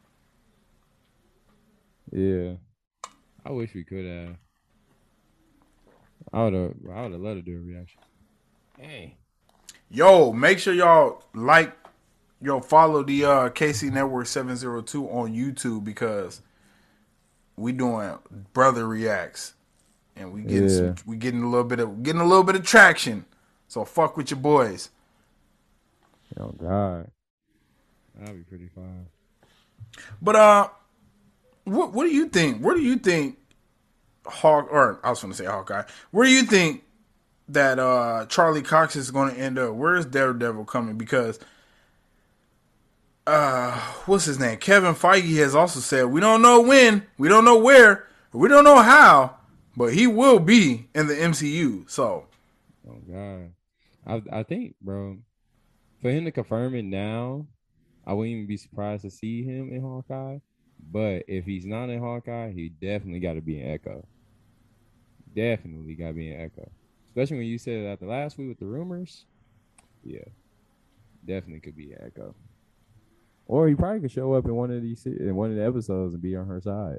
yeah. 2.11 2.55
I 3.45 3.51
wish 3.51 3.75
we 3.75 3.83
could 3.85 4.05
have. 4.07 4.37
I 6.33 6.45
would 6.45 6.55
have. 6.55 6.75
I 6.95 7.03
would 7.03 7.13
have 7.13 7.21
loved 7.21 7.45
to 7.45 7.51
do 7.51 7.59
a 7.59 7.61
reaction. 7.61 8.01
Hey, 8.79 9.17
Yo, 9.91 10.33
make 10.33 10.59
sure 10.59 10.73
y'all 10.73 11.23
like, 11.35 11.77
yo, 12.41 12.61
follow 12.61 13.03
the 13.03 13.25
uh 13.25 13.49
KC 13.51 13.93
Network 13.93 14.27
seven 14.27 14.57
zero 14.57 14.81
two 14.81 15.07
on 15.09 15.35
YouTube 15.35 15.85
because 15.85 16.41
we 17.57 17.73
doing 17.73 18.17
brother 18.55 18.87
reacts, 18.87 19.55
and 20.17 20.33
we 20.33 20.43
getting 20.43 20.69
some, 20.69 20.95
we 21.07 21.17
getting 21.17 21.43
a 21.43 21.49
little 21.49 21.65
bit 21.65 21.81
of 21.81 22.03
getting 22.03 22.21
a 22.21 22.27
little 22.27 22.45
bit 22.45 22.57
of 22.57 22.65
traction. 22.65 23.25
So 23.69 23.85
fuck 23.85 24.17
with 24.17 24.31
your 24.31 24.41
boys. 24.41 24.91
oh 26.39 26.49
God, 26.51 27.11
that'd 28.19 28.37
be 28.37 28.43
pretty 28.43 28.69
fun. 28.75 29.07
But 30.21 30.37
uh, 30.37 30.69
what 31.65 31.93
what 31.93 32.05
do 32.05 32.11
you 32.11 32.29
think? 32.29 32.61
Where 32.61 32.75
do 32.75 32.83
you 32.83 32.97
think 32.97 33.39
Hawk 34.27 34.69
or 34.71 35.01
I 35.03 35.11
was 35.11 35.21
going 35.21 35.33
to 35.33 35.37
say 35.39 35.47
Hawkeye? 35.47 35.85
Where 36.11 36.27
do 36.27 36.33
you 36.33 36.43
think 36.43 36.85
that 37.49 37.79
uh 37.79 38.27
Charlie 38.29 38.63
Cox 38.63 38.97
is 38.97 39.11
going 39.11 39.35
to 39.35 39.41
end 39.41 39.59
up? 39.59 39.75
Where 39.75 39.97
is 39.97 40.07
Daredevil 40.07 40.65
coming? 40.67 40.97
Because 40.97 41.39
uh, 43.27 43.79
what's 44.07 44.25
his 44.25 44.39
name? 44.39 44.59
Kevin 44.59 44.95
Feige 44.95 45.37
has 45.39 45.55
also 45.55 45.81
said 45.81 46.07
we 46.07 46.21
don't 46.21 46.43
know 46.43 46.61
when, 46.61 47.07
we 47.19 47.29
don't 47.29 47.45
know 47.45 47.59
where, 47.59 48.09
we 48.33 48.49
don't 48.49 48.65
know 48.65 48.83
how, 48.83 49.37
but 49.77 49.95
he 49.95 50.07
will 50.07 50.39
be 50.39 50.89
in 50.95 51.07
the 51.07 51.15
MCU. 51.15 51.89
So 51.91 52.27
Oh 52.89 53.01
God, 53.09 53.53
I 54.07 54.41
I 54.41 54.43
think, 54.43 54.75
bro, 54.81 55.19
for 56.01 56.11
him 56.11 56.25
to 56.25 56.33
confirm 56.33 56.75
it 56.75 56.85
now, 56.85 57.47
I 58.07 58.13
wouldn't 58.13 58.35
even 58.35 58.47
be 58.47 58.57
surprised 58.57 59.03
to 59.03 59.11
see 59.11 59.45
him 59.45 59.73
in 59.73 59.81
Hawkeye. 59.81 60.39
But 60.91 61.25
if 61.29 61.45
he's 61.45 61.65
not 61.65 61.91
in 61.91 62.01
Hawkeye, 62.01 62.53
he 62.53 62.69
definitely 62.69 63.21
got 63.21 63.35
to 63.35 63.41
be 63.41 63.61
in 63.61 63.71
Echo. 63.71 64.05
Definitely 65.35 65.95
got 65.95 66.09
to 66.09 66.13
be 66.15 66.33
in 66.33 66.41
Echo, 66.41 66.71
especially 67.11 67.39
when 67.39 67.47
you 67.47 67.59
said 67.59 67.87
that 67.87 68.01
the 68.01 68.07
last 68.07 68.37
week 68.37 68.49
with 68.49 68.59
the 68.59 68.67
rumors. 68.67 69.27
Yeah, 70.03 70.25
definitely 71.25 71.61
could 71.61 71.77
be 71.77 71.95
Echo. 71.95 72.35
Or 73.47 73.69
he 73.69 73.77
probably 73.77 74.01
could 74.01 74.11
show 74.11 74.33
up 74.35 74.47
in 74.47 74.57
one 74.57 74.73
of 74.73 74.83
these 74.83 75.07
in 75.07 75.37
one 75.37 75.51
of 75.51 75.57
the 75.57 75.65
episodes 75.65 76.15
and 76.15 76.23
be 76.23 76.35
on 76.35 76.49
her 76.49 76.61
side. 76.61 76.99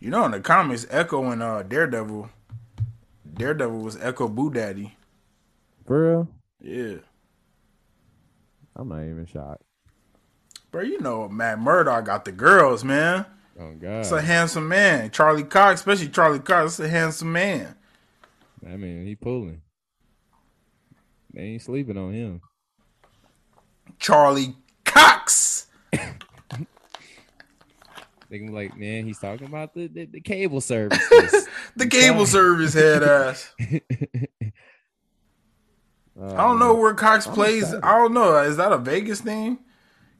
You 0.00 0.10
know 0.10 0.24
in 0.24 0.30
the 0.32 0.40
comics, 0.40 0.86
Echo 0.90 1.30
and 1.30 1.42
uh 1.42 1.62
Daredevil, 1.62 2.28
Daredevil 3.34 3.78
was 3.80 3.96
Echo 4.00 4.28
Boo 4.28 4.50
Daddy. 4.50 4.96
For 5.86 6.10
real, 6.10 6.28
Yeah. 6.60 6.96
I'm 8.76 8.88
not 8.88 9.02
even 9.02 9.26
shocked. 9.26 9.62
Bro, 10.72 10.82
you 10.82 11.00
know 11.00 11.28
Matt 11.28 11.60
Murdock 11.60 12.06
got 12.06 12.24
the 12.24 12.32
girls, 12.32 12.82
man. 12.82 13.26
Oh 13.60 13.72
God, 13.74 14.00
It's 14.00 14.10
a 14.10 14.20
handsome 14.20 14.66
man. 14.66 15.10
Charlie 15.10 15.44
Cox, 15.44 15.80
especially 15.80 16.08
Charlie 16.08 16.40
Cox, 16.40 16.72
it's 16.72 16.80
a 16.80 16.88
handsome 16.88 17.32
man. 17.32 17.76
I 18.66 18.76
mean, 18.76 19.04
he 19.06 19.14
pulling. 19.14 19.60
They 21.32 21.42
ain't 21.42 21.62
sleeping 21.62 21.98
on 21.98 22.12
him. 22.12 22.40
Charlie 23.98 24.56
Cox. 24.84 25.66
They 28.34 28.38
can 28.38 28.48
be 28.48 28.52
like, 28.52 28.76
man, 28.76 29.06
he's 29.06 29.20
talking 29.20 29.46
about 29.46 29.74
the 29.74 29.86
the, 29.86 30.06
the 30.06 30.20
cable 30.20 30.60
service. 30.72 30.98
The 31.76 31.86
cable 31.86 32.26
service 32.26 32.74
head 32.74 33.04
ass. 33.04 33.54
Uh, 33.62 33.64
I 36.34 36.38
don't 36.38 36.58
know 36.58 36.74
where 36.74 36.94
Cox 36.94 37.28
I'm 37.28 37.34
plays. 37.34 37.62
excited. 37.62 37.84
I 37.84 37.96
don't 37.96 38.12
know. 38.12 38.36
Is 38.42 38.56
that 38.56 38.72
a 38.72 38.78
Vegas 38.78 39.20
thing? 39.20 39.60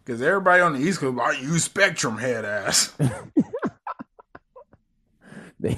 Because 0.04 0.22
everybody 0.22 0.62
on 0.62 0.74
the 0.74 0.78
East 0.78 1.00
Coast, 1.00 1.18
I 1.18 1.32
use 1.32 1.64
Spectrum 1.64 2.16
head 2.16 2.44
ass. 2.44 2.92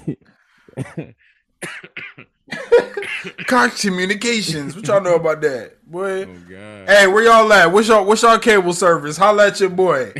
Cox 3.47 3.80
Communications. 3.80 4.76
What 4.76 4.87
y'all 4.87 5.01
know 5.01 5.14
about 5.14 5.41
that? 5.41 5.91
Boy. 5.91 6.24
oh 6.24 6.37
god, 6.51 6.87
Hey, 6.87 7.07
where 7.07 7.24
y'all 7.24 7.51
at? 7.51 7.72
What's 7.72 7.89
y'all 7.89 8.05
what's 8.05 8.20
y'all 8.20 8.39
cable 8.39 8.74
service? 8.74 9.16
Holla 9.16 9.47
at 9.47 9.59
your 9.59 9.70
boy. 9.70 10.12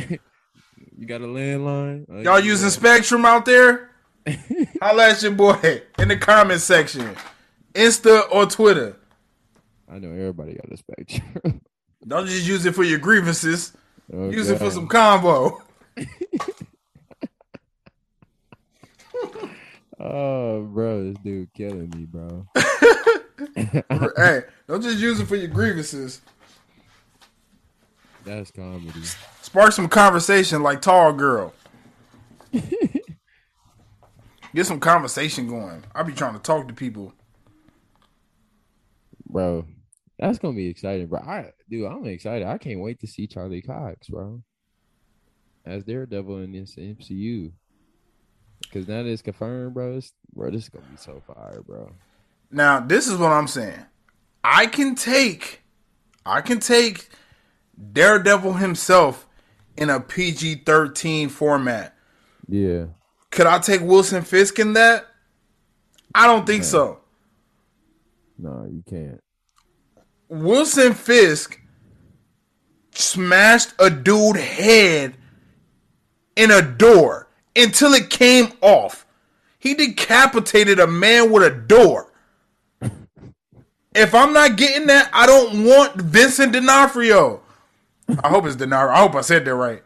You 0.97 1.05
got 1.05 1.21
a 1.21 1.25
landline? 1.25 2.09
Uh, 2.09 2.19
Y'all 2.21 2.39
using 2.39 2.69
Spectrum 2.69 3.25
out 3.25 3.45
there? 3.45 3.91
Holla 4.81 5.09
at 5.09 5.21
your 5.21 5.31
boy 5.31 5.81
in 5.99 6.07
the 6.09 6.17
comment 6.17 6.59
section, 6.61 7.15
Insta 7.73 8.23
or 8.31 8.45
Twitter. 8.45 8.97
I 9.89 9.99
know 9.99 10.09
everybody 10.11 10.53
got 10.55 10.71
a 10.71 10.77
spectrum. 10.77 11.61
Don't 12.07 12.27
just 12.27 12.45
use 12.45 12.65
it 12.65 12.75
for 12.75 12.83
your 12.83 12.99
grievances. 12.99 13.73
Oh, 14.13 14.29
Use 14.29 14.49
it 14.49 14.59
for 14.59 14.71
some 14.71 14.87
combo. 14.87 15.61
Oh, 19.99 20.61
bro, 20.61 21.05
this 21.05 21.17
dude 21.23 21.51
killing 21.53 21.89
me, 21.95 22.05
bro. 22.05 22.45
hey, 24.15 24.41
don't 24.67 24.83
just 24.83 24.99
use 24.99 25.19
it 25.19 25.25
for 25.27 25.35
your 25.35 25.47
grievances. 25.47 26.21
That's 28.27 28.51
comedy. 28.51 28.91
Spark 29.41 29.71
some 29.71 29.87
conversation 29.87 30.61
like 30.61 30.81
Tall 30.81 31.13
Girl. 31.13 31.53
Get 34.53 34.65
some 34.65 34.79
conversation 34.81 35.47
going. 35.47 35.85
I'll 35.95 36.03
be 36.03 36.11
trying 36.13 36.33
to 36.33 36.39
talk 36.39 36.67
to 36.67 36.73
people. 36.73 37.13
bro. 39.25 39.65
That's 40.19 40.39
gonna 40.39 40.55
be 40.55 40.67
exciting, 40.67 41.07
bro. 41.07 41.19
I 41.19 41.51
dude, 41.69 41.85
I'm 41.85 42.05
excited. 42.05 42.47
I 42.47 42.57
can't 42.57 42.81
wait 42.81 42.99
to 43.01 43.07
see 43.07 43.27
Charlie 43.27 43.61
Cox, 43.61 44.09
bro, 44.09 44.41
as 45.65 45.83
Daredevil 45.83 46.39
in 46.39 46.51
this 46.51 46.75
MCU. 46.75 47.51
Because 48.61 48.87
now 48.87 49.03
that 49.03 49.09
it's 49.09 49.21
confirmed, 49.21 49.75
bro. 49.75 49.97
It's, 49.97 50.11
bro, 50.33 50.49
this 50.49 50.63
is 50.63 50.69
gonna 50.69 50.85
be 50.87 50.97
so 50.97 51.21
fire, 51.27 51.61
bro. 51.65 51.91
Now, 52.51 52.79
this 52.79 53.07
is 53.07 53.17
what 53.17 53.31
I'm 53.31 53.47
saying. 53.47 53.85
I 54.43 54.65
can 54.65 54.95
take, 54.95 55.61
I 56.25 56.41
can 56.41 56.59
take 56.59 57.09
Daredevil 57.93 58.53
himself 58.53 59.27
in 59.75 59.89
a 59.89 59.99
PG-13 59.99 61.29
format. 61.29 61.95
Yeah, 62.47 62.85
Could 63.29 63.45
I 63.47 63.59
take 63.59 63.81
Wilson 63.81 64.23
Fisk 64.23 64.57
in 64.59 64.73
that? 64.73 65.05
I 66.15 66.25
don't 66.27 66.45
think 66.47 66.63
so. 66.63 66.99
no, 68.37 68.67
you 68.71 68.83
can't. 68.89 69.19
Wilson 70.29 70.93
Fisk 70.93 71.59
smashed 72.93 73.73
a 73.79 73.89
dude 73.89 74.37
head 74.37 75.15
in 76.35 76.49
a 76.51 76.61
door 76.61 77.27
until 77.55 77.93
it 77.93 78.09
came 78.09 78.51
off. 78.61 79.05
He 79.59 79.73
decapitated 79.73 80.79
a 80.79 80.87
man 80.87 81.31
with 81.31 81.43
a 81.43 81.51
door. 81.55 82.11
If 83.95 84.13
I'm 84.13 84.31
not 84.31 84.57
getting 84.57 84.85
that, 84.87 85.09
I 85.11 85.25
don't 85.25 85.65
want 85.65 85.95
Vincent 85.95 86.53
D'Onofrio. 86.53 87.41
I 88.23 88.29
hope 88.29 88.45
it's 88.45 88.55
D'Onofrio. 88.55 88.95
I 88.95 88.99
hope 88.99 89.15
I 89.15 89.21
said 89.21 89.45
that 89.45 89.55
right. 89.55 89.83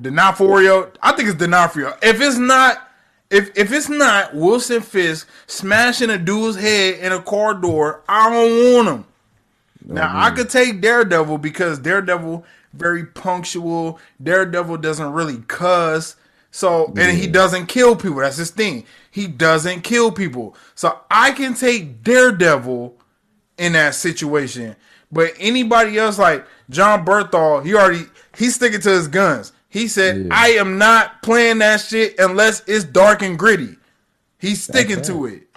D'Onofrio. 0.00 0.92
I 1.02 1.12
think 1.12 1.28
it's 1.28 1.38
D'Onofrio. 1.38 1.94
If 2.02 2.20
it's 2.20 2.38
not, 2.38 2.90
if 3.30 3.56
if 3.56 3.72
it's 3.72 3.88
not 3.88 4.34
Wilson 4.34 4.80
Fisk 4.80 5.28
smashing 5.46 6.10
a 6.10 6.18
dude's 6.18 6.56
head 6.56 6.98
in 7.00 7.12
a 7.12 7.22
car 7.22 7.54
door, 7.54 8.02
I 8.08 8.30
don't 8.30 8.74
want 8.74 8.88
him. 8.88 9.04
Now 9.84 10.10
I 10.14 10.30
could 10.30 10.50
take 10.50 10.80
Daredevil 10.80 11.38
because 11.38 11.78
Daredevil 11.78 12.44
very 12.72 13.04
punctual. 13.04 13.98
Daredevil 14.22 14.78
doesn't 14.78 15.12
really 15.12 15.38
cuss. 15.48 16.16
So 16.50 16.92
and 16.96 17.16
he 17.16 17.26
doesn't 17.26 17.66
kill 17.66 17.96
people. 17.96 18.18
That's 18.18 18.36
his 18.36 18.50
thing. 18.50 18.84
He 19.10 19.26
doesn't 19.26 19.82
kill 19.82 20.12
people. 20.12 20.54
So 20.74 20.98
I 21.10 21.32
can 21.32 21.54
take 21.54 22.02
Daredevil 22.02 22.96
in 23.58 23.72
that 23.72 23.94
situation. 23.94 24.76
But 25.12 25.32
anybody 25.38 25.98
else 25.98 26.18
like 26.18 26.46
Jon 26.70 27.04
Bernthal, 27.04 27.64
he 27.64 27.74
already 27.74 28.06
he's 28.36 28.54
sticking 28.54 28.80
to 28.80 28.90
his 28.90 29.08
guns. 29.08 29.52
He 29.68 29.88
said, 29.88 30.26
Yeah. 30.26 30.28
I 30.32 30.48
am 30.52 30.78
not 30.78 31.22
playing 31.22 31.58
that 31.58 31.80
shit 31.80 32.18
unless 32.18 32.62
it's 32.66 32.84
dark 32.84 33.22
and 33.22 33.38
gritty. 33.38 33.76
He's 34.38 34.64
sticking 34.64 34.96
That's 34.96 35.08
to 35.08 35.26
it. 35.26 35.48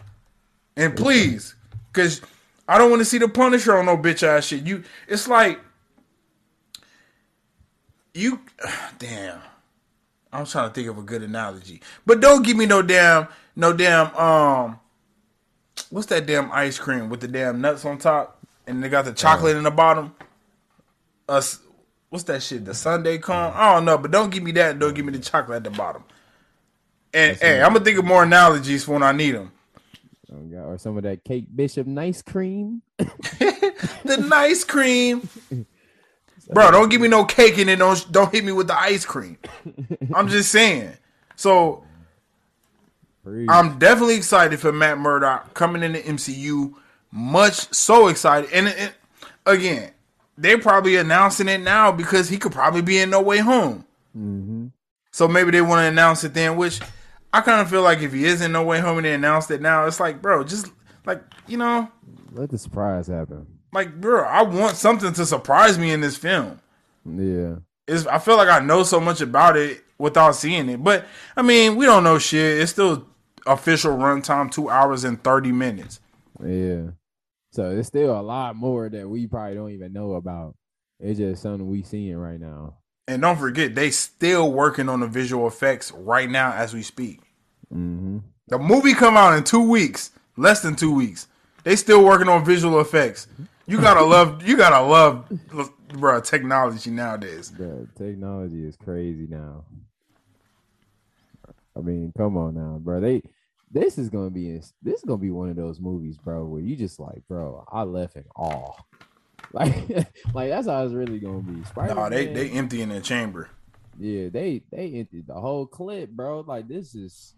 And 0.77 0.95
please, 0.95 1.55
because 1.91 2.21
I 2.67 2.77
don't 2.77 2.89
want 2.89 2.99
to 3.01 3.05
see 3.05 3.17
the 3.17 3.27
Punisher 3.27 3.75
on 3.77 3.85
no 3.85 3.97
bitch 3.97 4.23
ass 4.23 4.45
shit. 4.45 4.65
You, 4.65 4.83
it's 5.07 5.27
like 5.27 5.59
you. 8.13 8.41
Damn, 8.99 9.39
I'm 10.33 10.45
trying 10.45 10.69
to 10.69 10.73
think 10.73 10.87
of 10.87 10.97
a 10.97 11.01
good 11.01 11.23
analogy, 11.23 11.81
but 12.05 12.19
don't 12.19 12.45
give 12.45 12.57
me 12.57 12.65
no 12.65 12.81
damn, 12.81 13.27
no 13.55 13.73
damn. 13.73 14.15
Um, 14.15 14.79
what's 15.89 16.07
that 16.07 16.25
damn 16.25 16.51
ice 16.51 16.77
cream 16.77 17.09
with 17.09 17.21
the 17.21 17.27
damn 17.27 17.61
nuts 17.61 17.85
on 17.85 17.97
top, 17.97 18.34
and 18.67 18.83
they 18.83 18.89
got 18.89 19.05
the 19.05 19.13
chocolate 19.13 19.55
in 19.55 19.63
the 19.63 19.71
bottom. 19.71 20.15
Us, 21.27 21.59
what's 22.09 22.25
that 22.25 22.43
shit? 22.43 22.65
The 22.65 22.73
sundae 22.73 23.17
cone? 23.17 23.51
I 23.55 23.73
don't 23.73 23.85
know, 23.85 23.97
but 23.97 24.11
don't 24.11 24.29
give 24.29 24.43
me 24.43 24.51
that. 24.53 24.71
and 24.71 24.79
Don't 24.79 24.93
give 24.93 25.05
me 25.05 25.13
the 25.13 25.19
chocolate 25.19 25.57
at 25.57 25.63
the 25.63 25.71
bottom. 25.71 26.03
And 27.13 27.37
hey, 27.37 27.61
I'm 27.61 27.73
gonna 27.73 27.85
think 27.85 27.97
of 27.97 28.05
more 28.05 28.23
analogies 28.23 28.83
for 28.83 28.93
when 28.93 29.03
I 29.03 29.11
need 29.11 29.31
them. 29.31 29.51
Oh, 30.31 30.57
Or 30.57 30.77
some 30.77 30.97
of 30.97 31.03
that 31.03 31.23
cake 31.23 31.45
Bishop 31.55 31.87
nice 31.87 32.21
cream. 32.21 32.81
the 32.97 34.25
nice 34.27 34.63
cream. 34.63 35.29
Bro, 36.49 36.71
don't 36.71 36.89
give 36.89 37.01
me 37.01 37.07
no 37.07 37.25
cake 37.25 37.57
and 37.57 37.69
then 37.69 37.79
don't 37.79 38.11
don't 38.11 38.33
hit 38.33 38.43
me 38.43 38.51
with 38.51 38.67
the 38.67 38.77
ice 38.77 39.05
cream. 39.05 39.37
I'm 40.13 40.27
just 40.27 40.51
saying. 40.51 40.93
So. 41.35 41.83
I'm 43.49 43.79
definitely 43.79 44.17
excited 44.17 44.59
for 44.59 44.71
Matt 44.71 44.99
Murdock 44.99 45.55
coming 45.55 45.81
in 45.81 45.93
the 45.93 45.99
MCU. 45.99 46.75
Much 47.17 47.73
so 47.73 48.07
excited. 48.09 48.49
And 48.51 48.67
it, 48.67 48.93
again, 49.45 49.91
they're 50.37 50.59
probably 50.59 50.97
announcing 50.97 51.47
it 51.47 51.61
now 51.61 51.91
because 51.93 52.27
he 52.27 52.37
could 52.37 52.51
probably 52.51 52.81
be 52.81 52.99
in 52.99 53.09
No 53.09 53.21
Way 53.21 53.37
Home. 53.37 53.85
Mm-hmm. 54.17 54.67
So 55.11 55.27
maybe 55.29 55.51
they 55.51 55.61
want 55.61 55.79
to 55.79 55.85
announce 55.85 56.25
it 56.25 56.33
then, 56.33 56.57
which 56.57 56.81
I 57.31 57.39
kind 57.39 57.61
of 57.61 57.69
feel 57.69 57.83
like 57.83 58.01
if 58.01 58.11
he 58.11 58.25
is 58.25 58.41
in 58.41 58.51
No 58.51 58.63
Way 58.63 58.81
Home 58.81 58.97
and 58.97 59.05
they 59.05 59.13
announced 59.13 59.49
it 59.49 59.61
now, 59.61 59.85
it's 59.85 59.99
like, 60.01 60.21
bro, 60.21 60.43
just 60.43 60.67
like, 61.05 61.23
you 61.47 61.57
know, 61.57 61.89
Let 62.33 62.49
the 62.49 62.57
surprise 62.57 63.07
happen. 63.07 63.47
like, 63.71 64.01
bro, 64.01 64.25
I 64.25 64.41
want 64.41 64.75
something 64.75 65.13
to 65.13 65.25
surprise 65.25 65.79
me 65.79 65.91
in 65.91 66.01
this 66.01 66.17
film. 66.17 66.59
Yeah. 67.05 67.55
It's, 67.87 68.05
I 68.07 68.19
feel 68.19 68.35
like 68.35 68.49
I 68.49 68.59
know 68.59 68.83
so 68.83 68.99
much 68.99 69.21
about 69.21 69.55
it 69.55 69.85
without 69.97 70.35
seeing 70.35 70.67
it. 70.67 70.83
But 70.83 71.05
I 71.37 71.43
mean, 71.43 71.77
we 71.77 71.85
don't 71.85 72.03
know 72.03 72.17
shit. 72.19 72.59
It's 72.59 72.71
still 72.71 73.07
official 73.45 73.95
runtime, 73.95 74.51
two 74.51 74.69
hours 74.69 75.03
and 75.05 75.23
thirty 75.23 75.51
minutes. 75.53 76.01
Yeah. 76.43 76.87
So 77.55 77.69
it's 77.69 77.87
still 77.87 78.19
a 78.19 78.21
lot 78.21 78.57
more 78.57 78.89
that 78.89 79.07
we 79.07 79.27
probably 79.27 79.55
don't 79.55 79.71
even 79.71 79.93
know 79.93 80.15
about. 80.15 80.57
It's 80.99 81.19
just 81.19 81.41
something 81.41 81.65
we 81.65 81.83
seeing 81.83 82.17
right 82.17 82.37
now. 82.37 82.79
And 83.07 83.21
don't 83.21 83.37
forget, 83.37 83.75
they 83.75 83.91
still 83.91 84.51
working 84.51 84.89
on 84.89 84.99
the 84.99 85.07
visual 85.07 85.47
effects 85.47 85.89
right 85.93 86.29
now 86.29 86.51
as 86.51 86.73
we 86.73 86.81
speak. 86.81 87.21
Mm-hmm. 87.73 88.17
The 88.49 88.59
movie 88.59 88.93
come 88.93 89.15
out 89.15 89.37
in 89.37 89.45
two 89.45 89.69
weeks, 89.69 90.11
less 90.35 90.61
than 90.63 90.75
two 90.75 90.93
weeks. 90.93 91.29
They 91.63 91.77
still 91.77 92.03
working 92.03 92.27
on 92.27 92.43
visual 92.43 92.81
effects. 92.81 93.29
You 93.67 93.79
gotta 93.79 94.03
love, 94.05 94.45
you 94.45 94.57
gotta 94.57 94.85
love, 94.85 95.25
bro, 95.93 96.19
technology 96.19 96.91
nowadays. 96.91 97.51
Bro, 97.51 97.87
technology 97.97 98.67
is 98.67 98.75
crazy 98.75 99.27
now. 99.29 99.63
I 101.77 101.79
mean, 101.79 102.11
come 102.17 102.35
on 102.35 102.55
now, 102.55 102.79
bro. 102.81 102.99
They 102.99 103.21
this 103.75 103.97
is 103.97 104.09
gonna 104.09 104.29
be 104.29 104.57
this 104.81 104.97
is 104.99 105.03
gonna 105.05 105.17
be 105.17 105.31
one 105.31 105.49
of 105.49 105.57
those 105.57 105.81
movies, 105.81 106.17
bro, 106.17 106.45
where 106.45 106.61
you 106.61 106.77
just 106.77 106.97
like, 106.97 107.21
bro, 107.27 107.65
I 107.69 107.83
left 107.83 108.15
in 108.15 108.23
awe. 108.35 108.73
Like, 109.53 109.89
like 110.33 110.49
that's 110.49 110.67
how 110.67 110.83
it's 110.83 110.93
really 110.93 111.19
gonna 111.19 111.39
be. 111.39 111.51
Nah, 111.53 112.09
they 112.09 112.25
Spider-Man- 112.25 112.33
they 112.33 112.49
empty 112.49 112.81
in 112.81 112.89
the 112.89 112.99
chamber. 112.99 113.49
Yeah, 113.97 114.27
they 114.29 114.63
they 114.71 114.95
emptied 114.95 115.27
the 115.27 115.35
whole 115.35 115.65
clip, 115.65 116.09
bro. 116.09 116.41
Like 116.41 116.67
this 116.67 116.95
is 116.95 117.35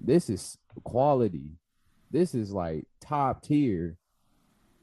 this 0.00 0.28
is 0.28 0.58
quality. 0.84 1.52
This 2.10 2.34
is 2.34 2.52
like 2.52 2.84
top 3.00 3.42
tier, 3.42 3.96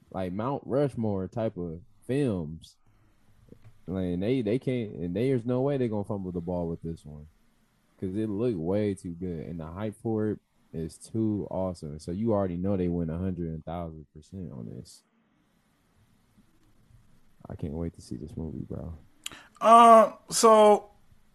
like 0.09 0.31
Mount 0.31 0.63
Rushmore 0.65 1.27
type 1.27 1.57
of 1.57 1.81
films. 2.07 2.77
Like 3.85 4.19
they 4.19 4.41
they 4.41 4.57
can't 4.57 4.93
and 4.93 5.15
there's 5.15 5.45
no 5.45 5.61
way 5.61 5.77
they're 5.77 5.89
gonna 5.89 6.05
fumble 6.05 6.31
the 6.31 6.41
ball 6.41 6.67
with 6.67 6.81
this 6.81 7.05
one. 7.05 7.27
Cause 7.99 8.15
it 8.15 8.29
looked 8.29 8.57
way 8.57 8.93
too 8.93 9.15
good. 9.17 9.47
And 9.47 9.59
the 9.59 9.65
hype 9.65 9.95
for 10.01 10.31
it 10.31 10.39
is 10.73 10.97
too 10.97 11.47
awesome. 11.49 11.99
So 11.99 12.11
you 12.11 12.33
already 12.33 12.57
know 12.57 12.75
they 12.75 12.89
went 12.89 13.09
a 13.09 13.17
hundred 13.17 13.47
and 13.47 13.63
thousand 13.63 14.05
percent 14.13 14.51
on 14.51 14.69
this. 14.77 15.03
I 17.49 17.55
can't 17.55 17.73
wait 17.73 17.93
to 17.93 18.01
see 18.01 18.17
this 18.17 18.35
movie, 18.35 18.65
bro. 18.67 18.93
Uh, 19.61 20.11
so 20.29 20.89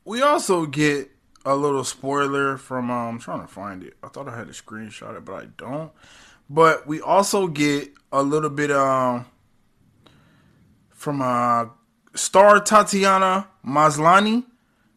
we 0.05 0.23
also 0.23 0.67
get 0.67 1.11
a 1.45 1.55
little 1.55 1.85
spoiler 1.85 2.57
from. 2.57 2.91
Um, 2.91 3.15
I'm 3.15 3.19
trying 3.19 3.41
to 3.41 3.47
find 3.47 3.83
it. 3.83 3.97
I 4.03 4.09
thought 4.09 4.29
I 4.29 4.37
had 4.37 4.49
a 4.49 4.53
screenshot 4.53 5.17
it, 5.17 5.25
but 5.25 5.35
I 5.35 5.47
don't. 5.57 5.93
But 6.49 6.87
we 6.87 7.01
also 7.01 7.47
get 7.47 7.91
a 8.13 8.23
little 8.23 8.51
bit 8.51 8.71
um 8.71 9.27
from 10.91 11.23
uh 11.23 11.67
star 12.15 12.61
Tatiana 12.61 13.49
Maslany. 13.65 14.45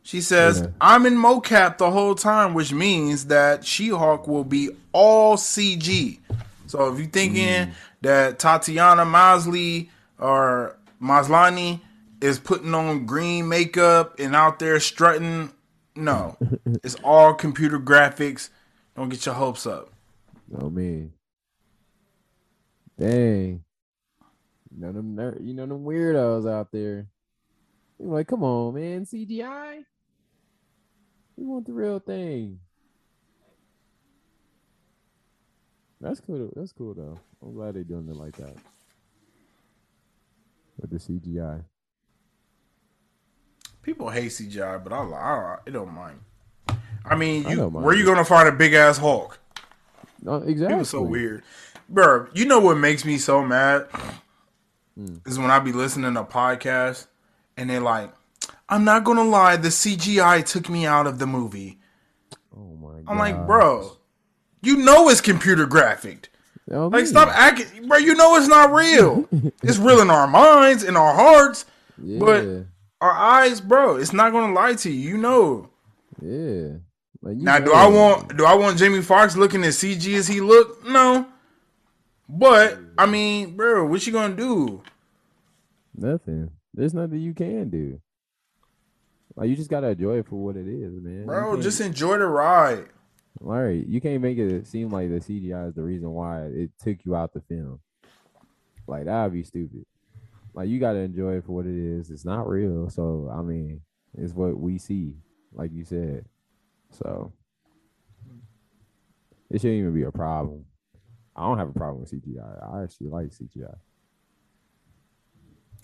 She 0.03 0.19
says, 0.21 0.61
Yeah. 0.61 0.67
"I'm 0.81 1.05
in 1.05 1.15
mocap 1.15 1.77
the 1.77 1.89
whole 1.89 2.13
time, 2.13 2.53
which 2.53 2.73
means 2.73 3.25
that 3.25 3.65
She-Hulk 3.65 4.27
will 4.27 4.43
be 4.43 4.69
all 4.91 5.37
CG." 5.37 6.19
So 6.67 6.91
if 6.91 6.99
you're 6.99 7.07
thinking 7.07 7.67
mm. 7.67 7.71
that 8.01 8.37
Tatiana 8.37 9.05
Masley 9.05 9.89
or 10.19 10.75
Maslany 11.01 11.79
is 12.21 12.39
putting 12.39 12.73
on 12.73 13.05
green 13.05 13.47
makeup 13.47 14.19
and 14.19 14.35
out 14.35 14.59
there 14.59 14.79
strutting, 14.79 15.51
no, 15.95 16.37
it's 16.83 16.95
all 17.03 17.33
computer 17.33 17.79
graphics. 17.79 18.49
Don't 18.95 19.09
get 19.09 19.25
your 19.25 19.35
hopes 19.35 19.65
up. 19.65 19.89
No 20.49 20.69
man. 20.69 21.13
Dang. 22.99 23.63
You 24.71 24.81
know 24.81 24.91
them 24.91 25.15
ner- 25.15 25.37
you 25.39 25.53
know 25.53 25.65
them 25.65 25.83
weirdos 25.83 26.49
out 26.49 26.71
there. 26.71 27.07
You're 27.99 28.09
like, 28.09 28.27
come 28.27 28.43
on, 28.43 28.73
man, 28.73 29.05
CGI. 29.05 29.83
We 31.37 31.45
want 31.45 31.65
the 31.65 31.73
real 31.73 31.99
thing. 31.99 32.59
That's 36.01 36.19
cool. 36.19 36.49
That's 36.55 36.71
cool 36.73 36.93
though. 36.93 37.19
I'm 37.41 37.53
glad 37.53 37.75
they're 37.75 37.83
doing 37.83 38.07
it 38.09 38.15
like 38.15 38.35
that. 38.37 38.55
With 40.79 40.89
the 40.89 40.97
CGI. 40.97 41.63
People 43.81 44.09
hate 44.09 44.31
CGI, 44.31 44.83
but 44.83 44.93
I, 44.93 44.97
I, 44.97 45.57
I 45.67 45.69
don't 45.69 45.93
mind. 45.93 46.19
I 47.05 47.15
mean, 47.15 47.45
I 47.45 47.51
you, 47.51 47.55
don't 47.57 47.73
mind 47.73 47.85
where 47.85 47.95
you 47.95 48.05
gonna 48.05 48.25
find 48.25 48.47
a 48.47 48.51
big 48.51 48.73
ass 48.73 48.97
Hulk? 48.97 49.39
No, 50.21 50.35
exactly. 50.35 50.75
People 50.75 50.85
so 50.85 51.01
weird, 51.01 51.43
bro. 51.89 52.27
You 52.33 52.45
know 52.45 52.59
what 52.59 52.77
makes 52.77 53.03
me 53.03 53.17
so 53.17 53.43
mad 53.43 53.87
Hmm. 54.95 55.17
is 55.25 55.39
when 55.39 55.51
I 55.51 55.59
be 55.59 55.71
listening 55.73 56.13
to 56.13 56.23
podcasts 56.23 57.07
and 57.57 57.69
they're 57.69 57.81
like, 57.81 58.11
"I'm 58.73 58.83
not 58.83 59.03
gonna 59.03 59.23
lie, 59.23 59.55
the 59.57 59.69
CGI 59.69 60.45
took 60.45 60.69
me 60.69 60.85
out 60.85 61.07
of 61.07 61.19
the 61.19 61.27
movie." 61.27 61.79
Oh 62.55 62.75
my 62.75 63.01
god. 63.01 63.03
I'm 63.07 63.17
like, 63.17 63.45
bro, 63.45 63.97
you 64.61 64.77
know 64.77 65.09
it's 65.09 65.21
computer 65.21 65.65
graphic. 65.65 66.29
Oh, 66.71 66.87
Like, 66.87 67.07
stop 67.07 67.29
acting, 67.29 67.87
bro. 67.87 67.97
You 67.97 68.15
know 68.15 68.35
it's 68.37 68.47
not 68.47 68.71
real. 68.71 69.27
it's 69.63 69.77
real 69.77 69.99
in 70.01 70.09
our 70.09 70.27
minds, 70.27 70.83
in 70.83 70.95
our 70.95 71.13
hearts, 71.13 71.65
Yeah, 72.01 72.19
but 72.19 72.45
our 73.01 73.11
eyes, 73.11 73.59
bro. 73.59 73.97
It's 73.97 74.13
not 74.13 74.31
gonna 74.31 74.53
lie 74.53 74.73
to 74.75 74.89
you. 74.91 75.09
You 75.09 75.17
know. 75.17 75.69
yeah. 76.21 76.77
Like, 77.21 77.37
you 77.37 77.43
Now, 77.43 77.59
do 77.59 77.73
I 77.73 77.87
want 77.87 78.35
do 78.37 78.45
I 78.45 78.53
want 78.53 78.77
Jamie 78.77 79.01
Foxx 79.01 79.35
looking 79.37 79.63
as 79.63 79.77
CG 79.77 80.13
as 80.15 80.27
he 80.27 80.41
look? 80.41 80.85
No. 80.85 81.27
But 82.29 82.79
I 82.97 83.05
mean, 83.05 83.55
bro, 83.55 83.85
what 83.85 84.05
you 84.07 84.13
gonna 84.13 84.35
do? 84.35 84.81
nothing? 85.95 86.49
There's 86.73 86.93
nothing 86.93 87.19
you 87.19 87.33
can 87.33 87.69
do. 87.69 87.99
Like 89.35 89.49
you 89.49 89.55
just 89.55 89.69
gotta 89.69 89.87
enjoy 89.87 90.19
it 90.19 90.27
for 90.27 90.35
what 90.35 90.55
it 90.55 90.67
is, 90.67 90.93
man. 91.01 91.25
Bro, 91.25 91.61
just 91.61 91.81
enjoy 91.81 92.17
the 92.17 92.27
ride. 92.27 92.85
Larry, 93.39 93.83
you 93.87 93.99
can't 93.99 94.21
make 94.21 94.37
it 94.37 94.67
seem 94.67 94.89
like 94.89 95.09
the 95.09 95.19
CGI 95.19 95.69
is 95.69 95.75
the 95.75 95.81
reason 95.81 96.11
why 96.11 96.43
it 96.43 96.71
took 96.79 96.97
you 97.03 97.15
out 97.15 97.33
the 97.33 97.41
film. 97.41 97.79
Like 98.87 99.05
that'd 99.05 99.33
be 99.33 99.43
stupid. 99.43 99.85
Like 100.53 100.69
you 100.69 100.79
gotta 100.79 100.99
enjoy 100.99 101.37
it 101.37 101.45
for 101.45 101.53
what 101.53 101.65
it 101.65 101.75
is. 101.75 102.11
It's 102.11 102.25
not 102.25 102.47
real, 102.47 102.89
so 102.89 103.31
I 103.33 103.41
mean, 103.41 103.81
it's 104.17 104.33
what 104.33 104.57
we 104.57 104.77
see, 104.77 105.15
like 105.51 105.71
you 105.73 105.83
said. 105.83 106.25
So 106.91 107.33
it 109.49 109.61
shouldn't 109.61 109.79
even 109.79 109.93
be 109.93 110.03
a 110.03 110.11
problem. 110.11 110.65
I 111.35 111.47
don't 111.47 111.57
have 111.57 111.69
a 111.69 111.73
problem 111.73 112.01
with 112.01 112.11
CGI. 112.11 112.71
I 112.71 112.83
actually 112.83 113.07
like 113.07 113.29
CGI. 113.29 113.75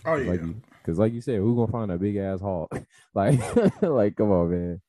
Oh 0.06 0.16
yeah. 0.16 0.32
Like, 0.32 0.42
because 0.82 0.98
like 0.98 1.14
you 1.14 1.22
said, 1.22 1.38
who 1.38 1.56
gonna 1.56 1.72
find 1.72 1.92
a 1.92 1.98
big 1.98 2.16
ass 2.18 2.42
Hulk? 2.42 2.72
like, 3.14 3.40
like, 3.82 4.16
come 4.16 4.32
on, 4.32 4.52
man. 4.52 4.82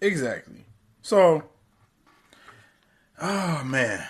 Exactly. 0.00 0.64
So 1.02 1.44
Oh 3.20 3.62
man. 3.64 4.06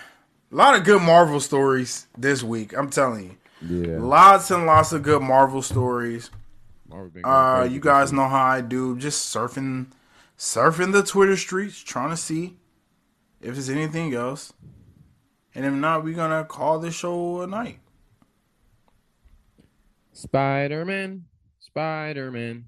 A 0.51 0.55
lot 0.55 0.77
of 0.77 0.83
good 0.83 1.01
Marvel 1.01 1.39
stories 1.39 2.07
this 2.17 2.43
week. 2.43 2.73
I'm 2.77 2.89
telling 2.89 3.37
you. 3.61 3.87
Yeah. 3.87 3.97
Lots 3.99 4.51
and 4.51 4.65
lots 4.65 4.93
of 4.93 5.03
good 5.03 5.21
Marvel 5.21 5.61
stories. 5.61 6.29
Marvel 6.87 7.25
Uh, 7.25 7.63
you 7.63 7.79
guys 7.79 8.13
know 8.13 8.27
how 8.27 8.43
I 8.43 8.61
do. 8.61 8.97
Just 8.97 9.33
surfing, 9.33 9.87
surfing 10.37 10.91
the 10.91 11.03
Twitter 11.03 11.35
streets, 11.37 11.79
trying 11.79 12.11
to 12.11 12.17
see 12.17 12.57
if 13.41 13.53
there's 13.53 13.69
anything 13.69 14.13
else. 14.13 14.53
And 15.53 15.65
if 15.65 15.73
not, 15.73 16.03
we're 16.03 16.15
gonna 16.15 16.43
call 16.43 16.79
this 16.79 16.95
show 16.95 17.41
a 17.41 17.47
night. 17.47 17.79
Spider 20.15 20.85
Man, 20.85 21.25
Spider 21.59 22.31
Man 22.31 22.63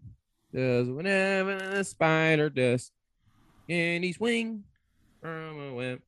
does 0.53 0.89
whatever 0.89 1.51
a 1.51 1.81
spider 1.85 2.49
does, 2.49 2.91
and 3.69 4.03
he 4.03 4.11
swing 4.11 4.65
from 5.21 5.57
a 5.57 5.73
web. 5.73 6.01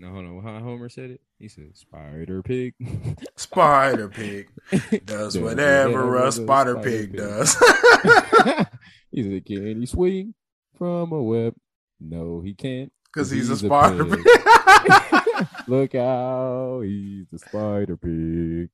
No, 0.00 0.10
hold 0.10 0.24
on. 0.24 0.42
How 0.42 0.58
Homer 0.58 0.88
said 0.88 1.12
it? 1.12 1.20
He 1.38 1.46
said, 1.46 1.76
"Spider 1.76 2.42
Pig." 2.42 2.74
Spider 3.36 4.08
Pig 4.08 4.48
does 5.04 5.38
whatever 5.38 6.16
a 6.16 6.32
Spider 6.32 6.80
Pig 6.80 7.16
does. 7.16 7.54
he 9.12 9.22
said, 9.22 9.46
"Can 9.46 9.80
he 9.80 9.86
swing 9.86 10.34
from 10.76 11.12
a 11.12 11.22
web?" 11.22 11.54
No, 12.00 12.40
he 12.40 12.52
can't. 12.52 12.92
Because 13.04 13.30
he's, 13.30 13.48
a 13.48 13.52
He's 13.52 13.62
a 13.62 13.66
Spider 13.66 14.04
pig. 14.06 14.24
Pig. 14.24 15.48
Look 15.68 15.94
out, 15.94 16.80
he's 16.80 17.28
the 17.30 17.38
Spider 17.38 17.96
Pig. 17.96 18.70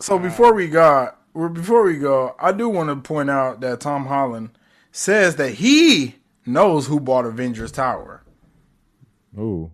So 0.00 0.18
before 0.18 0.54
we 0.54 0.68
got, 0.68 1.18
before 1.34 1.84
we 1.84 1.98
go, 1.98 2.34
I 2.38 2.52
do 2.52 2.68
want 2.68 2.88
to 2.90 2.96
point 2.96 3.30
out 3.30 3.60
that 3.60 3.80
Tom 3.80 4.06
Holland 4.06 4.50
says 4.92 5.36
that 5.36 5.54
he 5.54 6.16
knows 6.46 6.86
who 6.86 7.00
bought 7.00 7.24
Avengers 7.26 7.72
Tower. 7.72 8.22
Oh, 9.36 9.70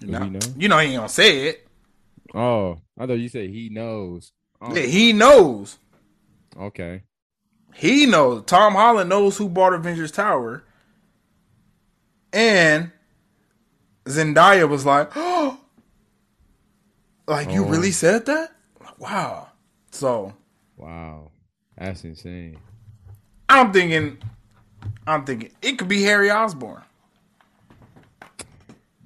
You 0.00 0.08
know, 0.08 0.24
he 0.24 0.30
know? 0.30 0.38
you 0.56 0.68
know 0.68 0.78
he 0.78 0.88
ain't 0.88 0.96
gonna 0.96 1.08
say 1.08 1.48
it. 1.48 1.66
oh, 2.34 2.78
I 2.98 3.06
thought 3.06 3.14
you 3.18 3.28
said 3.28 3.50
he 3.50 3.68
knows. 3.70 4.32
Oh, 4.60 4.74
Yeah, 4.74 4.82
he 4.82 5.12
knows. 5.12 5.78
okay. 6.58 7.02
He 7.74 8.06
knows. 8.06 8.44
Tom 8.46 8.74
Holland 8.74 9.10
knows 9.10 9.36
who 9.36 9.48
bought 9.48 9.72
Avengers 9.74 10.12
Tower. 10.12 10.62
And 12.32 12.92
Zendaya 14.04 14.68
was 14.68 14.84
like, 14.86 15.10
oh, 15.16 15.58
like 17.28 17.50
you 17.50 17.64
Oh. 17.64 17.68
really 17.68 17.90
said 17.92 18.26
that? 18.26 18.52
Wow. 19.04 19.48
So 19.90 20.32
Wow, 20.78 21.30
that's 21.76 22.04
insane. 22.04 22.56
I'm 23.50 23.70
thinking, 23.70 24.16
I'm 25.06 25.26
thinking 25.26 25.50
it 25.60 25.78
could 25.78 25.88
be 25.88 26.02
Harry 26.02 26.30
Osborn. 26.30 26.82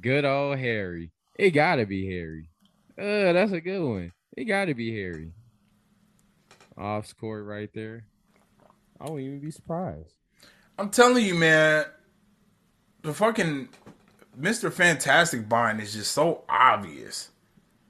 Good 0.01 0.25
old 0.25 0.57
Harry. 0.59 1.11
It 1.37 1.51
gotta 1.51 1.85
be 1.85 2.07
Harry. 2.07 2.49
Uh, 2.97 3.33
that's 3.33 3.51
a 3.51 3.61
good 3.61 3.83
one. 3.83 4.13
It 4.37 4.45
gotta 4.45 4.73
be 4.73 4.93
Harry. 4.93 5.33
Off 6.77 7.13
court 7.17 7.45
right 7.45 7.71
there. 7.75 8.05
I 9.01 9.11
wouldn't 9.11 9.27
even 9.27 9.41
be 9.41 9.51
surprised. 9.51 10.15
I'm 10.79 10.91
telling 10.91 11.25
you, 11.25 11.35
man, 11.35 11.87
the 13.03 13.13
fucking 13.13 13.69
Mr. 14.41 14.73
Fantastic 14.73 15.49
buying 15.49 15.81
is 15.81 15.93
just 15.93 16.13
so 16.13 16.45
obvious. 16.49 17.31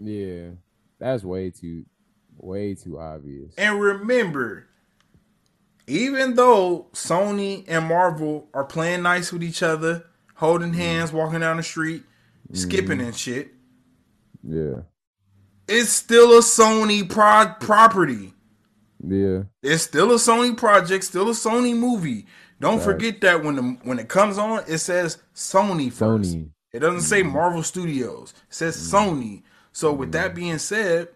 Yeah, 0.01 0.53
that's 0.99 1.23
way 1.23 1.51
too, 1.51 1.85
way 2.39 2.75
too 2.75 2.99
obvious. 2.99 3.53
And 3.57 3.81
remember, 3.81 4.67
even 5.87 6.35
though 6.35 6.87
Sony 6.93 7.65
and 7.69 7.87
Marvel 7.87 8.49
are 8.55 8.65
playing 8.65 9.03
nice 9.03 9.33
with 9.33 9.43
each 9.43 9.63
other, 9.63 10.05
holding 10.35 10.73
mm. 10.73 10.77
hands, 10.77 11.13
walking 11.13 11.41
down 11.41 11.57
the 11.57 11.63
street, 11.63 12.03
skipping 12.53 12.99
mm-hmm. 12.99 13.09
and 13.09 13.17
shit, 13.17 13.49
Yeah, 14.43 14.83
it's 15.67 15.91
still 15.91 16.37
a 16.37 16.41
Sony 16.41 17.09
pro- 17.09 17.55
property. 17.61 18.35
yeah, 19.07 19.45
It's 19.63 19.83
still 19.83 20.13
a 20.13 20.17
Sony 20.17 20.57
project, 20.57 21.05
still 21.05 21.29
a 21.29 21.33
Sony 21.33 21.77
movie. 21.77 22.27
Don't 22.61 22.79
Right. 22.79 22.85
forget 22.85 23.21
that 23.21 23.45
when 23.45 23.57
the 23.57 23.63
when 23.85 23.99
it 23.99 24.09
comes 24.09 24.37
on, 24.37 24.65
it 24.67 24.79
says 24.79 25.19
Sony 25.35 25.93
first. 25.93 26.35
Sony. 26.35 26.51
It 26.73 26.81
doesn't 26.81 27.03
say 27.03 27.23
mm-hmm. 27.23 27.33
Marvel 27.33 27.63
Studios. 27.63 28.35
It 28.49 28.55
says 28.55 28.77
mm-hmm. 28.77 28.97
Sony. 28.97 29.43
So 29.73 29.93
with 29.93 30.13
that 30.13 30.35
being 30.35 30.59
said, 30.59 31.09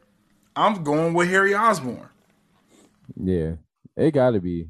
I'm 0.54 0.82
going 0.82 1.14
with 1.14 1.28
Harry 1.28 1.54
Osborn. 1.54 2.08
Yeah, 3.16 3.54
it 3.96 4.12
gotta 4.12 4.40
be. 4.40 4.68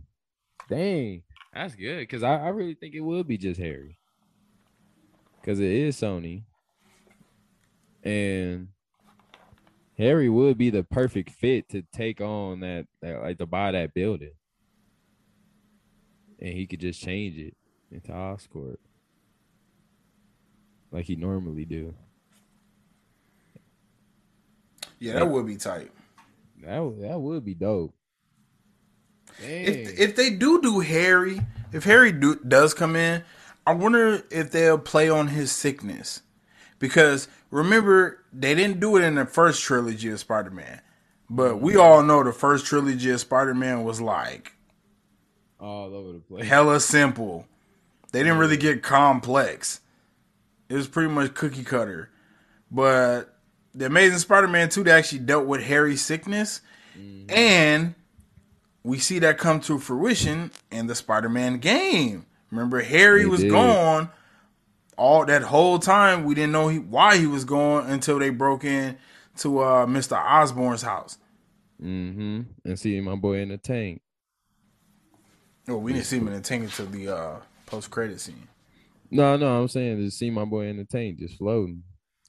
Dang, 0.69 1.23
that's 1.53 1.75
good 1.75 1.99
because 2.01 2.23
I, 2.23 2.37
I 2.37 2.49
really 2.49 2.75
think 2.75 2.95
it 2.95 3.01
would 3.01 3.27
be 3.27 3.37
just 3.37 3.61
Harry. 3.61 3.99
Because 5.41 5.59
it 5.59 5.71
is 5.71 5.97
Sony, 5.97 6.45
and 8.05 8.69
Harry 9.99 10.29
would 10.29 10.57
be 10.57 10.71
the 10.71 10.85
perfect 10.85 11.31
fit 11.31 11.69
to 11.71 11.83
take 11.93 12.21
on 12.21 12.61
that, 12.61 12.87
that 13.01 13.23
like 13.23 13.39
to 13.39 13.47
buy 13.47 13.73
that 13.73 13.93
building, 13.93 14.35
and 16.41 16.53
he 16.53 16.67
could 16.67 16.81
just 16.81 17.03
change 17.03 17.39
it 17.39 17.57
into 17.91 18.13
Oscorp, 18.13 18.77
like 20.93 21.07
he 21.07 21.17
normally 21.17 21.65
do. 21.65 21.93
Yeah, 25.03 25.15
that 25.15 25.29
would 25.29 25.47
be 25.47 25.57
tight. 25.57 25.91
That 26.63 26.79
would- 26.79 27.03
that 27.03 27.21
would 27.21 27.45
be 27.45 27.55
dope. 27.55 27.93
Dang. 29.41 29.65
If 29.65 29.99
if 29.99 30.17
they 30.17 30.31
do 30.31 30.63
do 30.63 30.79
Harry, 30.79 31.41
if 31.73 31.85
Harry 31.85 32.13
do, 32.13 32.37
does 32.37 32.73
come 32.73 32.95
in, 32.95 33.25
I 33.67 33.73
wonder 33.73 34.23
if 34.31 34.53
they'll 34.53 34.79
play 34.79 35.09
on 35.09 35.29
his 35.29 35.51
sickness. 35.51 36.23
Because 36.79 37.27
remember, 37.51 38.25
they 38.33 38.55
didn't 38.55 38.79
do 38.79 38.97
it 38.97 39.03
in 39.03 39.17
the 39.17 39.27
first 39.27 39.63
trilogy 39.63 40.11
of 40.11 40.21
Spider 40.21 40.51
Man. 40.51 40.81
But 41.29 41.61
we 41.61 41.73
mm-hmm. 41.73 41.81
all 41.81 42.03
know 42.05 42.23
the 42.23 42.33
first 42.33 42.67
trilogy 42.67 43.11
of 43.11 43.19
Spider 43.19 43.55
Man 43.55 43.83
was 43.83 44.01
like 44.01 44.53
all 45.59 45.95
over 45.95 46.13
the 46.13 46.21
place. 46.21 46.47
hella 46.47 46.79
simple. 46.79 47.47
They 48.13 48.21
didn't 48.23 48.39
really 48.39 48.57
get 48.57 48.83
complex. 48.83 49.81
It 50.69 50.75
was 50.75 50.87
pretty 50.87 51.09
much 51.09 51.35
cookie 51.35 51.65
cutter. 51.65 52.11
But 52.71 53.32
the 53.75 53.87
Amazing 53.87 54.19
Spider-Man 54.19 54.69
2 54.69 54.85
they 54.85 54.91
actually 54.91 55.21
dealt 55.21 55.47
with 55.47 55.63
Harry's 55.63 56.05
sickness 56.05 56.61
and 57.29 57.95
we 58.83 58.99
see 58.99 59.19
that 59.21 59.39
come 59.39 59.61
to 59.61 59.79
fruition 59.79 60.51
in 60.71 60.87
the 60.87 60.95
Spider-Man 60.95 61.59
game. 61.59 62.27
Remember 62.51 62.81
Harry 62.81 63.23
They 63.23 63.27
was 63.29 63.41
did. 63.41 63.51
gone 63.51 64.11
all 64.97 65.25
that 65.25 65.43
whole 65.43 65.79
time. 65.79 66.25
We 66.25 66.35
didn't 66.35 66.53
know 66.53 66.69
he, 66.69 66.79
why 66.79 67.17
he 67.17 67.27
was 67.27 67.45
gone 67.45 67.87
until 67.89 68.19
they 68.19 68.31
broke 68.31 68.65
in 68.65 68.99
to 69.39 69.61
uh, 69.61 69.87
Mr. 69.87 70.17
Osborn's 70.23 70.83
house. 70.83 71.19
Mm-hmm. 71.83 72.41
And 72.65 72.79
see 72.79 73.01
my 73.01 73.15
boy 73.15 73.39
in 73.39 73.49
the 73.49 73.59
tank. 73.59 74.03
Oh, 75.69 75.77
we 75.77 75.93
didn't 75.93 76.07
see 76.07 76.19
him 76.19 76.27
in 76.29 76.35
the 76.35 76.41
tank 76.41 76.65
until 76.65 76.87
the 76.87 77.09
uh, 77.09 77.37
post-credit 77.67 78.21
scene. 78.21 78.49
No, 79.11 79.37
no, 79.37 79.61
I'm 79.61 79.69
saying 79.69 79.99
to 79.99 80.11
see 80.11 80.31
my 80.31 80.45
boy 80.45 80.67
in 80.67 80.77
the 80.77 80.85
tank 80.85 81.19
just 81.19 81.39
floating. 81.39 81.83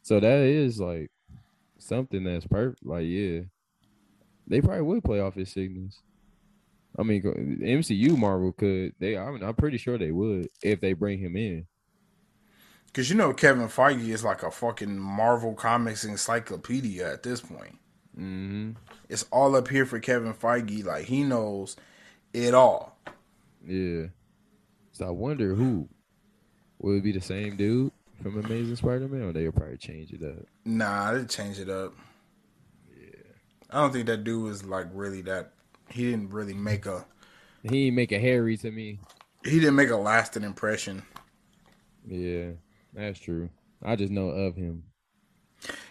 So 0.04 0.20
that 0.20 0.40
is 0.40 0.80
like 0.80 1.10
something 1.84 2.24
that's 2.24 2.48
perfect. 2.48 2.86
Like, 2.86 3.06
yeah, 3.06 3.42
they 4.48 4.62
probably 4.62 4.82
would 4.82 5.04
play 5.04 5.20
off 5.20 5.36
his 5.36 5.52
sickness. 5.52 6.02
I 6.98 7.04
mean, 7.04 7.24
MCU 7.24 8.18
Marvel 8.18 8.52
could. 8.52 8.94
They, 9.00 9.18
I 9.18 9.32
mean, 9.32 9.44
I'm 9.44 9.56
pretty 9.56 9.78
sure 9.78 9.98
they 9.98 10.12
would 10.12 10.50
if 10.62 10.80
they 10.80 10.94
bring 10.94 11.20
him 11.20 11.36
in. 11.36 11.66
Because 12.86 13.10
you 13.10 13.16
know 13.16 13.34
Kevin 13.34 13.68
Feige 13.68 14.10
is 14.10 14.24
like 14.24 14.44
a 14.44 14.52
fucking 14.52 15.00
Marvel 15.00 15.56
Comics 15.56 16.04
encyclopedia 16.04 17.12
at 17.12 17.24
this 17.24 17.42
point. 17.42 17.80
Mm-hmm. 18.16 18.72
It's 19.10 19.26
all 19.32 19.56
up 19.56 19.68
here 19.68 19.88
for 19.88 20.00
Kevin 20.00 20.34
Feige. 20.34 20.86
Like 20.86 21.06
he 21.06 21.24
knows 21.24 21.76
it 22.34 22.54
all. 22.54 23.00
Yeah. 23.66 24.08
So 24.92 25.08
I 25.08 25.10
wonder 25.10 25.56
who 25.56 25.90
would 26.78 26.98
it 26.98 27.04
be 27.04 27.12
the 27.12 27.22
same 27.22 27.56
dude 27.56 27.92
from 28.24 28.44
Amazing 28.44 28.78
Spider-Man, 28.78 29.22
or 29.22 29.34
they'll 29.34 29.52
probably 29.52 29.78
change 29.78 30.14
it 30.14 30.24
up. 30.24 30.46
Nah, 30.66 31.14
they 31.14 31.26
change 31.26 31.60
it 31.60 31.70
up. 31.70 31.94
Yeah, 32.90 33.20
I 33.70 33.82
don't 33.82 33.92
think 33.92 34.08
that 34.08 34.24
dude 34.24 34.44
was 34.44 34.64
like 34.64 34.88
really 34.94 35.22
that. 35.24 35.52
He 35.90 36.10
didn't 36.10 36.32
really 36.32 36.54
make 36.54 36.86
a. 36.86 37.06
He 37.64 37.88
ain't 37.88 37.96
make 37.96 38.12
a 38.12 38.20
Harry 38.20 38.58
to 38.58 38.72
me. 38.72 39.00
He 39.44 39.60
didn't 39.60 39.76
make 39.76 39.90
a 39.90 39.98
lasting 39.98 40.44
impression. 40.44 41.04
Yeah, 42.08 42.52
that's 42.94 43.20
true. 43.20 43.50
I 43.84 43.96
just 43.96 44.12
know 44.12 44.30
of 44.30 44.56
him. 44.56 44.84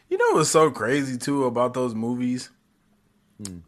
You 0.09 0.18
know 0.18 0.33
what's 0.33 0.51
so 0.51 0.70
crazy 0.70 1.18
too 1.18 1.45
about 1.45 1.74
those 1.74 1.95
movies? 1.95 2.51
Hmm. 3.45 3.59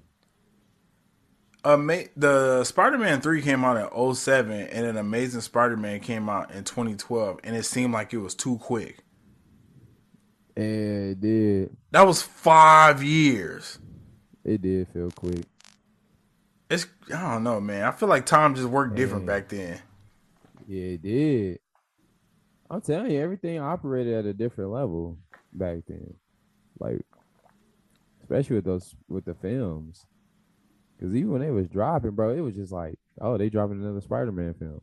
Ama- 1.64 2.08
the 2.16 2.64
Spider-Man 2.64 3.20
3 3.20 3.42
came 3.42 3.64
out 3.64 3.76
in 3.76 4.14
07 4.14 4.52
and 4.52 4.86
an 4.86 4.96
Amazing 4.96 5.40
Spider-Man 5.40 6.00
came 6.00 6.28
out 6.28 6.50
in 6.50 6.64
2012 6.64 7.40
and 7.42 7.56
it 7.56 7.64
seemed 7.64 7.92
like 7.92 8.12
it 8.12 8.18
was 8.18 8.34
too 8.34 8.58
quick. 8.58 8.98
And 10.56 11.12
it 11.12 11.20
did. 11.20 11.76
That 11.90 12.06
was 12.06 12.22
5 12.22 13.02
years. 13.02 13.78
It 14.44 14.62
did 14.62 14.88
feel 14.88 15.10
quick. 15.10 15.44
It's 16.70 16.86
I 17.14 17.32
don't 17.32 17.44
know, 17.44 17.60
man. 17.60 17.84
I 17.84 17.90
feel 17.90 18.08
like 18.08 18.26
time 18.26 18.54
just 18.54 18.68
worked 18.68 18.94
different 18.94 19.24
Man. 19.24 19.36
back 19.40 19.48
then. 19.48 19.80
Yeah, 20.66 20.82
it 20.82 21.02
did. 21.02 21.58
I'm 22.70 22.80
telling 22.80 23.12
you, 23.12 23.20
everything 23.20 23.58
operated 23.58 24.14
at 24.14 24.24
a 24.24 24.32
different 24.32 24.70
level 24.70 25.18
back 25.52 25.80
then. 25.86 26.14
Like, 26.78 27.00
especially 28.22 28.56
with 28.56 28.64
those 28.64 28.94
with 29.08 29.24
the 29.24 29.34
films, 29.34 30.06
because 30.96 31.14
even 31.14 31.32
when 31.32 31.40
they 31.40 31.50
was 31.50 31.68
dropping, 31.68 32.12
bro, 32.12 32.30
it 32.30 32.40
was 32.40 32.54
just 32.54 32.72
like, 32.72 32.98
oh, 33.20 33.36
they 33.36 33.48
dropping 33.48 33.82
another 33.82 34.00
Spider-Man 34.00 34.54
film. 34.54 34.80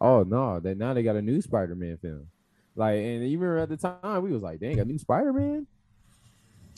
Oh 0.00 0.22
no, 0.22 0.60
they 0.60 0.74
now 0.74 0.94
they 0.94 1.02
got 1.02 1.16
a 1.16 1.22
new 1.22 1.40
Spider-Man 1.40 1.98
film. 1.98 2.28
Like, 2.76 2.98
and 2.98 3.28
you 3.28 3.38
remember 3.38 3.58
at 3.58 3.68
the 3.68 3.76
time 3.76 4.22
we 4.22 4.32
was 4.32 4.42
like, 4.42 4.60
dang, 4.60 4.78
a 4.78 4.84
new 4.84 4.98
Spider-Man. 4.98 5.66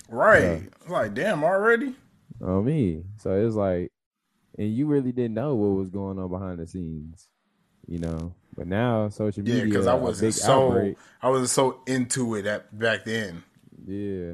Right. 0.09 0.63
Like 0.89 1.15
damn 1.15 1.45
already? 1.45 1.95
Oh 2.41 2.63
me. 2.63 3.05
So 3.19 3.33
it's 3.33 3.55
like, 3.55 3.93
and 4.59 4.75
you 4.75 4.87
really 4.87 5.13
didn't 5.13 5.35
know 5.35 5.55
what 5.55 5.79
was 5.79 5.91
going 5.91 6.19
on 6.19 6.31
behind 6.31 6.59
the 6.59 6.67
scenes, 6.67 7.29
you 7.87 7.99
know. 7.99 8.35
But 8.57 8.67
now 8.67 9.09
social 9.11 9.45
media, 9.45 9.67
Yeah, 9.67 9.75
cuz 9.75 9.87
I 9.87 9.95
wasn't 9.95 10.35
so 10.35 10.69
outbreak. 10.69 10.97
I 11.23 11.29
wasn't 11.29 11.51
so 11.51 11.81
into 11.87 12.35
it 12.35 12.47
at 12.47 12.77
back 12.77 13.05
then. 13.05 13.43
Yeah. 13.87 14.33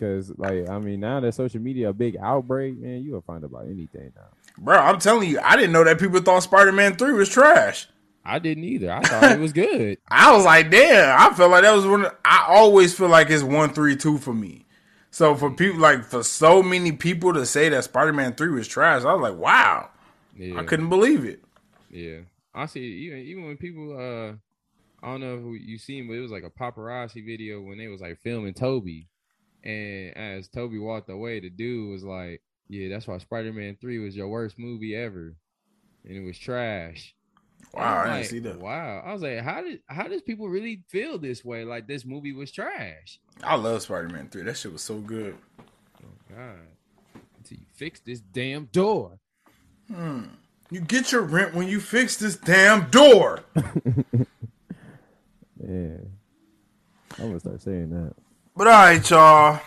Cause 0.00 0.32
like 0.38 0.66
I 0.68 0.78
mean 0.78 1.00
now 1.00 1.20
that 1.20 1.34
social 1.34 1.60
media 1.60 1.90
a 1.90 1.92
big 1.92 2.16
outbreak, 2.16 2.78
man, 2.78 3.02
you 3.02 3.12
will 3.12 3.20
find 3.20 3.44
about 3.44 3.66
anything 3.66 4.12
now. 4.16 4.28
Bro, 4.56 4.78
I'm 4.78 4.98
telling 4.98 5.28
you, 5.28 5.38
I 5.42 5.56
didn't 5.56 5.72
know 5.72 5.84
that 5.84 6.00
people 6.00 6.20
thought 6.20 6.42
Spider-Man 6.42 6.96
3 6.96 7.12
was 7.12 7.28
trash. 7.28 7.86
I 8.24 8.38
didn't 8.38 8.64
either. 8.64 8.90
I 8.90 9.02
thought 9.02 9.32
it 9.32 9.40
was 9.40 9.52
good. 9.52 9.98
I 10.08 10.34
was 10.34 10.44
like, 10.44 10.70
damn, 10.70 11.18
I 11.18 11.34
felt 11.34 11.50
like 11.50 11.62
that 11.62 11.74
was 11.74 11.86
one. 11.86 12.06
Of, 12.06 12.14
I 12.24 12.46
always 12.48 12.96
feel 12.96 13.08
like 13.08 13.28
it's 13.28 13.42
one, 13.42 13.70
three, 13.74 13.94
two 13.94 14.18
for 14.18 14.32
me. 14.32 14.66
So 15.10 15.34
for 15.34 15.50
people 15.50 15.80
like 15.80 16.04
for 16.04 16.22
so 16.22 16.62
many 16.62 16.92
people 16.92 17.34
to 17.34 17.44
say 17.44 17.68
that 17.68 17.84
Spider 17.84 18.12
Man 18.12 18.34
three 18.34 18.50
was 18.50 18.68
trash, 18.68 19.02
I 19.04 19.12
was 19.12 19.20
like, 19.20 19.38
wow, 19.38 19.90
Yeah. 20.36 20.58
I 20.58 20.64
couldn't 20.64 20.88
believe 20.88 21.24
it. 21.24 21.42
Yeah. 21.90 22.20
I 22.54 22.66
see 22.66 22.80
even 22.80 23.18
even 23.18 23.44
when 23.44 23.56
people 23.56 23.96
uh 23.96 24.32
I 25.04 25.10
don't 25.10 25.20
know 25.20 25.54
if 25.54 25.62
you 25.62 25.78
seen 25.78 26.06
but 26.06 26.14
it 26.14 26.20
was 26.20 26.30
like 26.30 26.44
a 26.44 26.50
paparazzi 26.50 27.24
video 27.24 27.60
when 27.60 27.78
they 27.78 27.88
was 27.88 28.00
like 28.00 28.18
filming 28.20 28.54
Tobey. 28.54 29.08
And 29.62 30.16
as 30.16 30.48
Tobey 30.48 30.78
walked 30.78 31.10
away, 31.10 31.40
the 31.40 31.50
dude 31.50 31.90
was 31.90 32.04
like, 32.04 32.42
Yeah, 32.68 32.88
that's 32.88 33.06
why 33.06 33.18
Spider 33.18 33.52
Man 33.52 33.76
three 33.80 33.98
was 33.98 34.16
your 34.16 34.28
worst 34.28 34.58
movie 34.58 34.96
ever. 34.96 35.34
And 36.04 36.16
it 36.16 36.24
was 36.24 36.38
trash. 36.38 37.14
Wow, 37.74 37.82
I'm 37.82 37.88
I 37.88 38.02
didn't 38.04 38.16
like, 38.16 38.26
see 38.26 38.38
that. 38.40 38.60
Wow. 38.60 39.02
I 39.04 39.12
was 39.12 39.22
like, 39.22 39.38
how 39.40 39.62
did 39.62 39.80
how 39.86 40.08
does 40.08 40.22
people 40.22 40.48
really 40.48 40.82
feel 40.88 41.18
this 41.18 41.44
way? 41.44 41.64
Like 41.64 41.86
this 41.86 42.04
movie 42.04 42.32
was 42.32 42.50
trash. 42.50 43.20
I 43.42 43.56
love 43.56 43.82
Spider 43.82 44.08
Man 44.08 44.28
three. 44.28 44.42
That 44.42 44.56
shit 44.56 44.72
was 44.72 44.82
so 44.82 44.98
good. 44.98 45.36
Oh, 46.02 46.34
God. 46.34 46.56
Until 47.38 47.58
you 47.58 47.66
fix 47.74 48.00
this 48.00 48.20
damn 48.20 48.66
door. 48.66 49.18
Hmm. 49.88 50.24
You 50.70 50.80
get 50.80 51.10
your 51.12 51.22
rent 51.22 51.54
when 51.54 51.68
you 51.68 51.80
fix 51.80 52.16
this 52.16 52.36
damn 52.36 52.90
door. 52.90 53.40
Yeah. 55.62 55.98
I'm 57.18 57.26
gonna 57.26 57.40
start 57.40 57.62
saying 57.62 57.90
that. 57.90 58.14
But 58.56 58.66
all 58.66 58.72
right, 58.72 59.10
y'all. 59.10 59.60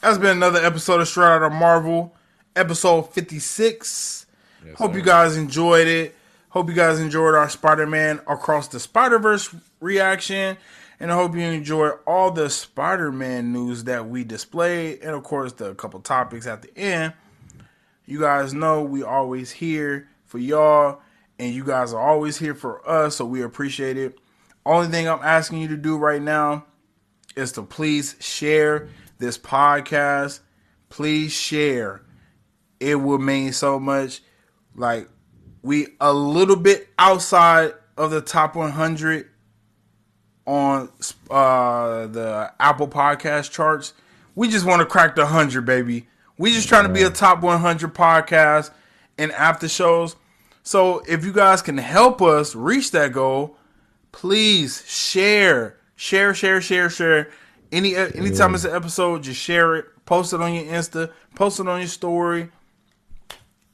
That's 0.00 0.18
been 0.18 0.36
another 0.36 0.64
episode 0.64 1.00
of 1.00 1.08
Straight 1.08 1.26
Outta 1.26 1.50
Marvel, 1.50 2.14
episode 2.56 3.12
fifty 3.12 3.38
six. 3.38 4.26
Yes, 4.64 4.78
Hope 4.78 4.92
sir. 4.92 4.98
you 4.98 5.04
guys 5.04 5.36
enjoyed 5.36 5.86
it. 5.86 6.14
Hope 6.50 6.68
you 6.68 6.74
guys 6.74 6.98
enjoyed 6.98 7.34
our 7.34 7.48
Spider 7.48 7.86
Man 7.86 8.20
Across 8.26 8.68
the 8.68 8.80
Spider 8.80 9.18
Verse 9.18 9.54
reaction. 9.80 10.56
And 11.00 11.12
I 11.12 11.14
hope 11.14 11.34
you 11.34 11.42
enjoyed 11.42 11.92
all 12.06 12.30
the 12.30 12.50
Spider 12.50 13.12
Man 13.12 13.52
news 13.52 13.84
that 13.84 14.08
we 14.08 14.24
displayed. 14.24 15.00
And 15.02 15.10
of 15.10 15.22
course, 15.22 15.52
the 15.52 15.74
couple 15.74 16.00
topics 16.00 16.46
at 16.46 16.62
the 16.62 16.76
end. 16.76 17.12
You 18.06 18.20
guys 18.20 18.54
know 18.54 18.82
we 18.82 19.02
always 19.02 19.50
here 19.50 20.08
for 20.24 20.38
y'all. 20.38 21.00
And 21.38 21.54
you 21.54 21.64
guys 21.64 21.92
are 21.92 22.00
always 22.00 22.38
here 22.38 22.54
for 22.54 22.88
us. 22.88 23.16
So 23.16 23.24
we 23.24 23.42
appreciate 23.42 23.96
it. 23.96 24.18
Only 24.66 24.88
thing 24.88 25.08
I'm 25.08 25.20
asking 25.22 25.58
you 25.58 25.68
to 25.68 25.76
do 25.76 25.96
right 25.96 26.20
now 26.22 26.64
is 27.38 27.52
to 27.52 27.62
please 27.62 28.16
share 28.20 28.88
this 29.18 29.38
podcast. 29.38 30.40
Please 30.88 31.32
share. 31.32 32.02
It 32.80 32.96
will 32.96 33.18
mean 33.18 33.52
so 33.52 33.78
much. 33.78 34.22
Like 34.74 35.08
we 35.62 35.88
a 36.00 36.12
little 36.12 36.56
bit 36.56 36.88
outside 36.98 37.74
of 37.96 38.10
the 38.10 38.20
top 38.20 38.54
100 38.56 39.28
on 40.46 40.88
uh 41.30 42.06
the 42.06 42.52
Apple 42.58 42.88
Podcast 42.88 43.50
charts. 43.50 43.92
We 44.34 44.48
just 44.48 44.66
want 44.66 44.80
to 44.80 44.86
crack 44.86 45.16
the 45.16 45.22
100, 45.22 45.62
baby. 45.62 46.08
We 46.38 46.52
just 46.52 46.68
trying 46.68 46.86
to 46.86 46.92
be 46.92 47.02
a 47.02 47.10
top 47.10 47.42
100 47.42 47.94
podcast 47.94 48.70
and 49.18 49.32
after 49.32 49.68
shows. 49.68 50.14
So 50.62 51.02
if 51.08 51.24
you 51.24 51.32
guys 51.32 51.62
can 51.62 51.78
help 51.78 52.22
us 52.22 52.54
reach 52.54 52.92
that 52.92 53.12
goal, 53.12 53.56
please 54.12 54.84
share, 54.86 55.77
share, 55.98 56.32
share, 56.32 56.62
share, 56.62 56.88
share. 56.88 57.30
Any 57.70 57.96
uh, 57.96 58.08
anytime 58.14 58.54
it's 58.54 58.64
an 58.64 58.74
episode, 58.74 59.24
just 59.24 59.38
share 59.38 59.76
it. 59.76 59.86
Post 60.06 60.32
it 60.32 60.40
on 60.40 60.54
your 60.54 60.64
Insta. 60.64 61.12
Post 61.34 61.60
it 61.60 61.68
on 61.68 61.80
your 61.80 61.88
story. 61.88 62.48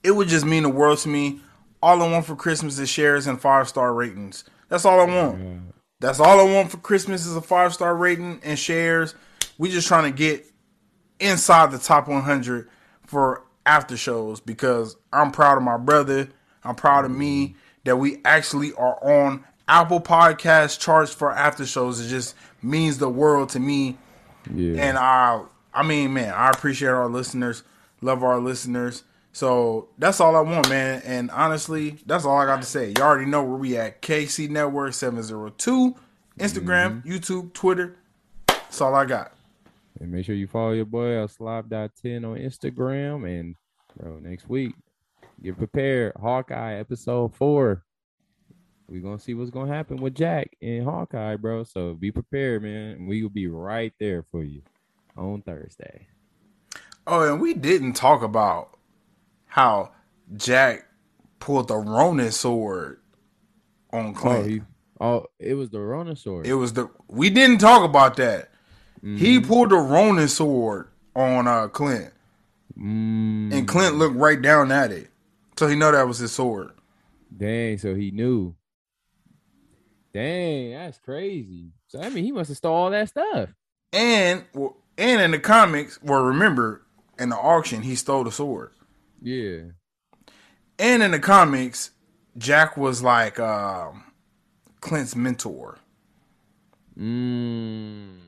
It 0.02 0.10
would 0.10 0.26
just 0.26 0.44
mean 0.44 0.64
the 0.64 0.68
world 0.68 0.98
to 0.98 1.08
me. 1.08 1.40
All 1.80 2.02
I 2.02 2.10
want 2.10 2.26
for 2.26 2.34
Christmas 2.34 2.78
is 2.78 2.88
shares 2.88 3.28
and 3.28 3.40
five 3.40 3.68
star 3.68 3.94
ratings. 3.94 4.44
That's 4.68 4.84
all 4.84 5.00
I 5.00 5.04
want. 5.04 5.62
That's 6.00 6.18
all 6.18 6.40
I 6.40 6.52
want 6.52 6.70
for 6.70 6.78
Christmas 6.78 7.24
is 7.24 7.36
a 7.36 7.40
five 7.40 7.72
star 7.72 7.94
rating 7.94 8.40
and 8.42 8.58
shares. 8.58 9.14
We 9.58 9.70
just 9.70 9.86
trying 9.86 10.10
to 10.10 10.16
get 10.16 10.44
inside 11.20 11.70
the 11.70 11.78
top 11.78 12.08
100 12.08 12.68
for 13.06 13.44
after 13.64 13.96
shows 13.96 14.40
because 14.40 14.96
I'm 15.12 15.30
proud 15.30 15.56
of 15.56 15.62
my 15.62 15.76
brother. 15.76 16.28
I'm 16.64 16.74
proud 16.74 17.04
of 17.04 17.12
me 17.12 17.48
mm-hmm. 17.48 17.58
that 17.84 17.96
we 17.96 18.20
actually 18.24 18.72
are 18.72 18.98
on 19.02 19.44
Apple 19.68 20.00
Podcast 20.00 20.80
charts 20.80 21.12
for 21.12 21.32
after 21.32 21.64
shows. 21.66 22.04
It 22.04 22.08
just 22.08 22.34
means 22.62 22.98
the 22.98 23.08
world 23.08 23.50
to 23.50 23.60
me. 23.60 23.96
Yeah. 24.52 24.86
And 24.86 24.98
I, 24.98 25.42
I 25.72 25.82
mean, 25.82 26.12
man, 26.12 26.34
I 26.34 26.50
appreciate 26.50 26.88
our 26.88 27.08
listeners. 27.08 27.62
Love 28.00 28.22
our 28.22 28.38
listeners. 28.38 29.04
So 29.32 29.88
that's 29.98 30.20
all 30.20 30.36
I 30.36 30.40
want, 30.40 30.68
man. 30.68 31.02
And 31.04 31.30
honestly, 31.30 31.98
that's 32.06 32.24
all 32.24 32.36
I 32.36 32.46
got 32.46 32.60
to 32.60 32.68
say. 32.68 32.94
You 32.96 33.02
already 33.02 33.26
know 33.26 33.42
where 33.42 33.56
we 33.56 33.76
at. 33.76 34.00
KC 34.00 34.48
Network 34.48 34.92
702, 34.94 35.94
Instagram, 36.38 37.02
mm-hmm. 37.02 37.10
YouTube, 37.10 37.52
Twitter. 37.52 37.96
That's 38.46 38.80
all 38.80 38.94
I 38.94 39.06
got. 39.06 39.32
And 40.00 40.12
make 40.12 40.26
sure 40.26 40.34
you 40.34 40.46
follow 40.46 40.72
your 40.72 40.84
boy 40.84 41.18
uh, 41.18 41.24
at 41.24 41.30
Slob.10 41.30 42.24
on 42.24 42.38
Instagram. 42.38 43.26
And 43.26 43.56
bro, 43.96 44.18
next 44.18 44.48
week, 44.48 44.74
get 45.42 45.56
prepared. 45.56 46.12
Hawkeye 46.20 46.74
episode 46.74 47.34
four. 47.34 47.84
We're 48.88 49.00
gonna 49.02 49.18
see 49.18 49.34
what's 49.34 49.50
gonna 49.50 49.72
happen 49.72 49.96
with 49.96 50.14
Jack 50.14 50.56
and 50.60 50.84
Hawkeye, 50.84 51.36
bro. 51.36 51.64
So 51.64 51.94
be 51.94 52.10
prepared, 52.12 52.62
man. 52.62 53.06
We 53.06 53.22
will 53.22 53.30
be 53.30 53.46
right 53.46 53.92
there 53.98 54.22
for 54.30 54.42
you 54.44 54.62
on 55.16 55.42
Thursday. 55.42 56.06
Oh, 57.06 57.30
and 57.32 57.40
we 57.40 57.54
didn't 57.54 57.94
talk 57.94 58.22
about 58.22 58.78
how 59.46 59.92
Jack 60.36 60.86
pulled 61.38 61.68
the 61.68 61.76
Ronin 61.76 62.30
sword 62.32 63.00
on 63.92 64.08
Oh, 64.08 64.12
Clint. 64.14 64.46
he, 64.46 64.60
oh, 65.00 65.26
it 65.38 65.54
was 65.54 65.70
the 65.70 65.80
Ronin 65.80 66.16
sword. 66.16 66.46
it 66.46 66.54
was 66.54 66.72
the 66.74 66.88
we 67.08 67.30
didn't 67.30 67.58
talk 67.58 67.84
about 67.84 68.16
that. 68.16 68.50
He 69.02 69.38
Mm-hmm. 69.38 69.46
pulled 69.46 69.70
the 69.70 69.76
Ronin 69.76 70.28
sword 70.28 70.88
on 71.14 71.46
uh 71.46 71.68
Clint, 71.68 72.10
Mm, 72.78 73.52
and 73.52 73.68
Clint 73.68 73.96
looked 73.96 74.16
right 74.16 74.40
down 74.40 74.72
at 74.72 74.90
it, 74.90 75.08
so 75.58 75.68
he 75.68 75.76
know 75.76 75.92
that 75.92 76.08
was 76.08 76.18
his 76.18 76.32
sword. 76.32 76.70
dang, 77.36 77.78
so 77.78 77.94
he 77.94 78.10
knew. 78.10 78.54
Dang, 80.14 80.70
that's 80.70 80.98
crazy. 80.98 81.72
So 81.88 82.00
I 82.00 82.08
mean, 82.08 82.24
he 82.24 82.30
must 82.32 82.48
have 82.48 82.56
stole 82.56 82.74
all 82.74 82.90
that 82.90 83.08
stuff. 83.08 83.50
And 83.92 84.44
well, 84.54 84.76
and 84.96 85.20
in 85.20 85.32
the 85.32 85.40
comics, 85.40 86.00
well, 86.02 86.22
remember 86.22 86.82
in 87.18 87.30
the 87.30 87.36
auction 87.36 87.82
he 87.82 87.96
stole 87.96 88.22
the 88.24 88.30
sword. 88.32 88.70
Yeah. 89.20 89.62
And 90.78 91.02
in 91.02 91.10
the 91.10 91.18
comics, 91.18 91.90
Jack 92.38 92.76
was 92.76 93.02
like 93.02 93.40
um, 93.40 94.04
Clint's 94.80 95.16
mentor. 95.16 95.78
Mm. 96.98 98.18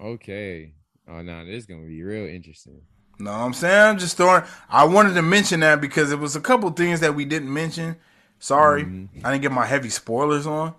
Okay. 0.00 0.72
Oh 1.08 1.22
no, 1.22 1.44
this 1.44 1.58
is 1.58 1.66
gonna 1.66 1.86
be 1.86 2.02
real 2.02 2.26
interesting. 2.26 2.82
No, 3.20 3.30
I'm 3.30 3.52
saying? 3.52 3.90
I'm 3.90 3.98
just 3.98 4.16
throwing. 4.16 4.42
I 4.68 4.84
wanted 4.84 5.14
to 5.14 5.22
mention 5.22 5.60
that 5.60 5.80
because 5.80 6.10
it 6.10 6.18
was 6.18 6.34
a 6.34 6.40
couple 6.40 6.68
things 6.70 6.98
that 7.00 7.14
we 7.14 7.24
didn't 7.24 7.52
mention. 7.52 7.96
Sorry, 8.42 8.82
mm-hmm. 8.82 9.24
I 9.24 9.30
didn't 9.30 9.42
get 9.42 9.52
my 9.52 9.64
heavy 9.64 9.88
spoilers 9.88 10.48
on. 10.48 10.74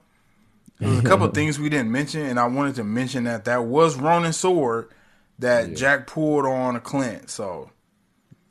There 0.79 0.89
was 0.89 0.99
a 0.99 1.03
couple 1.03 1.25
things 1.31 1.57
we 1.57 1.69
didn't 1.69 1.93
mention, 1.93 2.19
and 2.25 2.37
I 2.37 2.45
wanted 2.47 2.75
to 2.75 2.83
mention 2.83 3.23
that 3.23 3.45
that 3.45 3.63
was 3.63 3.95
Ronin 3.95 4.33
sword 4.33 4.89
that 5.39 5.69
Yeah. 5.69 5.75
Jack 5.75 6.07
pulled 6.07 6.45
on 6.45 6.75
a 6.75 6.81
Clint. 6.81 7.29
So 7.29 7.71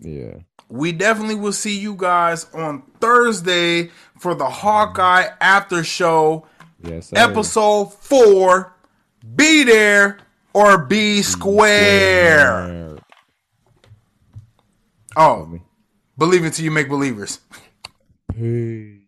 Yeah. 0.00 0.36
we 0.70 0.92
definitely 0.92 1.34
will 1.34 1.52
see 1.52 1.78
you 1.78 1.94
guys 1.94 2.46
on 2.54 2.84
Thursday 3.02 3.90
for 4.18 4.34
the 4.34 4.48
Hawkeye 4.48 5.28
after 5.42 5.84
show 5.84 6.46
Yes. 6.82 7.08
sir. 7.08 7.16
episode 7.18 7.92
four. 7.92 8.72
Be 9.36 9.62
there 9.64 10.20
or 10.54 10.78
be 10.78 11.20
square. 11.20 12.96
Oh, 15.14 15.60
believe 16.16 16.46
it 16.46 16.54
till 16.54 16.64
you 16.64 16.70
make 16.70 16.88
believers. 16.88 17.40
Peace. 18.34 19.00